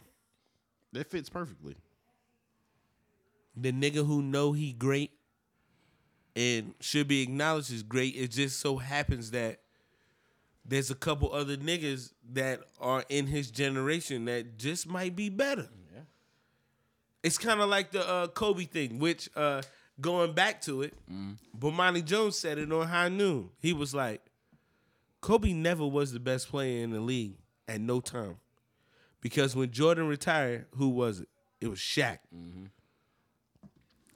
that 0.93 1.07
fits 1.09 1.29
perfectly. 1.29 1.75
the 3.55 3.71
nigga 3.71 4.05
who 4.05 4.21
know 4.21 4.51
he 4.53 4.71
great 4.73 5.11
and 6.35 6.73
should 6.79 7.07
be 7.07 7.21
acknowledged 7.23 7.71
as 7.73 7.83
great. 7.83 8.15
It 8.15 8.31
just 8.31 8.59
so 8.59 8.77
happens 8.77 9.31
that 9.31 9.59
there's 10.65 10.91
a 10.91 10.95
couple 10.95 11.31
other 11.33 11.57
niggas 11.57 12.11
that 12.33 12.59
are 12.79 13.03
in 13.09 13.27
his 13.27 13.49
generation 13.49 14.25
that 14.25 14.57
just 14.57 14.87
might 14.87 15.15
be 15.15 15.29
better. 15.29 15.69
Yeah. 15.93 16.01
It's 17.23 17.37
kind 17.37 17.61
of 17.61 17.69
like 17.69 17.91
the 17.91 18.07
uh, 18.07 18.27
Kobe 18.27 18.65
thing, 18.65 18.99
which 18.99 19.29
uh, 19.35 19.61
going 19.99 20.33
back 20.33 20.61
to 20.61 20.81
it, 20.83 20.93
Bomani 21.57 22.03
Jones 22.03 22.37
said 22.37 22.57
it 22.57 22.71
on 22.71 22.87
High 22.87 23.09
Noon. 23.09 23.49
He 23.59 23.73
was 23.73 23.93
like, 23.93 24.21
Kobe 25.21 25.53
never 25.53 25.85
was 25.85 26.13
the 26.13 26.19
best 26.19 26.49
player 26.49 26.83
in 26.83 26.91
the 26.91 26.99
league 26.99 27.37
at 27.67 27.81
no 27.81 27.99
time. 27.99 28.37
Because 29.21 29.55
when 29.55 29.71
Jordan 29.71 30.07
retired, 30.07 30.67
who 30.75 30.89
was 30.89 31.21
it? 31.21 31.27
It 31.59 31.67
was 31.67 31.79
Shaq. 31.79 32.19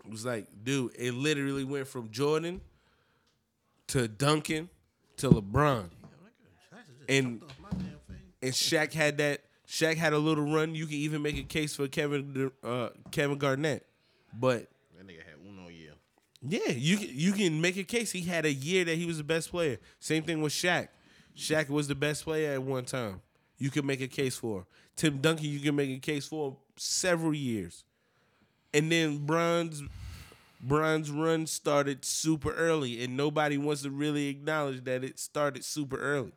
It 0.06 0.10
was 0.10 0.26
like, 0.26 0.48
dude, 0.64 0.92
it 0.98 1.14
literally 1.14 1.64
went 1.64 1.88
from 1.88 2.10
Jordan 2.12 2.62
to 3.88 4.08
Duncan 4.08 4.70
to 5.18 5.30
LeBron. 5.30 5.90
And 7.10 7.42
and 8.42 8.52
Shaq 8.54 8.94
had 8.94 9.18
that. 9.18 9.42
Shaq 9.68 9.96
had 9.98 10.14
a 10.14 10.18
little 10.18 10.52
run. 10.52 10.76
You 10.76 10.86
can 10.86 10.96
even 10.96 11.22
make 11.22 11.38
a 11.38 11.44
case 11.44 11.76
for 11.76 11.88
Kevin 11.88 12.52
uh, 12.64 12.90
Kevin 13.12 13.38
Garnett, 13.38 13.86
but 14.34 14.68
That 14.98 15.08
nigga 15.08 15.18
had 15.26 15.36
uno 15.48 15.68
year. 15.70 15.94
Yeah, 16.48 16.72
you 16.72 16.98
can, 16.98 17.10
you 17.12 17.32
can 17.34 17.62
make 17.62 17.78
a 17.78 17.84
case. 17.84 18.12
He 18.12 18.22
had 18.22 18.46
a 18.46 18.54
year 18.54 18.84
that 18.86 18.96
he 18.98 19.06
was 19.06 19.18
the 19.18 19.24
best 19.24 19.52
player. 19.52 19.78
Same 20.00 20.24
thing 20.24 20.42
with 20.42 20.54
Shaq. 20.54 20.88
Shaq 21.38 21.70
was 21.70 21.88
the 21.88 21.96
best 21.96 22.24
player 22.24 22.54
at 22.54 22.64
one 22.64 22.86
time. 22.86 23.22
You 23.58 23.70
can 23.70 23.86
make 23.86 24.02
a 24.02 24.08
case 24.08 24.36
for 24.36 24.66
Tim 24.96 25.20
Duncan. 25.20 25.46
You 25.46 25.60
can 25.60 25.76
make 25.76 25.90
a 25.90 26.00
case 26.00 26.28
for 26.28 26.58
several 26.78 27.34
years, 27.34 27.84
and 28.74 28.92
then 28.92 29.20
Bron's 29.20 29.84
Bron's 30.60 31.12
run 31.12 31.46
started 31.46 32.04
super 32.04 32.54
early, 32.54 33.04
and 33.04 33.16
nobody 33.16 33.58
wants 33.58 33.84
to 33.84 33.92
really 33.92 34.28
acknowledge 34.28 34.84
that 34.86 35.04
it 35.04 35.20
started 35.20 35.64
super 35.64 35.98
early. 35.98 36.34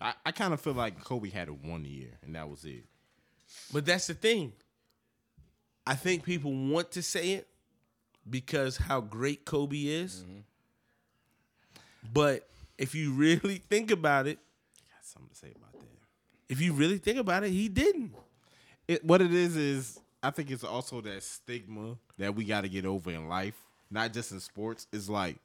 I, 0.00 0.14
I 0.24 0.32
kind 0.32 0.54
of 0.54 0.60
feel 0.60 0.72
like 0.72 1.02
Kobe 1.04 1.30
had 1.30 1.48
a 1.48 1.52
one 1.52 1.84
year 1.84 2.18
and 2.22 2.34
that 2.34 2.48
was 2.48 2.64
it. 2.64 2.84
But 3.72 3.84
that's 3.84 4.06
the 4.06 4.14
thing. 4.14 4.52
I 5.86 5.94
think 5.94 6.24
people 6.24 6.52
want 6.52 6.92
to 6.92 7.02
say 7.02 7.32
it 7.32 7.48
because 8.30 8.76
how 8.76 9.00
great 9.00 9.44
Kobe 9.44 9.76
is. 9.76 10.22
Mm-hmm. 10.22 10.38
But 12.12 12.48
if 12.78 12.94
you 12.94 13.12
really 13.12 13.56
think 13.68 13.90
about 13.90 14.26
it, 14.26 14.38
Got 14.90 15.04
something 15.04 15.28
to 15.30 15.36
say 15.36 15.52
about 15.56 15.72
that. 15.72 15.86
if 16.48 16.60
you 16.60 16.72
really 16.72 16.98
think 16.98 17.18
about 17.18 17.44
it, 17.44 17.50
he 17.50 17.68
didn't. 17.68 18.14
it, 18.88 19.04
what 19.04 19.20
it 19.20 19.32
is 19.34 19.56
is 19.56 20.00
I 20.22 20.30
think 20.30 20.50
it's 20.50 20.64
also 20.64 21.00
that 21.02 21.22
stigma 21.22 21.96
that 22.18 22.34
we 22.34 22.44
got 22.44 22.62
to 22.62 22.68
get 22.68 22.84
over 22.86 23.10
in 23.10 23.28
life, 23.28 23.54
not 23.90 24.12
just 24.12 24.32
in 24.32 24.40
sports. 24.40 24.86
It's 24.92 25.08
like 25.08 25.36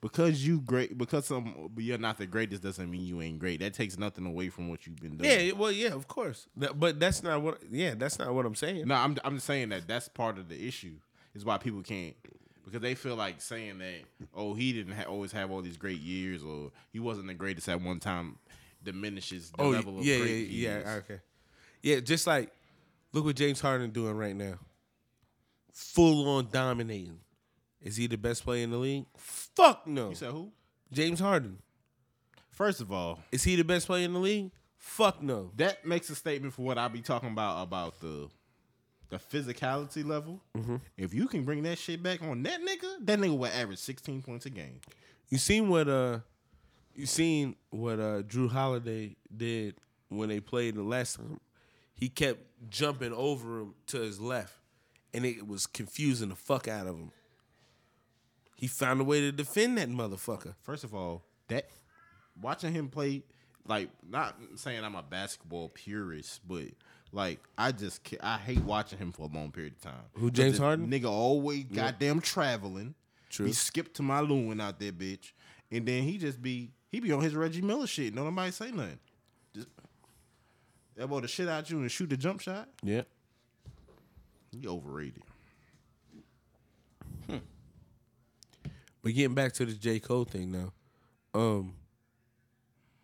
because 0.00 0.44
you 0.46 0.60
great 0.60 0.98
because 0.98 1.26
some 1.26 1.70
you're 1.76 1.96
not 1.98 2.18
the 2.18 2.26
greatest 2.26 2.62
doesn't 2.62 2.90
mean 2.90 3.06
you 3.06 3.22
ain't 3.22 3.38
great. 3.38 3.60
That 3.60 3.72
takes 3.74 3.98
nothing 3.98 4.26
away 4.26 4.48
from 4.50 4.68
what 4.68 4.86
you've 4.86 4.96
been 4.96 5.16
doing. 5.16 5.48
Yeah, 5.48 5.52
well, 5.52 5.72
yeah, 5.72 5.92
of 5.94 6.08
course. 6.08 6.46
But 6.56 7.00
that's 7.00 7.22
not 7.22 7.40
what. 7.42 7.58
Yeah, 7.70 7.94
that's 7.96 8.18
not 8.18 8.34
what 8.34 8.44
I'm 8.46 8.54
saying. 8.54 8.86
No, 8.86 8.94
I'm 8.96 9.16
I'm 9.24 9.34
just 9.36 9.46
saying 9.46 9.70
that 9.70 9.86
that's 9.88 10.08
part 10.08 10.38
of 10.38 10.48
the 10.48 10.66
issue. 10.66 10.94
Is 11.34 11.44
why 11.44 11.56
people 11.58 11.82
can't 11.82 12.14
because 12.64 12.80
they 12.80 12.94
feel 12.94 13.16
like 13.16 13.40
saying 13.40 13.78
that 13.78 14.00
oh 14.34 14.54
he 14.54 14.72
didn't 14.72 14.92
ha- 14.94 15.04
always 15.08 15.32
have 15.32 15.50
all 15.50 15.62
these 15.62 15.76
great 15.76 16.00
years 16.00 16.42
or 16.42 16.70
he 16.92 17.00
wasn't 17.00 17.26
the 17.26 17.34
greatest 17.34 17.68
at 17.68 17.80
one 17.80 17.98
time 18.00 18.36
diminishes 18.84 19.50
the 19.50 19.62
Oh, 19.62 19.70
level 19.70 19.98
of 19.98 20.04
yeah, 20.04 20.16
yeah, 20.16 20.24
yeah. 20.24 20.76
is. 20.78 20.84
Ah, 20.86 20.90
okay. 20.96 21.20
Yeah, 21.82 22.00
just 22.00 22.26
like 22.26 22.52
look 23.12 23.24
what 23.24 23.36
James 23.36 23.60
Harden 23.60 23.90
doing 23.90 24.16
right 24.16 24.36
now. 24.36 24.58
Full 25.72 26.28
on 26.28 26.48
dominating. 26.52 27.18
Is 27.80 27.96
he 27.96 28.06
the 28.06 28.16
best 28.18 28.44
player 28.44 28.62
in 28.64 28.70
the 28.70 28.76
league? 28.76 29.06
Fuck 29.16 29.86
no. 29.86 30.10
You 30.10 30.14
said 30.14 30.30
who? 30.30 30.52
James 30.92 31.18
Harden. 31.18 31.58
First 32.50 32.80
of 32.80 32.92
all, 32.92 33.18
Is 33.32 33.42
he 33.42 33.56
the 33.56 33.64
best 33.64 33.86
player 33.86 34.04
in 34.04 34.12
the 34.12 34.18
league? 34.20 34.50
Fuck 34.76 35.22
no. 35.22 35.50
that 35.56 35.86
makes 35.86 36.10
a 36.10 36.14
statement 36.14 36.52
for 36.54 36.62
what 36.62 36.76
I 36.76 36.88
be 36.88 37.00
talking 37.00 37.30
about 37.30 37.62
about 37.62 38.00
the 38.00 38.28
the 39.12 39.18
physicality 39.18 40.04
level. 40.04 40.40
If 40.96 41.12
you 41.12 41.28
can 41.28 41.44
bring 41.44 41.62
that 41.64 41.76
shit 41.78 42.02
back 42.02 42.22
on 42.22 42.42
that 42.44 42.60
nigga, 42.62 43.04
that 43.06 43.18
nigga 43.18 43.36
will 43.36 43.46
average 43.46 43.78
16 43.78 44.22
points 44.22 44.46
a 44.46 44.50
game. 44.50 44.80
You 45.28 45.36
seen 45.36 45.68
what 45.68 45.86
uh 45.86 46.20
you 46.94 47.04
seen 47.06 47.56
what 47.70 48.00
uh 48.00 48.22
Jrue 48.22 48.50
Holiday 48.50 49.16
did 49.34 49.74
when 50.08 50.30
they 50.30 50.40
played 50.40 50.76
the 50.76 50.82
last 50.82 51.16
time? 51.16 51.40
He 51.94 52.08
kept 52.08 52.40
jumping 52.70 53.12
over 53.12 53.60
him 53.60 53.74
to 53.88 54.00
his 54.00 54.18
left 54.18 54.54
and 55.12 55.26
it 55.26 55.46
was 55.46 55.66
confusing 55.66 56.30
the 56.30 56.34
fuck 56.34 56.66
out 56.66 56.86
of 56.86 56.96
him. 56.96 57.12
He 58.56 58.66
found 58.66 59.00
a 59.00 59.04
way 59.04 59.20
to 59.20 59.30
defend 59.32 59.76
that 59.76 59.90
motherfucker. 59.90 60.54
First 60.62 60.84
of 60.84 60.94
all, 60.94 61.22
that 61.48 61.66
watching 62.40 62.72
him 62.72 62.88
play, 62.88 63.24
like, 63.66 63.90
not 64.08 64.36
saying 64.56 64.82
I'm 64.84 64.94
a 64.94 65.02
basketball 65.02 65.68
purist, 65.68 66.40
but 66.46 66.64
like 67.12 67.40
I 67.56 67.72
just 67.72 68.02
ca- 68.04 68.18
I 68.22 68.38
hate 68.38 68.60
watching 68.60 68.98
him 68.98 69.12
for 69.12 69.28
a 69.30 69.36
long 69.36 69.50
period 69.52 69.74
of 69.74 69.80
time. 69.82 70.02
Who, 70.14 70.30
James 70.30 70.58
Harden? 70.58 70.88
Nigga 70.88 71.10
always 71.10 71.64
goddamn 71.64 72.20
traveling. 72.20 72.94
True. 73.30 73.46
He 73.46 73.52
skipped 73.52 73.94
to 73.96 74.02
my 74.02 74.20
Lewin 74.20 74.60
out 74.60 74.78
there, 74.78 74.92
bitch, 74.92 75.32
and 75.70 75.86
then 75.86 76.02
he 76.02 76.18
just 76.18 76.42
be 76.42 76.70
he 76.90 77.00
be 77.00 77.12
on 77.12 77.20
his 77.22 77.34
Reggie 77.34 77.62
Miller 77.62 77.86
shit. 77.86 78.14
No 78.14 78.24
nobody 78.24 78.50
say 78.50 78.70
nothing. 78.70 78.98
Just 79.54 79.68
elbow 80.98 81.20
the 81.20 81.28
shit 81.28 81.48
out 81.48 81.68
you 81.70 81.78
and 81.80 81.90
shoot 81.90 82.10
the 82.10 82.16
jump 82.16 82.40
shot. 82.40 82.68
Yeah. 82.82 83.02
He 84.50 84.66
overrated. 84.66 85.22
But 89.04 89.14
getting 89.14 89.34
back 89.34 89.52
to 89.54 89.66
the 89.66 89.72
J. 89.72 89.98
Cole 89.98 90.24
thing 90.24 90.52
now, 90.52 90.72
um 91.34 91.74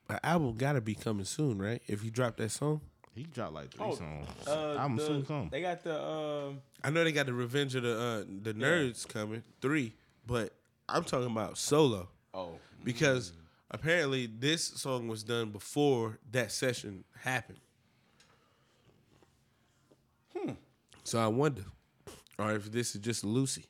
an 0.09 0.21
album 0.23 0.55
gotta 0.57 0.81
be 0.81 0.95
coming 0.95 1.25
soon, 1.25 1.59
right? 1.59 1.83
If 1.87 2.05
you 2.05 2.11
drop 2.11 2.37
that 2.39 2.51
song. 2.51 2.81
He 3.19 3.25
dropped 3.25 3.53
like 3.55 3.71
three 3.71 3.85
Oh, 3.87 3.95
songs. 3.97 4.27
Uh, 4.47 4.77
Album 4.79 4.97
the- 4.97 5.07
soon 5.07 5.25
come. 5.27 5.49
They 5.51 5.61
got 5.61 5.83
the 5.83 6.01
um, 6.03 6.61
I 6.85 6.91
know 6.91 7.03
they 7.03 7.11
got 7.13 7.27
the 7.27 7.33
Revenge 7.33 7.75
of 7.75 7.83
the 7.83 7.99
uh, 7.99 8.25
the 8.43 8.55
Nerds 8.55 9.07
coming 9.09 9.43
three, 9.61 9.95
but 10.27 10.53
I'm 10.89 11.03
talking 11.05 11.27
about 11.31 11.59
solo 11.59 12.09
oh 12.33 12.53
because 12.85 13.33
apparently 13.73 14.27
this 14.27 14.63
song 14.65 15.09
was 15.09 15.25
done 15.25 15.51
before 15.51 16.19
that 16.31 16.53
session 16.53 17.03
happened. 17.23 17.59
Hmm. 20.37 20.53
So 21.05 21.19
I 21.19 21.27
wonder, 21.27 21.65
or 22.39 22.53
if 22.53 22.71
this 22.71 22.95
is 22.95 23.01
just 23.01 23.25
Lucy. 23.25 23.65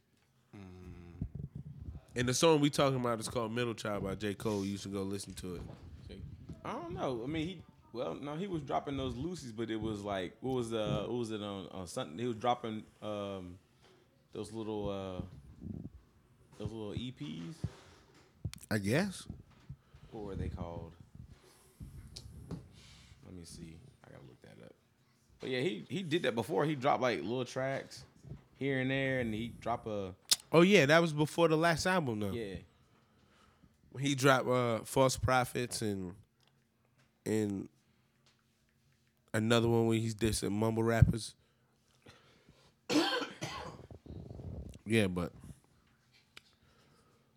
And 2.16 2.28
the 2.28 2.34
song 2.34 2.60
we 2.60 2.68
talking 2.68 2.98
about 3.00 3.20
is 3.20 3.28
called 3.28 3.52
"Middle 3.52 3.74
Child" 3.74 4.02
by 4.02 4.14
J. 4.16 4.34
Cole. 4.34 4.64
You 4.64 4.76
should 4.76 4.92
go 4.92 5.02
listen 5.02 5.34
to 5.34 5.54
it. 5.54 5.62
I 6.64 6.72
don't 6.72 6.92
know. 6.92 7.20
I 7.22 7.26
mean, 7.28 7.46
he 7.46 7.62
well, 7.98 8.14
no, 8.14 8.36
he 8.36 8.46
was 8.46 8.62
dropping 8.62 8.96
those 8.96 9.16
Lucy's, 9.16 9.52
but 9.52 9.70
it 9.70 9.80
was 9.80 10.02
like 10.02 10.32
what 10.40 10.52
was 10.54 10.70
the 10.70 11.04
what 11.08 11.18
was 11.18 11.30
it 11.32 11.42
on 11.42 11.66
on 11.72 11.86
Sunday? 11.86 12.22
He 12.22 12.28
was 12.28 12.36
dropping 12.36 12.84
um 13.02 13.58
those 14.32 14.52
little 14.52 14.88
uh 14.88 15.22
those 16.58 16.70
little 16.70 16.92
EPs. 16.92 17.54
I 18.70 18.78
guess. 18.78 19.24
What 20.10 20.24
were 20.24 20.34
they 20.36 20.48
called? 20.48 20.92
Let 22.50 23.34
me 23.34 23.44
see. 23.44 23.76
I 24.06 24.10
gotta 24.10 24.22
look 24.26 24.40
that 24.42 24.64
up. 24.64 24.74
But 25.40 25.50
yeah, 25.50 25.60
he 25.60 25.84
he 25.88 26.02
did 26.02 26.22
that 26.22 26.34
before. 26.34 26.64
He 26.64 26.74
dropped 26.74 27.02
like 27.02 27.18
little 27.20 27.44
tracks 27.44 28.04
here 28.56 28.80
and 28.80 28.90
there, 28.90 29.20
and 29.20 29.34
he 29.34 29.52
dropped 29.60 29.86
a 29.86 30.14
Oh 30.52 30.62
yeah, 30.62 30.86
that 30.86 31.00
was 31.02 31.12
before 31.12 31.48
the 31.48 31.56
last 31.56 31.86
album 31.86 32.20
though. 32.20 32.30
yeah. 32.32 32.54
When 33.90 34.04
he 34.04 34.14
dropped 34.14 34.46
uh, 34.48 34.78
"False 34.84 35.16
Prophets" 35.16 35.82
and 35.82 36.14
and 37.26 37.68
another 39.32 39.68
one 39.68 39.86
where 39.86 39.98
he's 39.98 40.14
dissing 40.14 40.52
mumble 40.52 40.82
rappers. 40.82 41.34
yeah, 44.86 45.06
but 45.06 45.32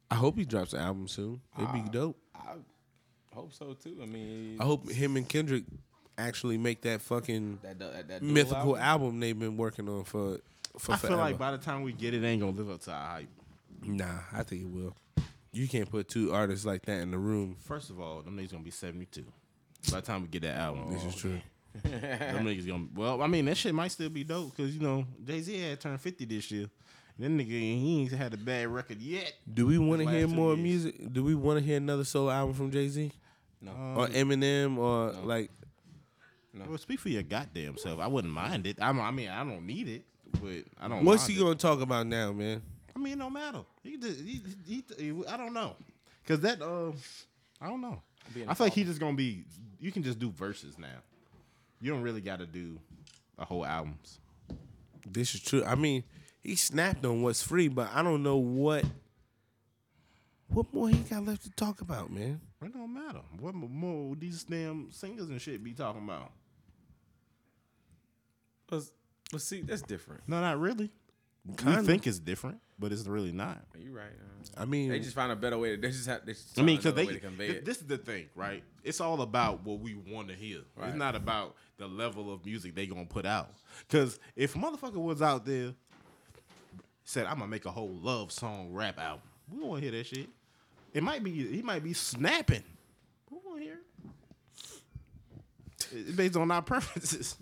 I 0.10 0.16
hope 0.16 0.38
he 0.38 0.46
drops 0.46 0.74
an 0.74 0.80
album 0.82 1.08
soon. 1.08 1.42
It'd 1.58 1.74
be 1.74 1.80
uh, 1.80 1.92
dope. 1.92 2.18
I 2.36 2.56
hope 3.34 3.54
so 3.54 3.74
too. 3.74 3.98
I 4.02 4.06
mean, 4.06 4.58
I 4.60 4.64
hope 4.64 4.90
him 4.90 5.16
and 5.16 5.28
Kendrick 5.28 5.64
actually 6.18 6.58
make 6.58 6.82
that 6.82 7.02
fucking 7.02 7.60
that 7.64 7.80
that, 7.80 8.08
that 8.08 8.22
mythical 8.22 8.78
album. 8.78 8.82
album 8.82 9.20
they've 9.20 9.38
been 9.38 9.58
working 9.58 9.88
on 9.88 10.04
for 10.04 10.40
for 10.78 10.94
I 10.94 10.98
feel 10.98 11.18
like 11.18 11.38
by 11.38 11.52
the 11.52 11.58
time 11.58 11.84
we 11.84 11.94
get 11.94 12.14
it, 12.14 12.24
it 12.24 12.28
ain't 12.28 12.42
gonna 12.42 12.56
live 12.56 12.70
up 12.70 12.82
to 12.82 12.92
our 12.92 13.08
hype. 13.08 13.30
nah, 13.84 14.20
I 14.34 14.44
think 14.44 14.64
it 14.64 14.70
will. 14.70 14.96
You 15.54 15.68
can't 15.68 15.90
put 15.90 16.08
two 16.08 16.34
artists 16.34 16.66
like 16.66 16.86
that 16.86 17.02
in 17.02 17.12
the 17.12 17.18
room. 17.18 17.58
First 17.60 17.90
of 17.90 18.00
all, 18.00 18.22
them 18.22 18.38
niggas 18.38 18.52
gonna 18.52 18.64
be 18.64 18.72
seventy 18.72 19.06
two. 19.06 19.26
By 19.90 20.00
the 20.00 20.06
time 20.06 20.22
we 20.22 20.28
get 20.28 20.44
that 20.44 20.58
album, 20.58 20.92
This 20.94 21.04
is 21.04 21.16
true. 21.16 21.42
Them 21.84 22.46
niggas 22.46 22.68
gonna. 22.68 22.88
Well, 22.96 23.22
I 23.22 23.28
mean 23.28 23.46
that 23.46 23.58
shit 23.58 23.74
might 23.74 23.92
still 23.92 24.10
be 24.10 24.24
dope 24.24 24.56
because 24.56 24.76
you 24.76 24.82
know 24.82 25.06
Jay 25.24 25.42
Z 25.42 25.58
had 25.60 25.80
turned 25.80 26.02
fifty 26.02 26.26
this 26.26 26.50
year. 26.52 26.68
That 27.20 27.30
nigga 27.30 27.48
he 27.50 28.02
ain't 28.02 28.12
had 28.12 28.34
a 28.34 28.38
bad 28.38 28.68
record 28.70 29.00
yet. 29.00 29.34
Do 29.54 29.68
we 29.68 29.78
want 29.78 30.02
to 30.02 30.10
hear 30.10 30.28
more 30.28 30.54
years. 30.56 30.64
music? 30.64 31.14
Do 31.14 31.24
we 31.24 31.36
want 31.36 31.60
to 31.60 31.66
hear 31.66 31.78
another 31.78 32.04
solo 32.04 32.32
album 32.32 32.56
from 32.56 32.72
Jay 32.72 32.88
Z 32.88 33.12
No. 33.62 33.72
or 33.98 34.08
Eminem 34.08 34.78
or 34.78 35.12
like? 35.24 35.52
Well, 36.68 36.78
speak 36.78 37.00
for 37.00 37.10
your 37.10 37.24
goddamn 37.24 37.78
self. 37.78 38.00
I 38.00 38.08
wouldn't 38.08 38.34
mind 38.34 38.68
it. 38.68 38.78
I'm, 38.82 39.00
I 39.00 39.12
mean, 39.12 39.30
I 39.30 39.44
don't 39.44 39.66
need 39.66 39.88
it, 39.88 40.04
but 40.42 40.66
I 40.82 40.88
don't. 40.88 41.06
What's 41.06 41.26
he 41.28 41.36
it. 41.36 41.40
gonna 41.40 41.56
talk 41.56 41.80
about 41.82 42.08
now, 42.08 42.32
man? 42.34 42.62
I 42.96 43.00
mean, 43.00 43.14
it 43.14 43.20
don't 43.20 43.32
matter. 43.34 43.62
He, 43.84 43.98
just, 43.98 44.20
he, 44.20 44.42
he, 44.68 44.84
he, 44.98 45.14
I 45.30 45.38
don't 45.38 45.54
know, 45.54 45.76
cause 46.28 46.42
that. 46.42 46.62
Uh, 46.62 46.92
I 47.62 47.68
don't 47.70 47.82
know. 47.82 48.02
I 48.48 48.54
feel 48.54 48.66
like 48.66 48.74
he's 48.74 48.88
just 48.88 49.00
gonna 49.00 49.16
be. 49.16 49.46
You 49.80 49.92
can 49.92 50.04
just 50.04 50.20
do 50.20 50.30
verses 50.30 50.78
now. 50.78 50.88
You 51.82 51.92
don't 51.92 52.02
really 52.04 52.22
got 52.22 52.40
to 52.40 52.46
do 52.46 52.80
a 53.38 53.46
whole 53.46 53.66
albums. 53.66 54.20
This 55.10 55.34
is 55.34 55.42
true. 55.42 55.64
I 55.66 55.76
mean, 55.76 56.04
he 56.42 56.56
snapped 56.56 57.04
on 57.06 57.24
what's 57.24 57.42
free, 57.42 57.68
but 57.68 57.90
I 57.94 58.04
don't 58.04 58.24
know 58.24 58.38
what. 58.38 58.86
What 60.50 60.74
more 60.74 60.90
he 60.90 60.96
got 60.98 61.26
left 61.26 61.44
to 61.44 61.52
talk 61.52 61.82
about, 61.82 62.12
man? 62.12 62.42
It 62.64 62.74
don't 62.74 62.94
matter. 62.94 63.22
What 63.40 63.56
more 63.56 64.10
would 64.10 64.20
these 64.20 64.44
damn 64.44 64.92
singers 64.92 65.30
and 65.30 65.42
shit 65.42 65.64
be 65.64 65.74
talking 65.74 66.04
about? 66.04 66.32
But, 68.68 68.84
but 69.32 69.42
see, 69.42 69.62
that's 69.62 69.82
different. 69.82 70.22
No, 70.28 70.42
not 70.42 70.60
really. 70.60 70.92
Kinda. 71.58 71.80
You 71.80 71.88
think 71.88 72.06
it's 72.06 72.20
different, 72.20 72.60
but 72.78 72.92
it's 72.92 73.08
really 73.08 73.32
not. 73.32 73.60
You're 73.78 73.94
right. 73.94 74.06
uh, 74.06 74.62
I 74.62 74.66
mean, 74.66 74.90
They 74.90 75.00
just 75.00 75.16
found 75.16 75.32
a 75.32 75.36
better 75.36 75.58
way. 75.58 75.76
To, 75.76 75.82
they 75.82 75.88
just 75.90 76.06
have. 76.08 76.26
They 76.26 76.34
just 76.34 76.60
I 76.60 76.62
mean, 76.62 76.78
because 76.78 76.94
they. 76.94 77.08
convey 77.08 77.48
th- 77.48 77.58
it. 77.60 77.66
This 77.66 77.78
is 77.78 77.88
the 77.88 77.98
thing, 77.98 78.30
right? 78.36 78.64
It's 78.84 79.02
all 79.02 79.22
about 79.22 79.66
what 79.66 79.80
we 79.80 79.96
want 79.96 80.28
to 80.28 80.36
hear. 80.36 80.60
Right. 80.76 80.90
It's 80.90 80.98
not 80.98 81.16
about 81.16 81.56
the 81.82 81.88
level 81.88 82.32
of 82.32 82.46
music 82.46 82.76
they 82.76 82.86
gonna 82.86 83.06
put 83.06 83.26
out. 83.26 83.50
Because 83.88 84.20
if 84.36 84.54
motherfucker 84.54 84.94
was 85.02 85.22
out 85.22 85.46
there 85.46 85.74
said, 87.04 87.26
"I'm 87.26 87.36
gonna 87.40 87.48
make 87.48 87.66
a 87.66 87.72
whole 87.72 87.90
love 87.90 88.32
song 88.32 88.72
rap 88.72 89.00
album," 89.00 89.24
we 89.52 89.60
want 89.64 89.82
to 89.82 89.90
hear 89.90 89.98
that 89.98 90.06
shit. 90.08 90.30
It 90.94 91.02
might 91.04 91.24
be 91.24 91.32
he 91.32 91.62
might 91.64 91.84
be 91.84 91.94
snapping. 91.94 92.64
We 93.32 93.38
want 93.44 93.58
to 93.60 93.64
hear. 93.64 93.80
It's 95.94 96.12
based 96.16 96.36
on 96.38 96.52
our 96.52 96.62
preferences. 96.72 97.36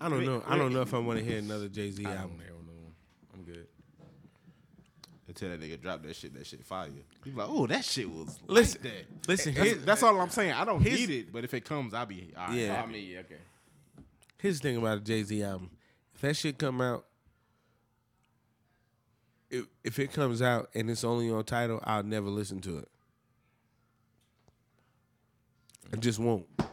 I 0.00 0.08
don't 0.10 0.24
know. 0.26 0.42
I 0.46 0.56
don't 0.58 0.72
know 0.74 0.82
if 0.82 0.92
I 0.92 0.98
want 0.98 1.18
to 1.18 1.24
hear 1.24 1.38
another 1.38 1.68
Jay 1.68 1.90
Z 1.90 2.04
album. 2.04 2.38
I 2.44 2.48
don't 2.48 2.66
know. 2.66 2.92
I'm 3.34 3.42
good. 3.44 3.66
Until 5.26 5.48
that 5.50 5.60
nigga 5.60 5.80
drop 5.80 6.02
that 6.02 6.14
shit, 6.14 6.34
that 6.34 6.46
shit 6.46 6.62
fire. 6.64 6.88
You 7.24 7.32
be 7.32 7.38
like, 7.38 7.48
oh, 7.50 7.66
that 7.66 7.84
shit 7.84 8.08
was 8.08 8.38
Listen, 8.46 8.80
like 8.84 8.92
that. 8.92 9.28
listen. 9.28 9.54
That's, 9.54 9.66
Here, 9.66 9.74
that's 9.76 10.02
all 10.02 10.20
I'm 10.20 10.28
saying. 10.28 10.52
I 10.52 10.64
don't 10.66 10.80
His- 10.82 11.00
need 11.00 11.10
it, 11.10 11.32
but 11.32 11.44
if 11.44 11.54
it 11.54 11.64
comes, 11.64 11.94
I'll 11.94 12.04
be 12.06 12.32
all 12.36 12.48
right. 12.48 12.56
Yeah. 12.58 12.80
Oh, 12.80 12.84
I 12.84 12.92
mean, 12.92 13.08
yeah, 13.10 13.20
okay. 13.20 13.36
Here's 14.38 14.60
the 14.60 14.68
thing 14.68 14.76
about 14.76 14.98
a 14.98 15.00
Jay 15.00 15.22
Z 15.22 15.42
album. 15.42 15.70
If 16.14 16.20
that 16.20 16.36
shit 16.36 16.58
come 16.58 16.80
out, 16.80 17.06
if 19.50 19.66
if 19.84 19.98
it 19.98 20.12
comes 20.12 20.42
out 20.42 20.70
and 20.74 20.90
it's 20.90 21.04
only 21.04 21.30
on 21.30 21.44
Tidal, 21.44 21.80
I'll 21.84 22.02
never 22.02 22.28
listen 22.28 22.60
to 22.62 22.78
it. 22.78 22.88
I 25.92 25.96
just 25.96 26.18
won't 26.18 26.46
And 26.58 26.68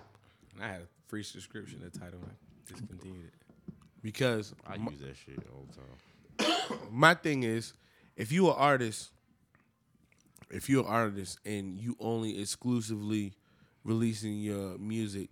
I 0.61 0.67
had 0.67 0.81
a 0.81 0.87
free 1.07 1.23
subscription 1.23 1.79
to 1.81 1.89
Tidal. 1.89 2.19
I 2.25 2.71
discontinued 2.71 3.25
it. 3.25 3.73
because 4.01 4.53
I 4.67 4.77
my, 4.77 4.91
use 4.91 5.01
that 5.01 5.15
shit 5.15 5.39
all 5.51 5.65
the 6.37 6.45
time. 6.45 6.79
my 6.91 7.13
thing 7.13 7.43
is, 7.43 7.73
if 8.15 8.31
you 8.31 8.49
an 8.49 8.55
artist, 8.57 9.11
if 10.49 10.69
you're 10.69 10.83
an 10.83 10.89
artist 10.89 11.39
and 11.45 11.77
you 11.77 11.95
only 11.99 12.41
exclusively 12.41 13.33
releasing 13.83 14.39
your 14.39 14.77
music 14.77 15.29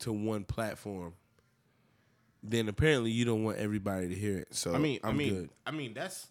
to 0.00 0.12
one 0.12 0.44
platform, 0.44 1.14
then 2.42 2.68
apparently 2.68 3.10
you 3.10 3.24
don't 3.24 3.44
want 3.44 3.58
everybody 3.58 4.08
to 4.08 4.14
hear 4.14 4.38
it. 4.38 4.54
So 4.54 4.74
I 4.74 4.78
mean, 4.78 5.00
I'm 5.04 5.10
I 5.10 5.12
mean, 5.12 5.34
good. 5.34 5.50
I 5.66 5.70
mean 5.70 5.94
that's 5.94 6.28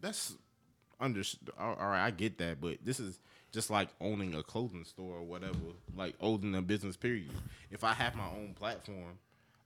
that's 0.00 0.34
under. 1.00 1.22
All 1.58 1.74
all 1.74 1.88
right, 1.88 2.04
I 2.04 2.10
get 2.10 2.38
that, 2.38 2.60
but 2.60 2.78
this 2.84 3.00
is 3.00 3.18
just 3.52 3.70
like 3.70 3.88
owning 4.00 4.34
a 4.34 4.42
clothing 4.42 4.84
store 4.84 5.16
or 5.16 5.22
whatever, 5.22 5.58
like 5.96 6.14
owning 6.20 6.54
a 6.54 6.62
business. 6.62 6.96
Period. 6.96 7.30
If 7.70 7.84
I 7.84 7.92
have 7.94 8.14
my 8.14 8.26
own 8.26 8.54
platform, 8.58 9.18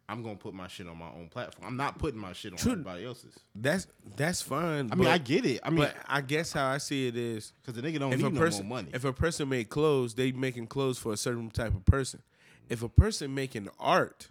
I'm 0.08 0.22
gonna 0.22 0.36
put 0.36 0.54
my 0.54 0.68
shit 0.68 0.86
on 0.88 0.98
my 0.98 1.08
own 1.08 1.28
platform. 1.28 1.66
I'm 1.66 1.76
not 1.76 1.98
putting 1.98 2.20
my 2.20 2.32
shit 2.32 2.52
on 2.52 2.58
True. 2.58 2.72
everybody 2.72 3.04
else's. 3.04 3.38
That's 3.54 3.86
that's 4.16 4.42
fine. 4.42 4.90
I 4.92 4.94
mean, 4.94 5.08
I 5.08 5.18
get 5.18 5.44
it. 5.44 5.60
I 5.62 5.70
mean, 5.70 5.80
but 5.80 5.96
I 6.06 6.20
guess 6.20 6.52
how 6.52 6.68
I 6.68 6.78
see 6.78 7.06
it 7.08 7.16
is 7.16 7.52
because 7.60 7.80
the 7.80 7.86
nigga 7.86 7.98
don't 7.98 8.12
if 8.12 8.18
need 8.18 8.26
a 8.26 8.30
no 8.30 8.40
person 8.40 8.66
more 8.66 8.78
money. 8.78 8.90
if 8.94 9.04
a 9.04 9.12
person 9.12 9.48
make 9.48 9.68
clothes, 9.68 10.14
they 10.14 10.32
making 10.32 10.66
clothes 10.68 10.98
for 10.98 11.12
a 11.12 11.16
certain 11.16 11.50
type 11.50 11.74
of 11.74 11.84
person. 11.84 12.22
If 12.68 12.82
a 12.82 12.88
person 12.88 13.34
making 13.34 13.68
art, 13.78 14.28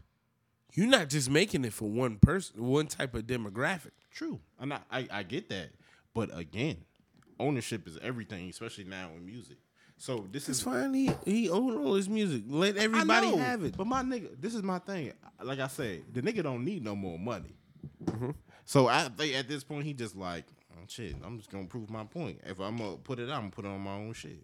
you're 0.74 0.88
not 0.88 1.09
just 1.09 1.30
making 1.30 1.65
it 1.65 1.74
for 1.74 1.89
one 1.89 2.17
person, 2.17 2.65
one 2.65 2.88
type 2.88 3.13
of 3.15 3.24
demographic. 3.24 3.91
True, 4.11 4.39
and 4.59 4.74
I, 4.74 4.80
I 4.91 5.07
I 5.11 5.24
get 5.24 5.49
that, 5.49 5.69
but 6.13 6.36
again, 6.38 6.78
ownership 7.39 7.88
is 7.88 7.97
everything, 8.01 8.49
especially 8.49 8.86
now 8.86 9.09
in 9.15 9.26
music. 9.26 9.57
So 9.97 10.28
this 10.32 10.49
It's 10.49 10.59
is 10.59 10.63
fine. 10.63 10.93
He 10.93 11.11
he 11.26 11.49
own 11.49 11.78
all 11.78 11.93
his 11.93 12.09
music. 12.09 12.43
Let 12.47 12.76
everybody 12.78 13.32
know, 13.32 13.38
have 13.38 13.63
it. 13.63 13.78
But 13.78 13.86
my 13.86 14.01
nigga, 14.01 14.30
this 14.39 14.55
is 14.55 14.63
my 14.63 14.80
thing. 14.80 15.13
Like 15.43 15.59
I 15.59 15.67
said, 15.67 16.03
the 16.11 16.22
nigga 16.22 16.41
don't 16.41 16.65
need 16.65 16.84
no 16.84 16.95
more 16.95 17.19
money. 17.19 17.55
Mm-hmm. 18.05 18.32
So 18.65 18.88
I 18.88 19.09
think 19.09 19.36
at 19.36 19.47
this 19.47 19.63
point 19.63 19.86
he 19.86 19.93
just 19.93 20.15
like, 20.15 20.45
oh, 20.74 20.86
shit. 20.88 21.15
I'm 21.24 21.38
just 21.38 21.51
gonna 21.51 21.65
prove 21.65 21.89
my 21.89 22.03
point. 22.03 22.39
If 22.45 22.59
I'm 22.59 22.78
gonna 22.78 22.97
put 22.97 23.19
it 23.19 23.30
out, 23.30 23.36
I'm 23.36 23.41
gonna 23.41 23.51
put 23.51 23.65
it 23.65 23.69
on 23.69 23.82
my 23.82 23.93
own 23.93 24.13
shit. 24.13 24.43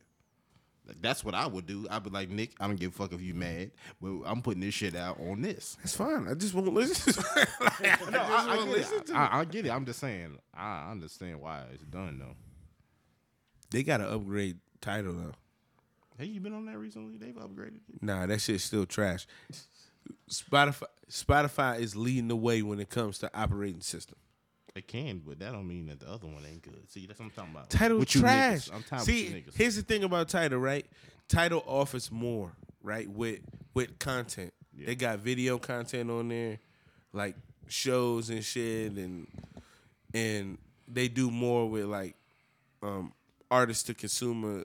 Like, 0.87 1.01
that's 1.01 1.23
what 1.23 1.35
I 1.35 1.45
would 1.47 1.65
do. 1.67 1.85
I'd 1.89 2.03
be 2.03 2.09
like, 2.09 2.29
Nick, 2.29 2.51
I 2.59 2.67
don't 2.67 2.79
give 2.79 2.91
a 2.91 2.95
fuck 2.95 3.11
if 3.11 3.21
you 3.21 3.33
mad, 3.33 3.71
but 4.01 4.09
I'm 4.25 4.41
putting 4.41 4.61
this 4.61 4.73
shit 4.73 4.95
out 4.95 5.19
on 5.19 5.41
this. 5.41 5.75
That's 5.81 5.95
fine. 5.95 6.27
I 6.29 6.33
just 6.33 6.53
won't 6.53 6.73
listen. 6.73 7.13
I, 7.35 7.97
No, 8.11 8.19
I, 8.19 8.45
I 8.53 8.55
won't 8.55 8.69
get 8.69 8.77
listen 8.77 8.97
it. 8.99 9.05
to 9.07 9.13
I, 9.15 9.39
I 9.39 9.45
get 9.45 9.65
it. 9.65 9.69
I'm 9.69 9.85
just 9.85 9.99
saying. 9.99 10.37
I 10.53 10.89
understand 10.91 11.41
why 11.41 11.63
it's 11.73 11.83
done 11.83 12.19
though. 12.19 12.35
They 13.69 13.83
got 13.83 13.97
to 13.97 14.09
upgrade 14.09 14.59
Tidal 14.79 15.13
though. 15.13 15.33
Hey, 16.17 16.25
you 16.25 16.39
been 16.39 16.53
on 16.53 16.65
that 16.65 16.77
recently? 16.77 17.17
They've 17.17 17.35
upgraded. 17.35 17.79
Nah, 18.01 18.25
that 18.25 18.39
shit's 18.41 18.63
still 18.63 18.85
trash. 18.85 19.27
Spotify 20.31 20.83
Spotify 21.11 21.79
is 21.79 21.95
leading 21.95 22.27
the 22.27 22.35
way 22.35 22.61
when 22.61 22.79
it 22.79 22.89
comes 22.89 23.17
to 23.19 23.29
operating 23.37 23.81
system. 23.81 24.17
They 24.77 24.83
can, 24.83 25.23
but 25.25 25.39
that 25.39 25.53
don't 25.53 25.67
mean 25.67 25.87
that 25.87 26.01
the 26.01 26.07
other 26.07 26.27
one 26.27 26.45
ain't 26.47 26.61
good. 26.61 26.83
See, 26.91 27.07
that's 27.07 27.19
what 27.19 27.25
I'm 27.25 27.31
talking 27.31 27.51
about. 27.51 27.67
Tidal 27.71 27.97
With 27.97 28.09
trash. 28.09 28.69
I'm 28.71 28.83
tired 28.83 29.01
See, 29.01 29.23
with 29.23 29.33
you 29.33 29.41
niggas. 29.41 29.55
here's 29.57 29.75
the 29.75 29.81
thing 29.81 30.03
about 30.03 30.29
Tidal, 30.29 30.59
right? 30.59 30.85
Tidal 31.27 31.63
offers 31.65 32.11
more, 32.11 32.51
right? 32.83 33.09
With 33.09 33.39
with 33.73 33.97
content, 33.97 34.53
they 34.75 34.93
got 34.93 35.17
video 35.17 35.57
content 35.57 36.11
on 36.11 36.27
there, 36.27 36.59
like 37.11 37.35
shows 37.67 38.29
and 38.29 38.45
shit, 38.45 38.91
and 38.91 39.25
and 40.13 40.59
they 40.87 41.07
do 41.07 41.31
more 41.31 41.67
with 41.67 41.85
like 41.85 42.15
um 42.83 43.13
artist 43.49 43.87
to 43.87 43.95
consumer 43.95 44.63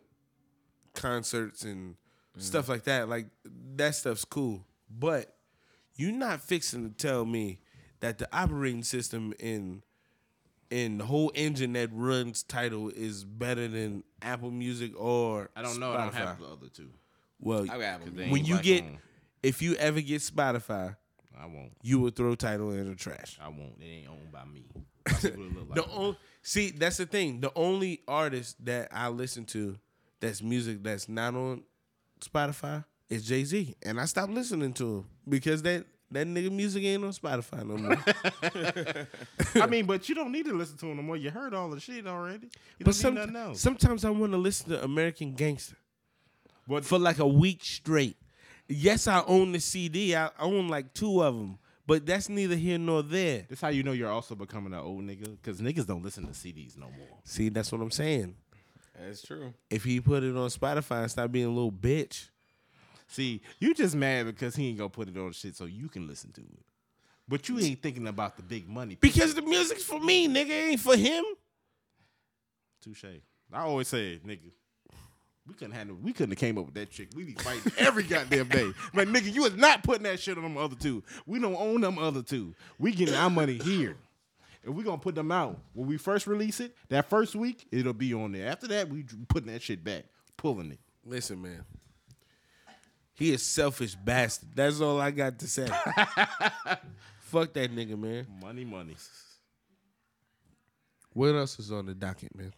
concerts 0.92 1.62
and 1.64 1.96
stuff 2.36 2.68
like 2.68 2.84
that. 2.84 3.08
Like 3.08 3.28
that 3.76 3.94
stuff's 3.94 4.26
cool, 4.26 4.66
but 4.90 5.34
you're 5.96 6.12
not 6.12 6.42
fixing 6.42 6.90
to 6.90 6.94
tell 6.94 7.24
me 7.24 7.60
that 8.00 8.18
the 8.18 8.28
operating 8.30 8.82
system 8.82 9.32
in 9.38 9.82
in 10.72 10.98
the 10.98 11.04
whole 11.04 11.30
engine 11.34 11.74
that 11.74 11.90
runs 11.92 12.42
Tidal 12.42 12.88
is 12.88 13.24
better 13.24 13.68
than 13.68 14.02
Apple 14.22 14.50
Music 14.50 14.92
or 14.98 15.50
I 15.54 15.62
don't 15.62 15.78
know. 15.78 15.92
I 15.92 15.98
don't 15.98 16.12
Spotify. 16.12 16.14
have 16.14 16.38
the 16.40 16.46
other 16.46 16.68
two. 16.68 16.88
Well, 17.40 17.62
I 17.70 17.78
got 17.78 18.00
one. 18.00 18.30
when 18.30 18.44
you 18.44 18.58
get 18.60 18.84
on- 18.84 18.98
if 19.42 19.60
you 19.60 19.74
ever 19.74 20.00
get 20.00 20.22
Spotify, 20.22 20.96
I 21.38 21.46
won't. 21.46 21.72
you 21.82 21.98
will 22.00 22.10
throw 22.10 22.34
Tidal 22.34 22.70
in 22.72 22.88
the 22.88 22.94
trash. 22.94 23.38
I 23.40 23.48
won't. 23.48 23.74
It 23.80 23.84
ain't 23.84 24.08
owned 24.08 24.32
by 24.32 24.44
me. 24.44 24.64
That's 25.04 25.24
what 25.24 25.32
it 25.34 25.38
look 25.38 25.68
like. 25.70 25.74
The 25.84 25.90
only 25.92 26.16
see 26.42 26.70
that's 26.70 26.96
the 26.96 27.06
thing. 27.06 27.40
The 27.40 27.52
only 27.56 28.00
artist 28.08 28.64
that 28.64 28.88
I 28.92 29.08
listen 29.08 29.44
to 29.46 29.76
that's 30.20 30.40
music 30.42 30.82
that's 30.82 31.08
not 31.08 31.34
on 31.34 31.64
Spotify 32.20 32.84
is 33.10 33.26
Jay 33.26 33.44
Z, 33.44 33.74
and 33.82 34.00
I 34.00 34.04
stopped 34.06 34.32
listening 34.32 34.72
to 34.74 34.98
him 34.98 35.04
because 35.28 35.62
that 35.62 35.84
that 36.12 36.26
nigga 36.26 36.50
music 36.50 36.84
ain't 36.84 37.04
on 37.04 37.10
Spotify 37.12 37.66
no 37.66 37.76
more. 37.76 37.96
I 39.62 39.66
mean, 39.66 39.86
but 39.86 40.08
you 40.08 40.14
don't 40.14 40.32
need 40.32 40.46
to 40.46 40.52
listen 40.54 40.76
to 40.78 40.86
him 40.86 40.96
no 40.96 41.02
more. 41.02 41.16
You 41.16 41.30
heard 41.30 41.54
all 41.54 41.70
the 41.70 41.80
shit 41.80 42.06
already. 42.06 42.46
You 42.78 42.84
but 42.84 42.86
don't 42.86 42.94
some, 42.94 43.14
need 43.14 43.20
nothing 43.20 43.36
else. 43.36 43.60
sometimes 43.60 44.04
I 44.04 44.10
want 44.10 44.32
to 44.32 44.38
listen 44.38 44.70
to 44.70 44.82
American 44.84 45.34
Gangster 45.34 45.76
But 46.68 46.84
for 46.84 46.98
like 46.98 47.18
a 47.18 47.26
week 47.26 47.64
straight. 47.64 48.16
Yes, 48.68 49.06
I 49.06 49.22
own 49.26 49.52
the 49.52 49.60
CD. 49.60 50.14
I 50.16 50.30
own 50.38 50.68
like 50.68 50.94
two 50.94 51.22
of 51.22 51.34
them, 51.36 51.58
but 51.86 52.06
that's 52.06 52.28
neither 52.28 52.56
here 52.56 52.78
nor 52.78 53.02
there. 53.02 53.44
that's 53.48 53.60
how 53.60 53.68
you 53.68 53.82
know 53.82 53.92
you're 53.92 54.10
also 54.10 54.34
becoming 54.34 54.72
an 54.72 54.78
old 54.80 55.02
nigga 55.02 55.36
because 55.42 55.60
niggas 55.60 55.86
don't 55.86 56.02
listen 56.02 56.26
to 56.26 56.32
CDs 56.32 56.76
no 56.78 56.86
more. 56.86 57.18
See, 57.24 57.48
that's 57.48 57.70
what 57.72 57.80
I'm 57.80 57.90
saying. 57.90 58.36
That's 58.98 59.22
true. 59.22 59.52
If 59.68 59.84
he 59.84 60.00
put 60.00 60.22
it 60.22 60.36
on 60.36 60.48
Spotify 60.48 61.02
and 61.02 61.10
stop 61.10 61.32
being 61.32 61.46
a 61.46 61.50
little 61.50 61.72
bitch, 61.72 62.28
See, 63.12 63.42
you 63.60 63.74
just 63.74 63.94
mad 63.94 64.24
because 64.24 64.56
he 64.56 64.70
ain't 64.70 64.78
gonna 64.78 64.88
put 64.88 65.06
it 65.06 65.16
on 65.18 65.32
shit 65.32 65.54
so 65.54 65.66
you 65.66 65.90
can 65.90 66.06
listen 66.06 66.32
to 66.32 66.40
it. 66.40 66.64
But 67.28 67.46
you 67.46 67.58
ain't 67.58 67.82
thinking 67.82 68.08
about 68.08 68.36
the 68.38 68.42
big 68.42 68.66
money. 68.66 68.96
because 68.98 69.34
the 69.34 69.42
music's 69.42 69.84
for 69.84 70.00
me, 70.00 70.28
nigga, 70.28 70.48
it 70.48 70.70
ain't 70.70 70.80
for 70.80 70.96
him. 70.96 71.22
Touche. 72.82 73.04
I 73.52 73.60
always 73.60 73.88
say, 73.88 74.18
nigga, 74.26 74.50
we 75.46 75.52
couldn't 75.52 75.74
have 75.74 75.88
no, 75.88 75.94
we 76.00 76.14
couldn't 76.14 76.30
have 76.30 76.38
came 76.38 76.56
up 76.56 76.64
with 76.64 76.74
that 76.74 76.90
chick. 76.90 77.08
We 77.14 77.24
be 77.24 77.34
fighting 77.34 77.70
every 77.76 78.04
goddamn 78.04 78.48
day. 78.48 78.72
Like, 78.94 79.08
nigga, 79.08 79.30
you 79.30 79.42
was 79.42 79.56
not 79.56 79.82
putting 79.82 80.04
that 80.04 80.18
shit 80.18 80.38
on 80.38 80.44
them 80.44 80.56
other 80.56 80.76
two. 80.76 81.04
We 81.26 81.38
don't 81.38 81.54
own 81.56 81.82
them 81.82 81.98
other 81.98 82.22
two. 82.22 82.54
We 82.78 82.92
getting 82.92 83.14
our 83.14 83.28
money 83.28 83.58
here. 83.58 83.94
And 84.64 84.74
we 84.74 84.84
gonna 84.84 84.96
put 84.96 85.14
them 85.14 85.30
out. 85.30 85.58
When 85.74 85.86
we 85.86 85.98
first 85.98 86.26
release 86.26 86.60
it, 86.60 86.74
that 86.88 87.10
first 87.10 87.34
week, 87.34 87.66
it'll 87.70 87.92
be 87.92 88.14
on 88.14 88.32
there. 88.32 88.48
After 88.48 88.68
that, 88.68 88.88
we 88.88 89.04
putting 89.28 89.52
that 89.52 89.60
shit 89.60 89.84
back, 89.84 90.04
pulling 90.38 90.70
it. 90.72 90.78
Listen, 91.04 91.42
man. 91.42 91.62
He 93.22 93.32
is 93.32 93.44
selfish 93.44 93.94
bastard. 93.94 94.48
That's 94.52 94.80
all 94.80 95.00
I 95.00 95.12
got 95.12 95.38
to 95.38 95.46
say. 95.46 95.66
Fuck 97.20 97.52
that 97.52 97.72
nigga, 97.72 97.96
man. 97.96 98.26
Money, 98.42 98.64
money. 98.64 98.96
What 101.12 101.28
else 101.36 101.56
is 101.60 101.70
on 101.70 101.86
the 101.86 101.94
docket, 101.94 102.36
man? 102.36 102.52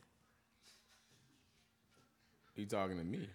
You 2.56 2.64
talking 2.64 2.96
to 2.96 3.04
me, 3.04 3.28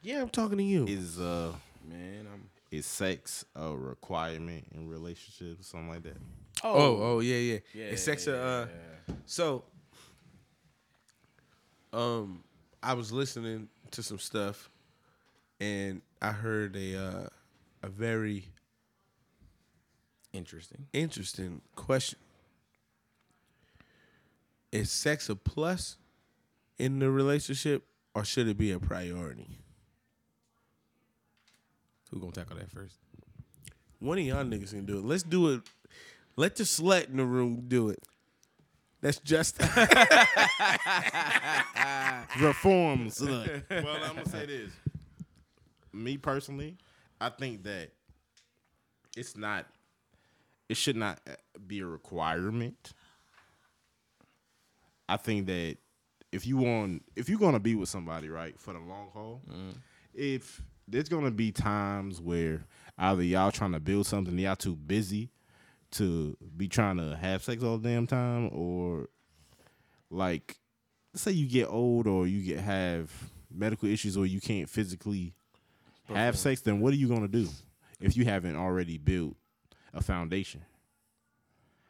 Yeah, 0.00 0.22
I'm 0.22 0.30
talking 0.30 0.56
to 0.56 0.64
you. 0.64 0.86
Is 0.86 1.20
uh 1.20 1.52
man? 1.86 2.26
I'm. 2.32 2.48
is 2.70 2.86
sex 2.86 3.44
a 3.54 3.76
requirement 3.76 4.64
in 4.74 4.88
relationships, 4.88 5.66
something 5.66 5.90
like 5.90 6.02
that? 6.04 6.16
oh, 6.64 7.02
oh 7.02 7.20
yeah, 7.20 7.36
yeah. 7.36 7.58
Yeah, 7.74 7.84
it's 7.88 8.02
sex. 8.04 8.26
uh, 8.26 8.66
uh, 9.10 9.12
so, 9.26 9.64
um, 11.92 12.42
I 12.82 12.94
was 12.94 13.12
listening 13.12 13.68
to 13.90 14.02
some 14.02 14.18
stuff, 14.18 14.69
and 15.60 16.00
I 16.22 16.32
heard 16.32 16.76
a 16.76 16.96
uh, 16.96 17.26
a 17.82 17.88
very 17.88 18.46
Interesting. 20.32 20.86
interesting 20.92 21.60
question. 21.74 22.18
Is 24.70 24.90
sex 24.90 25.28
a 25.28 25.34
plus 25.34 25.96
in 26.78 27.00
the 27.00 27.10
relationship, 27.10 27.82
or 28.14 28.24
should 28.24 28.46
it 28.46 28.56
be 28.56 28.70
a 28.70 28.78
priority? 28.78 29.58
Who 32.10 32.20
gonna 32.20 32.32
tackle 32.32 32.56
that 32.56 32.70
first? 32.70 32.94
One 33.98 34.18
of 34.18 34.24
y'all 34.24 34.44
niggas 34.44 34.70
can 34.70 34.86
do 34.86 34.98
it. 34.98 35.04
Let's 35.04 35.24
do 35.24 35.54
it. 35.54 35.62
Let 36.36 36.54
the 36.56 36.64
slut 36.64 37.08
in 37.08 37.16
the 37.16 37.24
room 37.24 37.64
do 37.66 37.88
it. 37.88 37.98
That's 39.00 39.18
just 39.18 39.58
reforms. 42.40 43.20
well, 43.20 43.44
I'm 43.70 44.14
gonna 44.14 44.28
say 44.28 44.46
this. 44.46 44.70
Me 45.92 46.16
personally, 46.16 46.76
I 47.20 47.28
think 47.30 47.64
that 47.64 47.90
it's 49.16 49.36
not. 49.36 49.66
It 50.68 50.76
should 50.76 50.96
not 50.96 51.20
uh, 51.28 51.32
be 51.66 51.80
a 51.80 51.86
requirement. 51.86 52.92
I 55.08 55.16
think 55.16 55.46
that 55.46 55.76
if 56.30 56.46
you 56.46 56.56
want, 56.56 57.02
if 57.16 57.28
you're 57.28 57.38
gonna 57.38 57.58
be 57.58 57.74
with 57.74 57.88
somebody, 57.88 58.28
right, 58.28 58.58
for 58.60 58.72
the 58.72 58.78
long 58.78 59.08
haul, 59.12 59.42
if 60.14 60.62
there's 60.86 61.08
gonna 61.08 61.32
be 61.32 61.50
times 61.50 62.20
where 62.20 62.64
either 62.96 63.22
y'all 63.22 63.50
trying 63.50 63.72
to 63.72 63.80
build 63.80 64.06
something, 64.06 64.38
y'all 64.38 64.54
too 64.54 64.76
busy 64.76 65.30
to 65.92 66.36
be 66.56 66.68
trying 66.68 66.98
to 66.98 67.16
have 67.16 67.42
sex 67.42 67.64
all 67.64 67.78
the 67.78 67.88
damn 67.88 68.06
time, 68.06 68.48
or 68.52 69.08
like 70.10 70.58
say 71.14 71.32
you 71.32 71.48
get 71.48 71.66
old 71.68 72.06
or 72.06 72.26
you 72.26 72.42
get 72.42 72.60
have 72.60 73.10
medical 73.52 73.88
issues 73.88 74.16
or 74.16 74.26
you 74.26 74.40
can't 74.40 74.68
physically 74.70 75.34
have 76.16 76.38
sex, 76.38 76.60
then 76.60 76.80
what 76.80 76.92
are 76.92 76.96
you 76.96 77.08
gonna 77.08 77.28
do 77.28 77.48
if 78.00 78.16
you 78.16 78.24
haven't 78.24 78.56
already 78.56 78.98
built 78.98 79.36
a 79.94 80.02
foundation? 80.02 80.62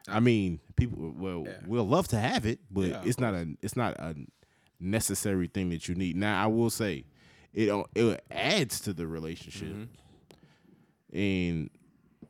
I 0.07 0.19
mean, 0.19 0.59
people 0.75 1.13
well 1.15 1.43
Yeah. 1.47 1.57
will 1.67 1.87
love 1.87 2.07
to 2.09 2.19
have 2.19 2.45
it, 2.45 2.59
but 2.71 2.89
Yeah, 2.89 3.01
it's 3.05 3.19
not 3.19 3.33
a 3.33 3.55
it's 3.61 3.75
not 3.75 3.99
a 3.99 4.15
necessary 4.79 5.47
thing 5.47 5.69
that 5.69 5.87
you 5.87 5.95
need. 5.95 6.15
Now, 6.15 6.43
I 6.43 6.47
will 6.47 6.69
say, 6.71 7.05
it 7.53 7.69
it 7.95 8.23
adds 8.31 8.79
to 8.81 8.93
the 8.93 9.05
relationship, 9.07 9.67
Mm-hmm. 9.69 11.17
and 11.17 11.69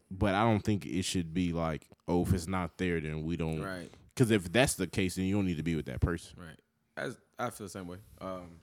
but 0.10 0.36
I 0.36 0.44
don't 0.44 0.60
think 0.62 0.86
it 0.86 1.04
should 1.04 1.34
be 1.34 1.54
like, 1.54 1.88
oh, 2.08 2.24
if 2.24 2.34
it's 2.34 2.48
not 2.48 2.78
there, 2.78 3.00
then 3.00 3.24
we 3.24 3.38
don't. 3.38 3.62
Right. 3.62 3.90
Because 4.14 4.30
if 4.32 4.52
that's 4.52 4.74
the 4.74 4.88
case, 4.88 5.16
then 5.16 5.24
you 5.26 5.36
don't 5.36 5.46
need 5.46 5.56
to 5.58 5.64
be 5.64 5.76
with 5.78 5.86
that 5.86 6.02
person. 6.02 6.36
Right. 6.38 6.60
As 6.98 7.18
I 7.40 7.50
feel 7.50 7.68
the 7.68 7.72
same 7.72 7.88
way. 7.88 7.98
Um, 8.20 8.60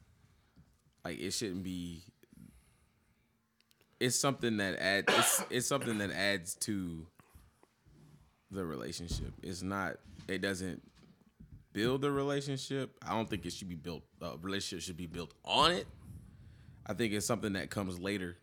like 1.04 1.18
it 1.18 1.30
shouldn't 1.32 1.62
be. 1.62 2.02
It's 4.00 4.16
something 4.16 4.58
that 4.58 4.78
add. 4.78 5.04
It's 5.08 5.44
it's 5.50 5.66
something 5.66 5.98
that 5.98 6.10
adds 6.10 6.54
to 6.56 7.06
the 8.50 8.64
relationship. 8.64 9.32
It's 9.42 9.62
not. 9.62 9.96
It 10.28 10.40
doesn't 10.40 10.82
build 11.72 12.04
a 12.04 12.10
relationship. 12.10 12.96
I 13.06 13.14
don't 13.14 13.28
think 13.28 13.46
it 13.46 13.52
should 13.52 13.68
be 13.68 13.74
built. 13.74 14.02
A 14.20 14.36
relationship 14.40 14.84
should 14.84 14.96
be 14.96 15.06
built 15.06 15.32
on 15.44 15.72
it. 15.72 15.86
I 16.86 16.94
think 16.94 17.12
it's 17.12 17.26
something 17.26 17.52
that 17.54 17.70
comes 17.70 17.98
later 17.98 18.36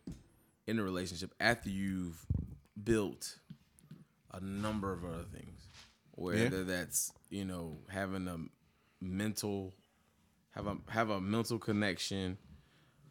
in 0.66 0.76
the 0.76 0.82
relationship 0.82 1.34
after 1.40 1.68
you've 1.68 2.24
built 2.82 3.38
a 4.32 4.40
number 4.40 4.92
of 4.92 5.04
other 5.04 5.24
things. 5.32 5.68
Whether 6.12 6.64
that's 6.64 7.12
you 7.30 7.44
know 7.44 7.78
having 7.88 8.28
a 8.28 8.38
mental 9.04 9.74
have 10.52 10.66
a 10.66 10.76
have 10.88 11.10
a 11.10 11.20
mental 11.20 11.58
connection, 11.58 12.38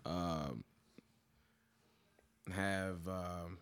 um, 0.06 0.64
have 2.52 3.08
um, 3.08 3.58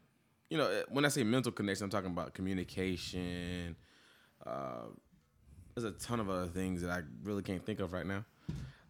you 0.49 0.57
know 0.57 0.83
when 0.89 1.05
I 1.05 1.09
say 1.09 1.23
mental 1.23 1.51
connection, 1.51 1.85
I'm 1.85 1.89
talking 1.89 2.11
about 2.11 2.33
communication. 2.33 3.75
Uh, 4.45 4.87
there's 5.75 5.85
a 5.85 5.91
ton 5.91 6.19
of 6.19 6.29
other 6.29 6.47
things 6.47 6.81
that 6.81 6.91
I 6.91 7.01
really 7.23 7.41
can't 7.41 7.65
think 7.65 7.79
of 7.79 7.93
right 7.93 8.05
now, 8.05 8.25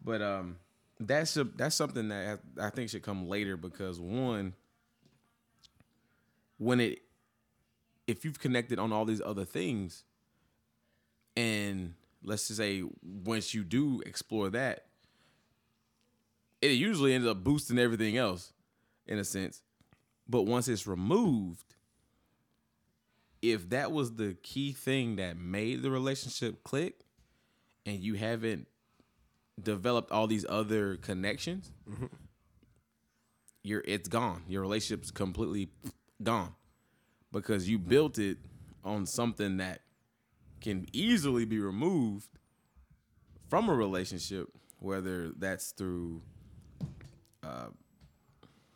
but 0.04 0.22
um, 0.22 0.58
that's 1.00 1.38
a, 1.38 1.44
that's 1.44 1.76
something 1.76 2.10
that 2.10 2.40
I 2.60 2.70
think 2.70 2.90
should 2.90 3.04
come 3.04 3.28
later 3.28 3.56
because 3.56 4.00
one, 4.00 4.54
when 6.58 6.80
it 6.80 7.00
if 8.08 8.26
you've 8.26 8.40
connected 8.40 8.80
on 8.80 8.92
all 8.92 9.06
these 9.06 9.22
other 9.22 9.46
things, 9.46 10.04
and 11.38 11.94
let's 12.24 12.48
just 12.48 12.58
say 12.58 12.84
once 13.02 13.54
you 13.54 13.64
do 13.64 14.02
explore 14.06 14.50
that, 14.50 14.86
it 16.62 16.72
usually 16.72 17.14
ends 17.14 17.28
up 17.28 17.44
boosting 17.44 17.80
everything 17.80 18.18
else 18.18 18.54
in 19.08 19.20
a 19.20 19.24
sense. 19.24 19.62
But 20.28 20.44
once 20.44 20.68
it's 20.68 20.88
removed, 20.88 21.76
if 23.42 23.70
that 23.70 23.92
was 23.92 24.16
the 24.16 24.38
key 24.42 24.72
thing 24.72 25.18
that 25.18 25.38
made 25.38 25.82
the 25.82 25.92
relationship 25.92 26.64
click 26.64 27.02
and 27.86 28.00
you 28.00 28.16
haven't 28.16 28.68
developed 29.62 30.12
all 30.12 30.28
these 30.28 30.46
other 30.48 30.96
connections, 30.96 31.72
mm-hmm. 31.90 32.06
you're 33.64 33.84
it's 33.86 34.08
gone. 34.08 34.44
Your 34.48 34.62
relationship's 34.62 35.12
completely 35.12 35.70
gone. 36.22 36.56
Because 37.32 37.68
you 37.68 37.80
built 37.80 38.20
it 38.20 38.38
on 38.84 39.06
something 39.06 39.58
that 39.58 39.82
can 40.62 40.86
easily 40.94 41.46
be 41.46 41.60
removed 41.60 42.30
from 43.50 43.70
a 43.70 43.74
relationship, 43.74 44.48
whether 44.80 45.32
that's 45.32 45.72
through 45.72 46.22
uh, 47.44 47.68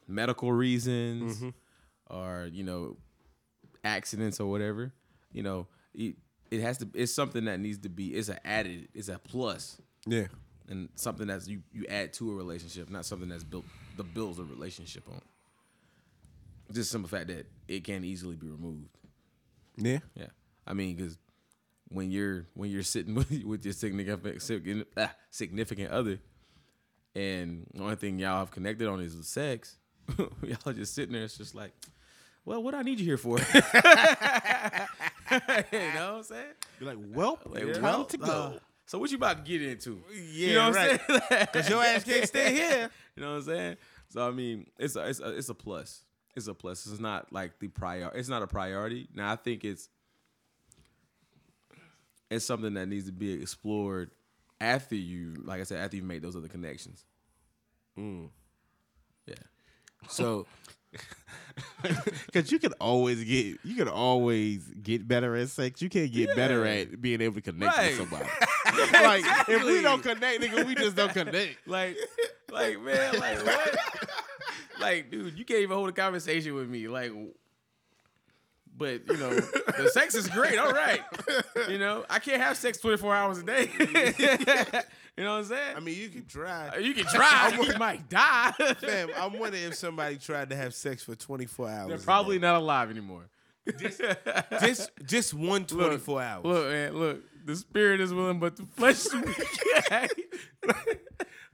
medical 0.07 0.51
reasons 0.51 1.37
mm-hmm. 1.37 1.49
or 2.15 2.49
you 2.51 2.63
know 2.63 2.97
accidents 3.83 4.39
or 4.39 4.49
whatever. 4.49 4.93
You 5.31 5.43
know, 5.43 5.67
it, 5.93 6.15
it 6.51 6.61
has 6.61 6.77
to. 6.79 6.89
It's 6.93 7.13
something 7.13 7.45
that 7.45 7.59
needs 7.59 7.79
to 7.79 7.89
be. 7.89 8.07
It's 8.07 8.29
an 8.29 8.39
added. 8.45 8.89
It's 8.93 9.09
a 9.09 9.19
plus. 9.19 9.81
Yeah, 10.05 10.27
and 10.69 10.89
something 10.95 11.27
that's 11.27 11.47
you 11.47 11.61
you 11.71 11.85
add 11.89 12.13
to 12.13 12.31
a 12.31 12.35
relationship, 12.35 12.89
not 12.89 13.05
something 13.05 13.29
that's 13.29 13.43
built 13.43 13.65
the 13.95 14.03
builds 14.03 14.39
a 14.39 14.43
relationship 14.43 15.03
on. 15.09 15.21
Just 16.71 16.91
simple 16.91 17.09
fact 17.09 17.27
that 17.27 17.47
it 17.67 17.83
can 17.83 18.03
easily 18.03 18.35
be 18.35 18.47
removed. 18.47 18.89
Yeah, 19.77 19.99
yeah. 20.15 20.27
I 20.65 20.73
mean, 20.73 20.95
because 20.95 21.17
when 21.89 22.11
you're 22.11 22.45
when 22.53 22.69
you're 22.69 22.83
sitting 22.83 23.15
with, 23.15 23.31
with 23.43 23.65
your 23.65 23.73
significant 23.73 24.87
ah, 24.97 25.13
significant 25.29 25.91
other, 25.91 26.19
and 27.15 27.65
the 27.73 27.83
only 27.83 27.95
thing 27.95 28.19
y'all 28.19 28.39
have 28.39 28.51
connected 28.51 28.87
on 28.87 29.01
is 29.01 29.15
sex, 29.27 29.77
y'all 30.17 30.73
just 30.73 30.93
sitting 30.93 31.13
there. 31.13 31.23
It's 31.23 31.37
just 31.37 31.55
like, 31.55 31.71
well, 32.45 32.63
what 32.63 32.73
I 32.73 32.81
need 32.81 32.99
you 32.99 33.05
here 33.05 33.17
for? 33.17 33.37
you 33.53 33.61
know 33.61 33.67
what 35.31 36.17
I'm 36.17 36.23
saying? 36.23 36.45
You're 36.79 36.95
like, 36.95 37.05
well, 37.13 37.39
like, 37.45 37.63
yeah. 37.65 37.79
well, 37.79 38.05
to 38.05 38.17
go. 38.17 38.25
Uh, 38.25 38.59
so 38.85 38.97
what 38.97 39.11
you 39.11 39.17
about 39.17 39.45
to 39.45 39.51
get 39.51 39.61
into? 39.61 40.01
Yeah, 40.13 40.47
you 40.47 40.53
know 40.55 40.67
what 40.69 40.75
right. 40.75 41.01
I'm 41.09 41.21
saying? 41.29 41.47
Because 41.51 41.69
your 41.69 41.83
ass 41.83 42.03
can't 42.05 42.27
stay 42.27 42.53
here. 42.53 42.89
You 43.15 43.23
know 43.23 43.31
what 43.31 43.37
I'm 43.37 43.43
saying? 43.43 43.77
So 44.09 44.25
I 44.25 44.31
mean, 44.31 44.67
it's 44.79 44.95
a, 44.95 45.09
it's 45.09 45.19
a, 45.19 45.37
it's 45.37 45.49
a 45.49 45.53
plus. 45.53 46.03
It's 46.35 46.47
a 46.47 46.53
plus. 46.53 46.85
It's 46.85 46.99
not 46.99 47.33
like 47.33 47.59
the 47.59 47.67
prior. 47.67 48.11
It's 48.15 48.29
not 48.29 48.43
a 48.43 48.47
priority. 48.47 49.09
Now 49.13 49.31
I 49.31 49.35
think 49.35 49.65
it's 49.65 49.89
it's 52.29 52.45
something 52.45 52.73
that 52.75 52.87
needs 52.87 53.07
to 53.07 53.11
be 53.11 53.33
explored 53.33 54.11
after 54.59 54.95
you, 54.95 55.35
like 55.43 55.61
I 55.61 55.63
said, 55.63 55.79
after 55.79 55.97
you 55.97 56.03
make 56.03 56.21
those 56.21 56.35
other 56.35 56.47
connections. 56.47 57.05
Mm. 57.97 58.29
Yeah. 59.25 59.35
So, 60.09 60.45
because 62.25 62.51
you 62.51 62.59
can 62.59 62.73
always 62.73 63.23
get, 63.23 63.57
you 63.63 63.75
can 63.75 63.87
always 63.87 64.65
get 64.81 65.07
better 65.07 65.35
at 65.35 65.49
sex. 65.49 65.81
You 65.81 65.89
can't 65.89 66.11
get 66.11 66.29
yeah. 66.29 66.35
better 66.35 66.65
at 66.65 67.01
being 67.01 67.21
able 67.21 67.35
to 67.35 67.41
connect 67.41 67.77
right. 67.77 67.97
with 67.97 68.09
somebody. 68.09 68.29
like 68.93 69.19
exactly. 69.19 69.55
if 69.55 69.63
we 69.63 69.81
don't 69.81 70.03
connect, 70.03 70.41
nigga, 70.41 70.65
we 70.65 70.75
just 70.75 70.95
don't 70.95 71.13
connect. 71.13 71.57
Like, 71.67 71.97
like 72.51 72.81
man, 72.81 73.19
like 73.19 73.45
what? 73.45 73.77
like, 74.79 75.11
dude, 75.11 75.37
you 75.37 75.45
can't 75.45 75.61
even 75.61 75.75
hold 75.75 75.89
a 75.89 75.91
conversation 75.91 76.53
with 76.55 76.69
me. 76.69 76.87
Like, 76.87 77.11
but 78.77 79.07
you 79.07 79.17
know, 79.17 79.33
the 79.33 79.89
sex 79.91 80.15
is 80.15 80.27
great. 80.27 80.57
All 80.57 80.71
right, 80.71 81.01
you 81.69 81.79
know, 81.79 82.05
I 82.09 82.19
can't 82.19 82.41
have 82.41 82.57
sex 82.57 82.77
twenty 82.77 82.97
four 82.97 83.15
hours 83.15 83.39
a 83.39 83.43
day. 83.43 83.69
you 83.79 85.23
know 85.23 85.31
what 85.31 85.39
I'm 85.39 85.43
saying? 85.45 85.75
I 85.75 85.79
mean, 85.79 85.97
you 85.97 86.09
can 86.09 86.25
try. 86.25 86.69
Uh, 86.69 86.79
you 86.79 86.93
can 86.93 87.05
try. 87.05 87.57
you 87.61 87.77
might 87.77 88.07
die. 88.09 88.51
Fam, 88.79 89.09
I'm 89.17 89.37
wondering 89.39 89.63
if 89.63 89.75
somebody 89.75 90.17
tried 90.17 90.49
to 90.51 90.55
have 90.55 90.73
sex 90.73 91.03
for 91.03 91.15
24 91.15 91.69
hours. 91.69 91.87
They're 91.89 91.97
probably 91.97 92.39
not 92.39 92.55
alive 92.55 92.91
anymore. 92.91 93.29
Just, 93.79 94.01
just, 94.61 94.91
just 95.05 95.33
one 95.33 95.65
24 95.65 96.15
look, 96.15 96.23
hours. 96.23 96.45
Look, 96.45 96.69
man, 96.69 96.93
look. 96.97 97.23
The 97.45 97.55
spirit 97.55 98.01
is 98.01 98.13
willing, 98.13 98.39
but 98.39 98.57
the 98.57 98.65
flesh 98.65 99.05
is 99.05 99.13
weak. 99.13 99.37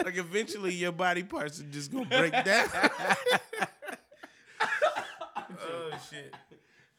like 0.03 0.17
eventually, 0.17 0.73
your 0.73 0.91
body 0.91 1.23
parts 1.23 1.59
are 1.59 1.65
just 1.65 1.91
gonna 1.91 2.05
break 2.05 2.31
down. 2.43 2.67
oh 5.61 5.91
shit. 6.09 6.33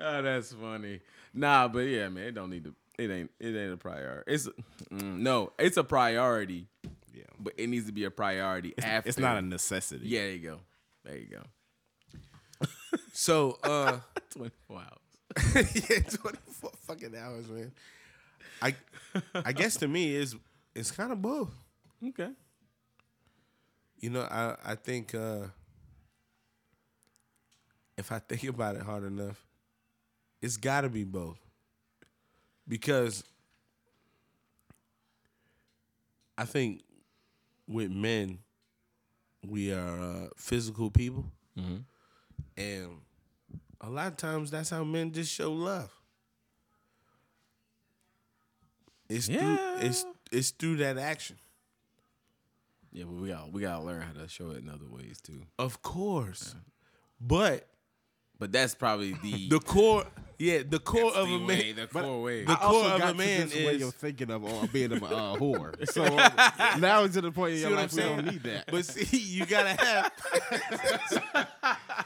Oh, 0.01 0.23
that's 0.23 0.53
funny. 0.53 1.01
Nah, 1.33 1.69
but 1.69 1.81
yeah, 1.81 2.09
man, 2.09 2.25
it 2.25 2.35
don't 2.35 2.51
need 2.51 2.65
to. 2.65 2.75
It 2.99 3.11
ain't. 3.11 3.31
It 3.41 3.57
ain't 3.57 3.73
a 3.73 3.77
priority. 3.77 4.33
It's 4.33 4.49
mm, 4.93 5.19
no. 5.19 5.53
It's 5.59 5.77
a 5.77 5.85
priority. 5.85 6.67
Yeah, 7.13 7.23
but 7.39 7.55
it 7.57 7.69
needs 7.69 7.87
to 7.87 7.93
be 7.93 8.05
a 8.05 8.11
priority 8.11 8.75
it's, 8.77 8.87
after. 8.87 9.09
It's 9.09 9.19
not 9.19 9.37
a 9.37 9.43
necessity. 9.43 10.09
Yeah, 10.09 10.21
there 10.21 10.33
you 10.33 10.39
go. 10.39 10.61
There 11.05 11.17
you 11.17 11.27
go. 11.27 12.69
so, 13.13 13.59
uh, 13.63 13.99
twenty 14.31 14.53
four 14.67 14.79
hours. 14.79 15.55
yeah, 15.55 16.01
twenty 16.01 16.39
four 16.51 16.71
fucking 16.87 17.15
hours, 17.17 17.49
man. 17.49 17.73
I, 18.63 18.75
I 19.35 19.53
guess 19.53 19.77
to 19.77 19.89
me 19.89 20.15
is 20.15 20.37
it's 20.75 20.91
kind 20.91 21.13
of 21.13 21.21
both. 21.21 21.51
Okay. 22.09 22.31
You 23.99 24.11
know, 24.11 24.23
I 24.23 24.57
I 24.65 24.75
think 24.75 25.15
uh 25.15 25.47
if 27.97 28.11
I 28.13 28.19
think 28.19 28.45
about 28.45 28.77
it 28.77 28.83
hard 28.83 29.05
enough, 29.05 29.45
it's 30.45 30.59
got 30.59 30.83
to 30.83 30.91
be 30.91 31.05
both. 31.05 31.39
Because 32.69 33.25
I 36.37 36.45
think 36.45 36.83
with 37.67 37.91
men, 37.91 38.41
we 39.47 39.73
are 39.73 39.99
uh, 39.99 40.29
physical 40.37 40.91
people. 40.91 41.25
Mm-hmm. 41.59 41.77
And 42.59 42.89
a 43.81 43.89
lot 43.89 44.09
of 44.09 44.19
times 44.19 44.51
that's 44.51 44.69
how 44.69 44.85
men 44.85 45.13
just 45.13 45.33
show 45.33 45.51
love. 45.51 45.91
It's 49.09 49.29
yeah. 49.29 49.41
through 49.41 49.87
it's 49.87 50.07
it's 50.31 50.51
through 50.51 50.77
that 50.77 50.99
action. 50.99 51.37
Yeah, 52.93 53.05
but 53.05 53.15
we 53.15 53.29
got 53.29 53.51
we 53.51 53.63
gotta 53.63 53.83
learn 53.83 54.03
how 54.03 54.13
to 54.21 54.29
show 54.29 54.51
it 54.51 54.63
in 54.63 54.69
other 54.69 54.89
ways 54.91 55.21
too. 55.23 55.43
Of 55.59 55.83
course, 55.83 56.55
yeah. 56.55 56.61
but 57.21 57.69
but 58.39 58.53
that's 58.53 58.75
probably 58.75 59.13
the 59.23 59.49
the 59.51 59.61
core. 59.61 60.05
Yeah, 60.37 60.63
the 60.69 60.81
core 60.81 61.15
of 61.15 61.29
the 61.29 61.37
a 61.37 61.39
way, 61.39 61.75
man. 61.75 61.77
The 61.77 61.87
core 61.87 62.23
way. 62.23 62.45
The 62.45 62.57
core 62.57 62.85
of 62.87 63.01
a 63.01 63.15
man 63.15 63.47
is 63.47 63.55
way 63.55 63.81
of 63.81 63.95
thinking 63.95 64.31
of 64.31 64.45
uh, 64.45 64.67
being 64.73 64.93
a 64.93 64.97
uh, 64.97 64.99
whore. 65.37 65.89
So 65.91 66.03
uh, 66.03 66.77
now 66.79 67.05
it's 67.05 67.15
to 67.15 67.21
the 67.21 67.31
point 67.31 67.55
in 67.55 67.61
your 67.61 67.71
life 67.71 67.93
we 67.93 68.03
don't 68.03 68.27
need 68.27 68.43
that. 68.43 68.65
But 68.69 68.85
see, 68.85 69.17
you 69.17 69.47
gotta 69.47 69.81
have. 69.81 70.13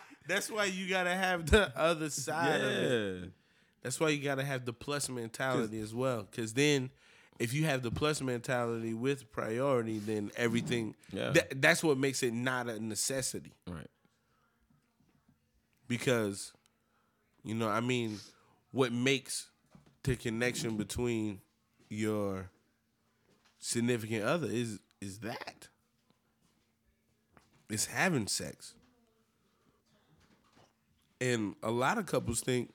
that's 0.28 0.50
why 0.50 0.66
you 0.66 0.90
gotta 0.90 1.14
have 1.14 1.50
the 1.50 1.72
other 1.74 2.10
side 2.10 2.60
yeah. 2.60 2.66
of 2.66 2.72
it. 3.24 3.30
That's 3.82 3.98
why 3.98 4.10
you 4.10 4.22
gotta 4.22 4.44
have 4.44 4.66
the 4.66 4.74
plus 4.74 5.08
mentality 5.08 5.80
as 5.80 5.94
well. 5.94 6.26
Because 6.30 6.52
then, 6.52 6.90
if 7.38 7.54
you 7.54 7.64
have 7.64 7.82
the 7.82 7.90
plus 7.90 8.20
mentality 8.20 8.92
with 8.92 9.32
priority, 9.32 10.00
then 10.00 10.30
everything. 10.36 10.94
Yeah. 11.10 11.32
Th- 11.32 11.46
that's 11.56 11.82
what 11.82 11.96
makes 11.96 12.22
it 12.22 12.34
not 12.34 12.68
a 12.68 12.78
necessity. 12.78 13.54
Right 13.66 13.77
because 15.88 16.52
you 17.44 17.54
know 17.54 17.68
i 17.68 17.80
mean 17.80 18.18
what 18.72 18.92
makes 18.92 19.48
the 20.04 20.14
connection 20.16 20.76
between 20.76 21.40
your 21.88 22.50
significant 23.58 24.24
other 24.24 24.46
is 24.50 24.78
is 25.00 25.18
that 25.20 25.68
it's 27.70 27.86
having 27.86 28.26
sex 28.26 28.74
and 31.20 31.54
a 31.62 31.70
lot 31.70 31.98
of 31.98 32.06
couples 32.06 32.40
think 32.40 32.70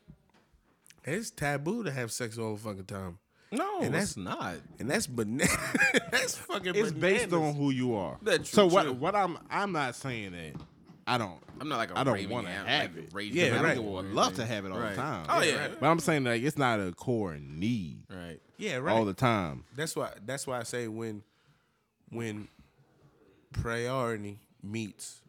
It's 1.06 1.32
taboo 1.32 1.84
to 1.84 1.92
have 1.92 2.12
sex 2.12 2.38
all 2.38 2.56
the 2.56 2.60
fucking 2.62 2.86
time, 2.86 3.18
No, 3.52 3.80
And 3.82 3.94
that's 3.94 4.18
not. 4.18 4.56
and 4.80 4.90
that's 4.90 5.08
banana. 5.08 5.50
that's 6.12 6.38
fucking. 6.38 6.76
It's 6.76 6.92
based 6.92 7.32
on 7.34 7.56
who 7.56 7.72
you 7.72 7.96
are. 7.96 8.18
That's 8.22 8.50
true, 8.50 8.56
so 8.56 8.66
what? 8.68 8.96
What 8.96 9.16
I'm 9.16 9.38
I'm 9.50 9.72
not 9.72 9.96
saying 9.96 10.32
that 10.34 10.62
I 11.06 11.18
don't. 11.18 11.38
I'm 11.60 11.68
not 11.68 11.78
like 11.78 11.92
a 11.92 12.00
I 12.00 12.04
don't 12.04 12.30
wanna 12.30 12.50
have 12.50 12.96
like 12.96 13.04
it. 13.06 13.10
raging 13.14 13.38
Yeah, 13.38 13.60
right. 13.62 13.76
think 13.76 13.86
or 13.88 14.04
would 14.04 14.14
love 14.14 14.36
to 14.36 14.46
have 14.46 14.66
it 14.66 14.72
all 14.72 14.80
Right. 14.80 14.92
the 14.92 15.02
time. 15.02 15.26
Oh 15.30 15.42
Yeah, 15.42 15.52
yeah, 15.52 15.60
right. 15.62 15.80
But 15.80 15.88
I'm 15.88 16.00
saying 16.00 16.24
like 16.24 16.42
it's 16.44 16.58
not 16.58 16.80
a 16.80 16.92
core 16.94 17.38
need 17.38 18.04
right. 18.10 18.40
Yeah, 18.58 18.78
right. 18.78 18.94
all 18.96 19.04
the 19.06 19.14
time. 19.14 19.66
That's 19.76 19.96
why. 19.96 20.12
That's 20.26 20.48
why 20.48 20.60
I 20.60 20.64
say 20.64 20.88
when, 20.88 21.24
when 22.10 22.48
priority 23.52 24.40
meets 24.62 25.22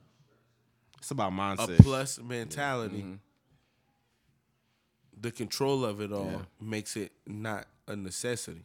It's 0.98 1.10
about 1.10 1.32
a 1.32 1.34
mindset. 1.34 1.78
plus 1.78 2.20
mentality, 2.20 2.98
mm-hmm. 3.02 3.14
the 5.20 5.30
control 5.32 5.84
of 5.84 6.00
it 6.00 6.12
all 6.12 6.30
Yeah. 6.30 6.38
makes 6.60 6.96
it 6.96 7.12
not 7.26 7.66
a 7.88 7.96
necessity. 7.96 8.64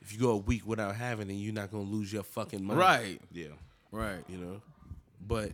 If 0.00 0.12
you 0.12 0.18
go 0.20 0.30
a 0.32 0.36
week 0.36 0.66
without 0.66 0.94
having 0.96 1.30
it, 1.30 1.34
you're 1.34 1.54
not 1.54 1.70
gonna 1.70 1.84
lose 1.84 2.12
your 2.12 2.22
fucking 2.22 2.62
mind. 2.64 2.78
Right, 2.78 3.20
yeah. 3.32 3.48
right. 3.90 4.22
You 4.28 4.36
know. 4.38 4.62
But 5.26 5.52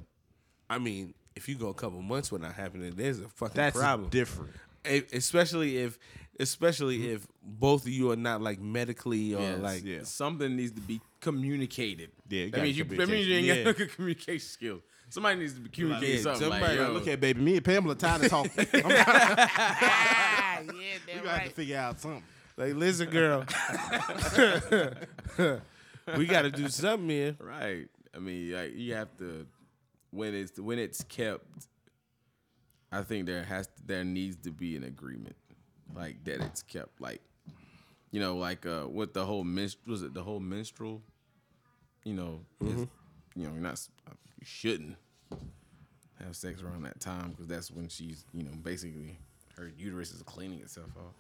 I 0.73 0.79
mean, 0.79 1.15
if 1.37 1.49
you 1.49 1.55
go 1.57 1.69
a 1.69 1.75
couple 1.75 2.01
months 2.03 2.33
without 2.33 2.55
having 2.55 2.83
it, 2.83 2.97
there's 2.97 3.21
a 3.21 3.29
fucking 3.29 3.55
That's 3.57 3.77
problem. 3.79 4.09
different. 4.11 4.53
E- 4.91 5.03
especially 5.13 5.79
if 5.79 5.99
especially 6.41 6.99
Mm-hmm. 6.99 7.15
if 7.17 7.27
both 7.43 7.83
of 7.83 7.89
you 7.93 8.11
are 8.11 8.17
not 8.17 8.41
like 8.41 8.59
medically 8.61 9.35
or 9.35 9.41
Yes, 9.41 9.59
like 9.61 9.85
yeah. 9.85 9.99
something 10.03 10.57
needs 10.57 10.73
to 10.73 10.81
be 10.81 11.01
communicated. 11.21 12.11
Yeah, 12.29 12.45
you 12.45 12.51
that 12.51 12.63
means 12.63 12.79
you. 12.79 12.85
That 12.85 12.91
communicate. 12.99 13.19
means 13.19 13.29
you 13.29 13.35
ain't 13.37 13.47
Yeah. 13.59 13.65
got 13.65 13.77
good 13.77 13.95
communication 13.95 14.49
skills. 14.49 14.81
Somebody 15.11 15.41
needs 15.41 15.53
to 15.55 15.61
be 15.61 15.69
communicating 15.69 16.17
yeah, 16.17 16.23
something. 16.23 16.51
somebody- 16.51 16.79
like, 16.79 16.89
yo, 16.89 16.93
Look 16.95 17.07
at 17.09 17.21
baby, 17.21 17.41
me 17.43 17.57
and 17.57 17.65
Pamela 17.65 17.95
tired 17.95 18.25
of 18.25 18.31
talking. 18.31 18.67
Yeah, 20.63 20.63
we 21.07 21.15
gotta 21.15 21.29
have 21.29 21.45
to 21.49 21.55
figure 21.55 21.79
out 21.79 22.01
something. 22.01 22.23
Like, 22.57 22.75
listen, 22.75 23.11
girl, 23.11 23.41
we 26.17 26.27
got 26.27 26.43
to 26.43 26.51
do 26.51 26.69
something 26.69 27.09
here. 27.09 27.37
Right. 27.41 27.87
I 28.15 28.19
mean, 28.19 28.53
like 28.53 28.75
you 28.77 28.95
have 28.95 29.17
to 29.19 29.47
when 30.13 30.35
it's 30.35 30.59
when 30.61 30.79
it's 30.79 31.03
kept. 31.05 31.67
I 32.93 33.03
think 33.03 33.27
there 33.27 33.43
has 33.43 33.69
there 33.87 34.05
needs 34.05 34.37
to 34.45 34.51
be 34.51 34.77
an 34.77 34.85
agreement, 34.85 35.35
like 35.95 36.23
that 36.25 36.41
it's 36.43 36.63
kept. 36.63 37.01
Like, 37.01 37.21
you 38.11 38.21
know, 38.21 38.37
like 38.37 38.67
uh, 38.67 38.87
with 38.89 39.15
the 39.15 39.25
whole 39.25 39.45
minst- 39.45 39.79
was 39.87 40.03
it 40.03 40.13
the 40.15 40.23
whole 40.23 40.41
menstrual? 40.41 41.03
You 42.05 42.15
know, 42.15 42.41
is- 42.61 42.87
you 43.35 43.47
know, 43.47 43.53
you're 43.55 43.63
not 43.63 43.81
you 44.11 44.45
shouldn't 44.47 44.97
have 46.23 46.37
sex 46.37 46.63
around 46.63 46.83
that 46.83 47.01
time 47.01 47.31
because 47.31 47.47
that's 47.47 47.71
when 47.71 47.89
she's 47.89 48.25
you 48.35 48.43
know 48.43 48.51
basically 48.63 49.19
her 49.57 49.73
uterus 49.79 50.13
is 50.13 50.23
cleaning 50.23 50.61
itself 50.61 50.91
off. 50.97 51.15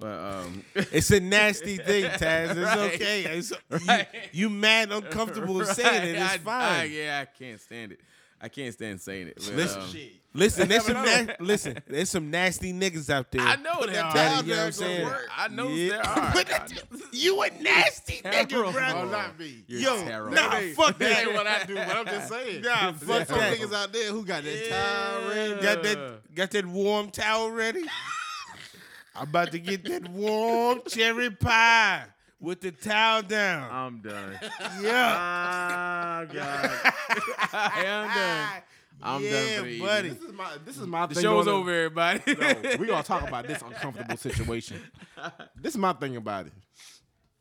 But 0.00 0.18
um, 0.18 0.64
It's 0.74 1.10
a 1.10 1.20
nasty 1.20 1.76
thing, 1.76 2.04
Taz. 2.04 2.50
It's 2.50 2.56
Right. 2.60 2.94
okay. 2.94 3.22
It's, 3.24 3.52
Right. 3.86 4.08
you, 4.32 4.48
you 4.48 4.50
mad 4.50 4.90
uncomfortable 4.90 5.64
saying 5.66 6.08
it. 6.08 6.16
It's 6.16 6.30
I- 6.30 6.34
I- 6.34 6.38
fine. 6.38 6.90
yeah, 6.92 7.22
I 7.22 7.38
can't 7.38 7.60
stand 7.60 7.92
it. 7.92 8.00
I 8.42 8.48
can't 8.48 8.74
stand 8.74 9.00
saying 9.00 9.28
it. 9.28 9.36
but, 9.36 9.54
Listen, 9.54 9.80
um, 9.82 9.88
listen, 10.34 10.68
there's 10.68 10.84
some 10.84 10.94
na- 10.94 11.32
listen. 11.38 11.78
There's 11.86 12.10
some 12.10 12.28
nasty 12.30 12.72
niggas 12.72 13.08
out 13.08 13.30
there. 13.30 13.40
I 13.40 13.54
know 13.56 13.86
there 13.86 14.02
are. 14.04 14.12
That- 14.12 14.44
you 14.44 14.50
know 14.50 14.56
what 14.56 14.62
I 14.62 14.66
I'm 14.66 14.72
saying? 14.72 15.10
I 15.36 15.48
know 15.48 15.68
Yeah. 15.68 15.88
there 15.90 16.06
are. 16.06 16.32
But 16.34 16.52
I 16.52 16.66
you 17.12 17.40
a 17.42 17.50
nasty 17.62 18.20
nigga, 18.24 18.48
Terrible. 18.48 18.72
bro. 18.72 18.82
Oh, 18.94 19.04
not 19.04 19.38
me. 19.38 19.62
You're 19.68 19.80
Yo, 19.80 20.04
terrible. 20.04 20.34
nah, 20.34 20.50
fuck 20.74 20.98
That 20.98 20.98
that. 20.98 21.18
ain't 21.26 21.32
what 21.34 21.46
I 21.46 21.64
do, 21.64 21.74
but 21.76 21.88
I'm 21.96 22.04
just 22.06 22.28
saying. 22.28 22.62
Nah, 22.62 22.92
fuck 22.94 23.28
some 23.28 23.38
that. 23.38 23.56
niggas 23.56 23.72
out 23.72 23.92
there 23.92 24.10
who 24.10 24.24
got 24.24 24.42
that 24.42 24.68
towel 24.68 25.28
ready. 25.28 25.62
Got 25.62 25.82
that, 25.84 26.34
got 26.34 26.50
that 26.50 26.66
warm 26.66 27.10
towel 27.10 27.50
ready? 27.52 27.84
I'm 29.14 29.24
about 29.28 29.52
to 29.52 29.58
get 29.58 29.84
that 29.84 30.08
warm 30.08 30.80
cherry 30.88 31.30
pie 31.30 32.04
with 32.42 32.60
the 32.60 32.72
towel 32.72 33.22
down. 33.22 33.70
I'm 33.70 34.00
done. 34.00 34.38
Yeah. 34.82 36.26
Oh 36.28 36.34
God. 36.34 36.70
I 37.52 37.82
am 37.86 38.08
done. 38.08 38.62
I'm 39.04 39.22
yeah, 39.24 39.30
done 39.30 39.56
for 39.58 39.62
the 39.70 39.80
buddy. 39.80 40.08
This 40.10 40.22
is 40.22 40.32
my 40.32 40.50
this 40.64 40.78
is 40.78 40.86
my 40.86 41.06
The 41.06 41.14
thing. 41.14 41.22
show's 41.24 41.48
on 41.48 41.54
it. 41.54 41.56
over, 41.56 41.70
everybody. 41.72 42.20
No, 42.26 42.76
we 42.78 42.86
gonna 42.86 43.02
talk 43.14 43.26
about 43.26 43.46
this 43.46 43.60
uncomfortable 43.62 44.16
situation. 44.16 44.80
This 45.60 45.72
is 45.74 45.78
my 45.78 45.92
thing 45.94 46.16
about 46.16 46.46
it, 46.46 46.52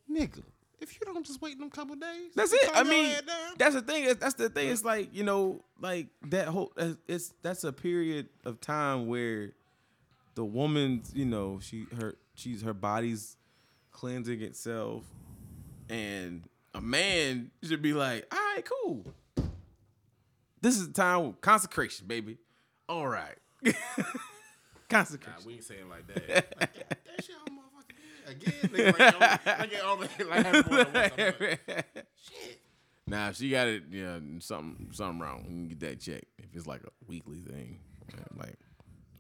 nigga. 0.09 0.41
If 0.79 0.93
you 0.99 1.01
don't 1.05 1.23
just 1.23 1.39
wait 1.41 1.59
them 1.59 1.67
a 1.67 1.69
couple 1.69 1.95
days, 1.95 2.31
That's 2.35 2.51
it. 2.53 2.69
I 2.73 2.81
mean, 2.83 3.15
that's 3.57 3.75
the 3.75 3.81
thing. 3.81 4.11
That's 4.19 4.33
the 4.33 4.49
thing. 4.49 4.69
It's 4.69 4.83
like 4.83 5.13
you 5.13 5.23
know, 5.23 5.63
like 5.79 6.07
that 6.29 6.47
whole. 6.47 6.71
uh, 6.77 6.93
It's 7.07 7.31
that's 7.43 7.63
a 7.63 7.71
period 7.71 8.29
of 8.45 8.59
time 8.59 9.05
where 9.07 9.51
the 10.33 10.43
woman's, 10.45 11.11
you 11.13 11.25
know, 11.25 11.59
she 11.61 11.85
her 11.99 12.15
she's 12.33 12.63
her 12.63 12.73
body's 12.73 13.37
cleansing 13.91 14.41
itself, 14.41 15.03
and 15.89 16.43
a 16.73 16.81
man 16.81 17.51
should 17.63 17.81
be 17.81 17.93
like, 17.93 18.25
all 18.33 18.39
right, 18.55 18.63
cool. 18.83 19.05
This 20.61 20.77
is 20.77 20.87
the 20.87 20.93
time 20.93 21.25
of 21.25 21.41
consecration, 21.41 22.07
baby. 22.07 22.37
All 22.87 23.07
right, 23.07 23.35
consecration. 24.89 25.33
Nah, 25.39 25.45
we 25.47 25.53
ain't 25.53 25.63
saying 25.63 25.89
like 25.89 26.07
that. 26.07 26.29
Like, 26.59 26.59
that, 26.59 26.99
that 27.05 27.25
shit 27.25 27.35
motherfucking 27.49 28.29
again. 28.31 28.93
Like, 28.93 28.99
like, 29.59 29.83
only- 29.85 30.29
like, 30.29 30.45
having 30.45 30.71
more 30.71 30.83
than 30.83 30.93
once 30.93 31.13
a 31.17 31.75
month. 31.75 31.85
Nah, 33.07 33.29
if 33.29 33.35
she 33.37 33.49
got 33.49 33.67
it, 33.67 33.83
yeah, 33.89 34.19
something 34.39 34.89
something 34.93 35.19
wrong. 35.19 35.43
We 35.43 35.49
can 35.49 35.67
get 35.69 35.79
that 35.81 35.99
checked. 35.99 36.25
If 36.37 36.55
it's 36.55 36.67
like 36.67 36.81
a 36.83 36.89
weekly 37.07 37.39
thing, 37.39 37.79
like 38.37 38.55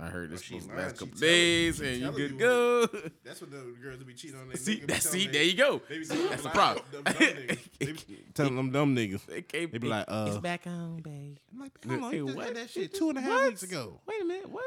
I 0.01 0.05
heard 0.07 0.31
this 0.31 0.41
she 0.41 0.59
supposed 0.59 0.69
to 0.71 0.75
last 0.75 0.97
couple 0.97 1.19
days, 1.19 1.77
she 1.77 1.85
and 1.85 1.95
you 1.97 2.01
telling 2.01 2.15
good 2.17 2.31
you 2.31 2.37
to 2.37 2.43
go. 2.43 2.87
That's 3.23 3.39
what 3.41 3.51
the 3.51 3.75
girls 3.81 3.99
that 3.99 4.07
be 4.07 4.13
cheating 4.15 4.39
on 4.39 4.47
their 4.47 4.57
See, 4.57 4.77
nigga 4.77 4.87
that, 4.87 5.01
telling 5.01 5.19
see, 5.19 5.25
they- 5.27 5.31
there 5.33 5.43
you 5.43 5.53
go. 5.53 5.81
They 5.87 5.97
be 5.99 6.05
saying, 6.05 6.29
That's 6.29 6.41
the 6.43 6.49
problem. 6.49 6.85
Them 6.91 7.03
dumb 7.03 7.13
niggas. 7.13 7.59
They 7.79 7.85
be 7.91 8.03
telling 8.33 8.55
them 8.55 8.71
dumb 8.71 8.95
niggas. 8.95 9.25
They 9.27 9.41
can't 9.43 9.71
They 9.71 9.77
be 9.77 9.87
like, 9.87 10.05
uh, 10.07 10.25
it's 10.29 10.37
back 10.39 10.65
on, 10.65 11.01
babe. 11.01 11.37
I'm 11.53 11.59
like, 11.59 11.71
how 11.87 11.97
long 11.97 12.11
Hey, 12.11 12.17
you 12.17 12.25
what? 12.27 12.45
had 12.47 12.55
that 12.55 12.69
shit 12.71 12.93
two 12.95 13.09
and 13.09 13.17
a 13.19 13.21
half 13.21 13.29
What? 13.31 13.47
weeks 13.49 13.63
ago? 13.63 13.99
Wait 14.07 14.21
a 14.21 14.25
minute, 14.25 14.49
what? 14.49 14.63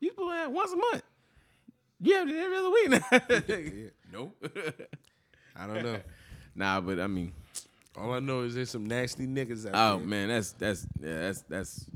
You 0.00 0.10
supposed 0.10 0.30
to 0.32 0.34
have 0.36 0.50
once 0.52 0.72
a 0.72 0.76
month? 0.76 1.02
You 2.00 2.14
have 2.16 2.28
it 2.28 2.36
every 2.36 2.56
other 2.56 2.70
week 2.70 2.90
now. 2.90 4.00
no. 4.12 4.32
I 5.54 5.66
don't 5.68 5.82
know. 5.84 6.00
nah, 6.56 6.80
but 6.80 6.98
I 6.98 7.06
mean, 7.06 7.32
All 7.96 8.12
I 8.12 8.18
know 8.18 8.40
is 8.40 8.56
there's 8.56 8.70
some 8.70 8.86
nasty 8.86 9.26
niggas 9.28 9.66
out 9.66 9.74
oh 9.74 9.98
there. 9.98 10.06
man, 10.08 10.28
that's 10.28 10.52
that's 10.52 10.86
yeah, 11.00 11.18
that's 11.20 11.42
that's 11.42 11.86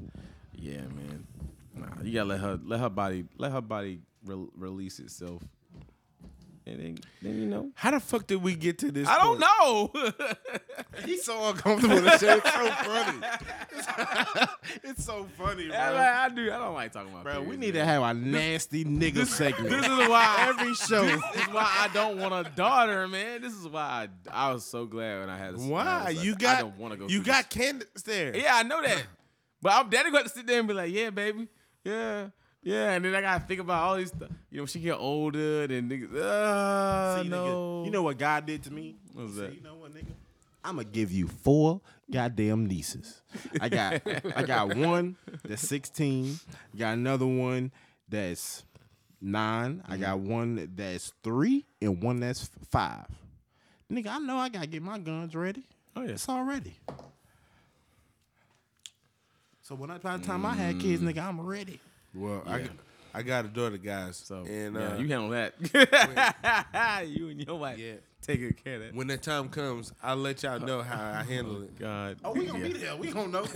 yeah, 0.54 0.82
man. 0.82 1.26
Nah, 1.76 1.86
you 2.02 2.12
gotta 2.14 2.28
let 2.28 2.40
her 2.40 2.58
let 2.64 2.80
her 2.80 2.90
body 2.90 3.24
let 3.36 3.52
her 3.52 3.60
body 3.60 4.00
re- 4.24 4.48
release 4.56 4.98
itself, 4.98 5.42
and 6.66 6.80
then 6.80 6.98
then 7.22 7.38
you 7.40 7.46
know. 7.46 7.70
How 7.74 7.90
the 7.90 8.00
fuck 8.00 8.26
did 8.26 8.42
we 8.42 8.54
get 8.54 8.78
to 8.78 8.90
this? 8.90 9.06
I 9.06 9.18
don't 9.18 9.38
point? 9.38 10.14
know. 10.14 11.04
He's 11.04 11.24
so 11.24 11.50
uncomfortable. 11.50 12.00
This 12.00 12.20
shit 12.20 12.42
is 12.44 12.52
so 12.52 12.68
funny. 12.70 13.26
it's 14.84 15.04
so 15.04 15.26
funny, 15.36 15.68
bro. 15.68 15.76
I, 15.76 16.24
I 16.24 16.28
do. 16.30 16.50
I 16.50 16.58
don't 16.58 16.74
like 16.74 16.92
talking 16.92 17.10
about. 17.10 17.24
That. 17.24 17.34
Bro, 17.34 17.40
we 17.40 17.56
periods, 17.56 17.60
need 17.60 17.72
to 17.72 17.84
have 17.84 18.02
a 18.02 18.14
nasty 18.14 18.84
nigga 18.84 19.26
segment. 19.26 19.68
This 19.68 19.84
is 19.84 20.08
why 20.08 20.46
every 20.48 20.74
show. 20.74 21.04
This 21.04 21.22
is 21.36 21.48
why 21.52 21.70
I 21.78 21.88
don't 21.92 22.18
want 22.18 22.46
a 22.46 22.50
daughter, 22.50 23.06
man. 23.06 23.42
This 23.42 23.52
is 23.52 23.68
why 23.68 24.08
I, 24.30 24.48
I 24.48 24.52
was 24.52 24.64
so 24.64 24.86
glad 24.86 25.20
when 25.20 25.28
I 25.28 25.36
had. 25.36 25.54
A, 25.54 25.58
Why 25.58 26.04
like, 26.04 26.24
you 26.24 26.34
I 26.46 26.60
don't 26.60 26.78
want 26.78 26.94
to 26.94 26.98
go. 26.98 27.06
you 27.06 27.22
got 27.22 27.50
Candace 27.50 28.02
there. 28.04 28.34
Yeah, 28.34 28.56
I 28.56 28.62
know 28.62 28.80
that. 28.82 29.04
But 29.60 29.72
I'm 29.72 29.90
daddy 29.90 30.10
got 30.10 30.22
to 30.24 30.28
sit 30.28 30.46
there 30.46 30.58
and 30.58 30.68
be 30.68 30.74
like, 30.74 30.92
yeah, 30.92 31.10
baby, 31.10 31.48
yeah, 31.90 32.28
yeah, 32.62 32.92
and 32.92 33.04
then 33.04 33.14
I 33.14 33.20
gotta 33.20 33.44
think 33.44 33.60
about 33.60 33.82
all 33.84 33.96
these. 33.96 34.10
Th- 34.10 34.30
you 34.50 34.60
know, 34.60 34.66
she 34.66 34.80
get 34.80 34.94
older, 34.98 35.64
and 35.64 35.90
niggas. 35.90 36.14
Uh, 36.14 37.22
See, 37.22 37.28
nigga, 37.28 37.30
no. 37.30 37.82
you 37.84 37.90
know 37.90 38.02
what 38.02 38.18
God 38.18 38.46
did 38.46 38.62
to 38.64 38.72
me? 38.72 38.96
What's 39.12 39.32
He 39.32 39.38
said, 39.38 39.50
that? 39.50 39.54
You 39.56 39.62
know 39.62 39.74
what, 39.76 39.92
nigga? 39.92 40.12
I'm 40.64 40.76
gonna 40.76 40.84
give 40.88 41.12
you 41.12 41.28
four 41.28 41.80
goddamn 42.10 42.66
nieces. 42.66 43.22
I 43.60 43.68
got 43.68 44.02
I 44.34 44.42
got 44.42 44.74
one 44.76 45.16
that's 45.44 45.62
16. 45.68 46.40
Got 46.76 46.94
another 46.94 47.26
one 47.26 47.70
that's 48.08 48.64
nine. 49.20 49.82
I 49.88 49.96
got 49.96 50.18
one 50.18 50.72
that's 50.74 51.12
three 51.22 51.66
and 51.80 52.02
one 52.02 52.18
that's 52.18 52.50
five. 52.68 53.06
Nigga, 53.92 54.08
I 54.08 54.18
know 54.18 54.38
I 54.38 54.48
gotta 54.48 54.66
get 54.66 54.82
my 54.82 54.98
guns 54.98 55.36
ready. 55.36 55.62
Oh 55.94 56.02
yeah. 56.02 56.10
It's 56.12 56.28
already. 56.28 56.74
So 59.66 59.74
when 59.74 59.90
I 59.90 59.98
by 59.98 60.16
the 60.16 60.24
time 60.24 60.46
I 60.46 60.54
had 60.54 60.78
kids, 60.78 61.02
nigga, 61.02 61.26
I'm 61.26 61.40
ready. 61.40 61.80
Well, 62.14 62.40
I, 62.46 62.60
got- 62.60 62.70
I 63.12 63.22
got 63.22 63.44
a 63.46 63.48
daughter, 63.48 63.78
guys. 63.78 64.16
So 64.16 64.44
and 64.48 64.76
yeah, 64.76 64.92
uh, 64.92 64.98
you 64.98 65.08
handle 65.08 65.30
that. 65.30 67.08
you 67.08 67.30
and 67.30 67.44
your 67.44 67.58
wife. 67.58 67.76
Yeah. 67.76 67.94
Take 68.22 68.38
good 68.38 68.62
care 68.62 68.76
of 68.76 68.82
that. 68.82 68.94
when 68.94 69.08
that 69.08 69.22
time 69.22 69.48
comes, 69.48 69.92
I'll 70.04 70.14
let 70.14 70.44
y'all 70.44 70.60
know 70.60 70.82
how 70.82 71.18
I 71.18 71.24
handle 71.24 71.62
it. 71.62 71.76
God. 71.80 72.18
Oh, 72.24 72.32
we 72.32 72.46
gonna 72.46 72.60
yeah. 72.60 72.66
be 72.66 72.72
there. 72.74 72.96
We 72.96 73.10
gonna 73.10 73.26
know. 73.26 73.42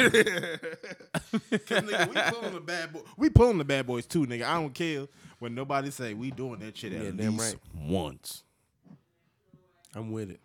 Nigga, 1.46 2.08
we 2.08 2.32
pulling 2.32 2.54
the 2.54 2.60
bad 2.60 2.92
boy. 2.92 3.00
We 3.16 3.30
pulling 3.30 3.58
the 3.58 3.64
bad 3.64 3.86
boys 3.86 4.04
too, 4.04 4.26
nigga. 4.26 4.42
I 4.42 4.54
don't 4.54 4.74
care 4.74 5.06
when 5.38 5.54
nobody 5.54 5.92
say 5.92 6.14
we 6.14 6.32
doing 6.32 6.58
that 6.58 6.76
shit 6.76 6.92
at 6.92 7.04
Yeah, 7.04 7.10
damn 7.12 7.36
least 7.36 7.56
once. 7.72 8.42
I'm 9.94 10.10
with 10.10 10.32
it. 10.32 10.40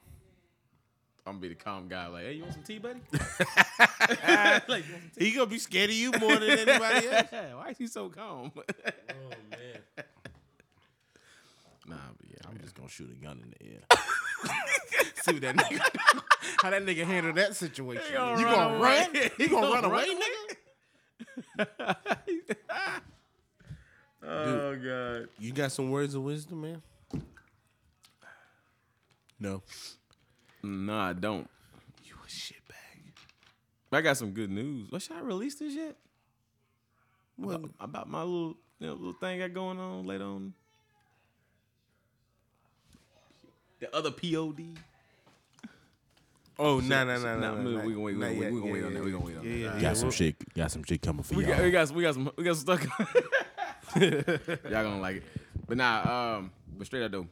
I'm 1.28 1.34
gonna 1.34 1.40
be 1.42 1.48
the 1.50 1.56
calm 1.56 1.88
guy. 1.88 2.06
Like, 2.08 2.24
hey, 2.26 2.34
you 2.34 2.44
want 2.44 2.54
some 2.54 2.64
tea, 2.64 2.78
buddy? 2.78 3.00
like, 4.68 4.84
He 5.18 5.32
gonna 5.32 5.48
be 5.48 5.58
scared 5.58 5.90
of 5.90 5.96
you 5.96 6.12
more 6.12 6.36
than 6.36 6.50
anybody 6.52 7.08
else. 7.12 7.28
why 7.32 7.70
is 7.72 7.78
he 7.80 7.88
so 7.88 8.10
calm? 8.10 8.52
Oh 8.56 8.62
man. 9.50 9.82
Nah, 11.88 11.96
but 12.18 12.30
yeah, 12.30 12.38
I'm 12.48 12.54
man. 12.54 12.62
just 12.62 12.76
gonna 12.76 12.90
shoot 12.90 13.10
a 13.12 13.16
gun 13.24 13.42
in 13.44 13.50
the 13.58 13.74
air. 13.74 13.82
See 15.24 15.34
what 15.34 15.42
that 15.42 15.56
nigga, 15.56 15.80
how 16.62 16.70
that 16.70 16.84
nigga 16.86 17.06
handle 17.06 17.34
that 17.34 17.56
situation. 17.56 18.04
gonna 18.14 18.40
you 18.40 18.46
run 18.46 18.56
gonna 18.56 18.80
run? 18.80 19.08
You 19.40 19.50
gonna 19.50 19.72
run 19.72 19.86
away, 19.86 20.08
nigga? 21.60 21.96
Oh 24.24 24.76
god. 24.76 25.30
You 25.40 25.54
got 25.54 25.72
some 25.72 25.90
words 25.92 26.14
of 26.16 26.22
wisdom, 26.24 26.62
man? 26.62 26.82
No. 29.40 29.62
No, 30.66 30.97
I 30.97 31.13
don't. 31.13 31.47
You 32.03 32.16
a 32.24 32.28
shitbag. 32.28 33.13
I 33.91 34.01
got 34.01 34.18
some 34.18 34.32
good 34.32 34.49
news. 34.49 34.91
What 34.91 35.01
should 35.01 35.16
I 35.16 35.22
release 35.22 35.55
this 35.55 35.74
yet? 35.74 35.95
What? 37.38 37.55
About, 37.55 37.72
about 37.80 38.09
my 38.09 38.24
little 38.24 38.57
you 38.80 38.88
know, 38.88 38.93
little 38.93 39.13
thing 39.13 39.41
I 39.41 39.47
got 39.47 39.53
going 39.53 39.80
on 39.80 40.05
later 40.05 40.24
on. 40.24 40.53
The 43.80 43.95
other 43.95 44.11
POD. 44.11 44.78
Oh, 46.57 46.80
no, 46.80 47.03
no, 47.05 47.18
no, 47.20 47.39
no. 47.39 47.55
we 47.55 47.63
no, 47.63 47.78
gonna 47.78 47.99
wait. 47.99 48.16
We 48.16 48.20
not 48.20 48.28
gonna 48.28 48.39
wait. 48.39 48.53
We 48.53 48.59
gonna 48.61 48.72
wait 48.74 48.84
on 48.86 48.93
that. 48.93 49.03
We 49.03 49.11
gonna 49.11 49.26
wait 49.26 49.38
on 49.38 49.43
that. 49.43 49.49
yeah, 49.49 49.68
All 49.70 49.76
yeah. 49.76 49.82
Got 49.82 49.97
some 49.97 50.11
shit. 50.11 50.53
Got 50.53 50.72
some 50.72 50.84
shit 50.84 51.01
coming 51.01 51.24
for 51.24 51.36
We 51.36 51.45
y'all. 51.45 51.57
got, 51.57 51.63
we 51.63 51.72
got, 51.72 51.91
we 51.91 52.03
got 52.03 52.13
some, 52.13 52.32
we 52.38 52.43
got 52.43 52.55
some 52.55 52.78
stuff. 52.78 52.84
Y'all 53.95 54.84
gonna 54.84 54.99
like 54.99 55.18
it, 55.18 55.24
but 55.68 55.78
nah. 55.78 56.38
Um, 56.38 56.51
but 56.78 56.88
straight 56.88 57.03
up 57.03 57.11
though, 57.11 57.28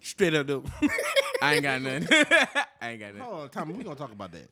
Straight 0.00 0.34
up, 0.34 0.46
though. 0.46 0.64
I 1.40 1.54
ain't 1.54 1.62
got 1.62 1.82
nothing. 1.82 2.08
I 2.80 2.90
ain't 2.90 3.00
got 3.00 3.14
nothing. 3.14 3.20
Hold 3.20 3.42
on, 3.42 3.48
Tommy. 3.50 3.74
We 3.74 3.84
gonna 3.84 3.96
talk 3.96 4.12
about 4.12 4.32
that. 4.32 4.48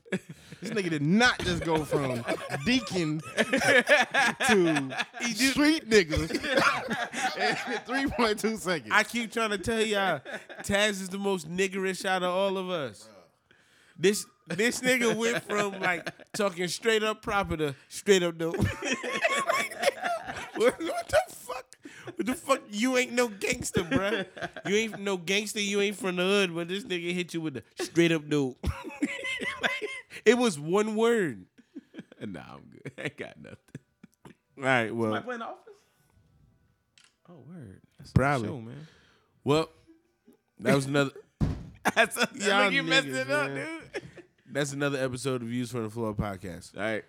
This 0.60 0.70
nigga 0.70 0.90
did 0.90 1.02
not 1.02 1.38
just 1.40 1.64
go 1.64 1.84
from 1.84 2.24
deacon 2.64 3.20
to 3.36 4.96
street 5.34 5.88
niggas 5.88 6.30
in 7.38 7.78
three 7.84 8.06
point 8.06 8.38
two 8.38 8.56
seconds. 8.56 8.92
I 8.92 9.02
keep 9.02 9.32
trying 9.32 9.50
to 9.50 9.58
tell 9.58 9.80
y'all, 9.80 10.20
Taz 10.62 11.02
is 11.02 11.08
the 11.08 11.18
most 11.18 11.50
niggerish 11.50 12.04
out 12.04 12.22
of 12.22 12.30
all 12.30 12.56
of 12.58 12.70
us. 12.70 13.08
This 13.98 14.26
this 14.46 14.80
nigga 14.80 15.14
went 15.16 15.42
from 15.44 15.80
like 15.80 16.08
talking 16.32 16.68
straight 16.68 17.02
up 17.02 17.22
proper 17.22 17.56
to 17.56 17.74
straight 17.88 18.22
up 18.22 18.38
dope. 18.38 18.56
what, 18.56 18.66
what 20.56 21.08
the 21.08 21.18
fuck? 21.25 21.25
What 22.14 22.26
the 22.26 22.34
fuck? 22.34 22.62
You 22.70 22.96
ain't 22.96 23.12
no 23.12 23.28
gangster, 23.28 23.82
bro. 23.84 24.24
You 24.66 24.76
ain't 24.76 25.00
no 25.00 25.16
gangster. 25.16 25.60
You 25.60 25.80
ain't 25.80 25.96
from 25.96 26.16
the 26.16 26.22
hood, 26.22 26.54
but 26.54 26.68
this 26.68 26.84
nigga 26.84 27.12
hit 27.12 27.34
you 27.34 27.40
with 27.40 27.54
the 27.54 27.62
straight 27.84 28.12
up 28.12 28.28
dope. 28.28 28.64
it 30.24 30.38
was 30.38 30.58
one 30.58 30.94
word. 30.96 31.46
Nah, 32.20 32.40
I'm 32.54 32.62
good. 32.70 32.92
I 32.98 33.02
ain't 33.02 33.16
got 33.16 33.36
nothing. 33.40 33.58
All 34.58 34.64
right, 34.64 34.94
well, 34.94 35.14
Am 35.14 35.18
I 35.18 35.20
playing 35.24 35.40
the 35.40 35.46
office? 35.46 35.58
Oh, 37.28 37.34
word. 37.48 37.80
That's 37.98 38.12
Probably. 38.12 38.48
a 38.48 38.50
show, 38.50 38.60
man. 38.60 38.86
well, 39.44 39.68
that 40.60 40.74
was 40.74 40.86
another. 40.86 41.10
That's 41.94 42.16
a, 42.16 42.28
Y'all 42.34 42.70
you 42.70 42.82
messed 42.82 43.06
niggas, 43.06 43.14
it 43.14 43.30
up, 43.30 43.54
dude. 43.54 44.02
That's 44.50 44.72
another 44.72 44.98
episode 45.02 45.42
of 45.42 45.48
Views 45.48 45.70
from 45.70 45.82
the 45.84 45.90
Floor 45.90 46.14
podcast. 46.14 46.76
All 46.76 46.82
right. 46.82 47.04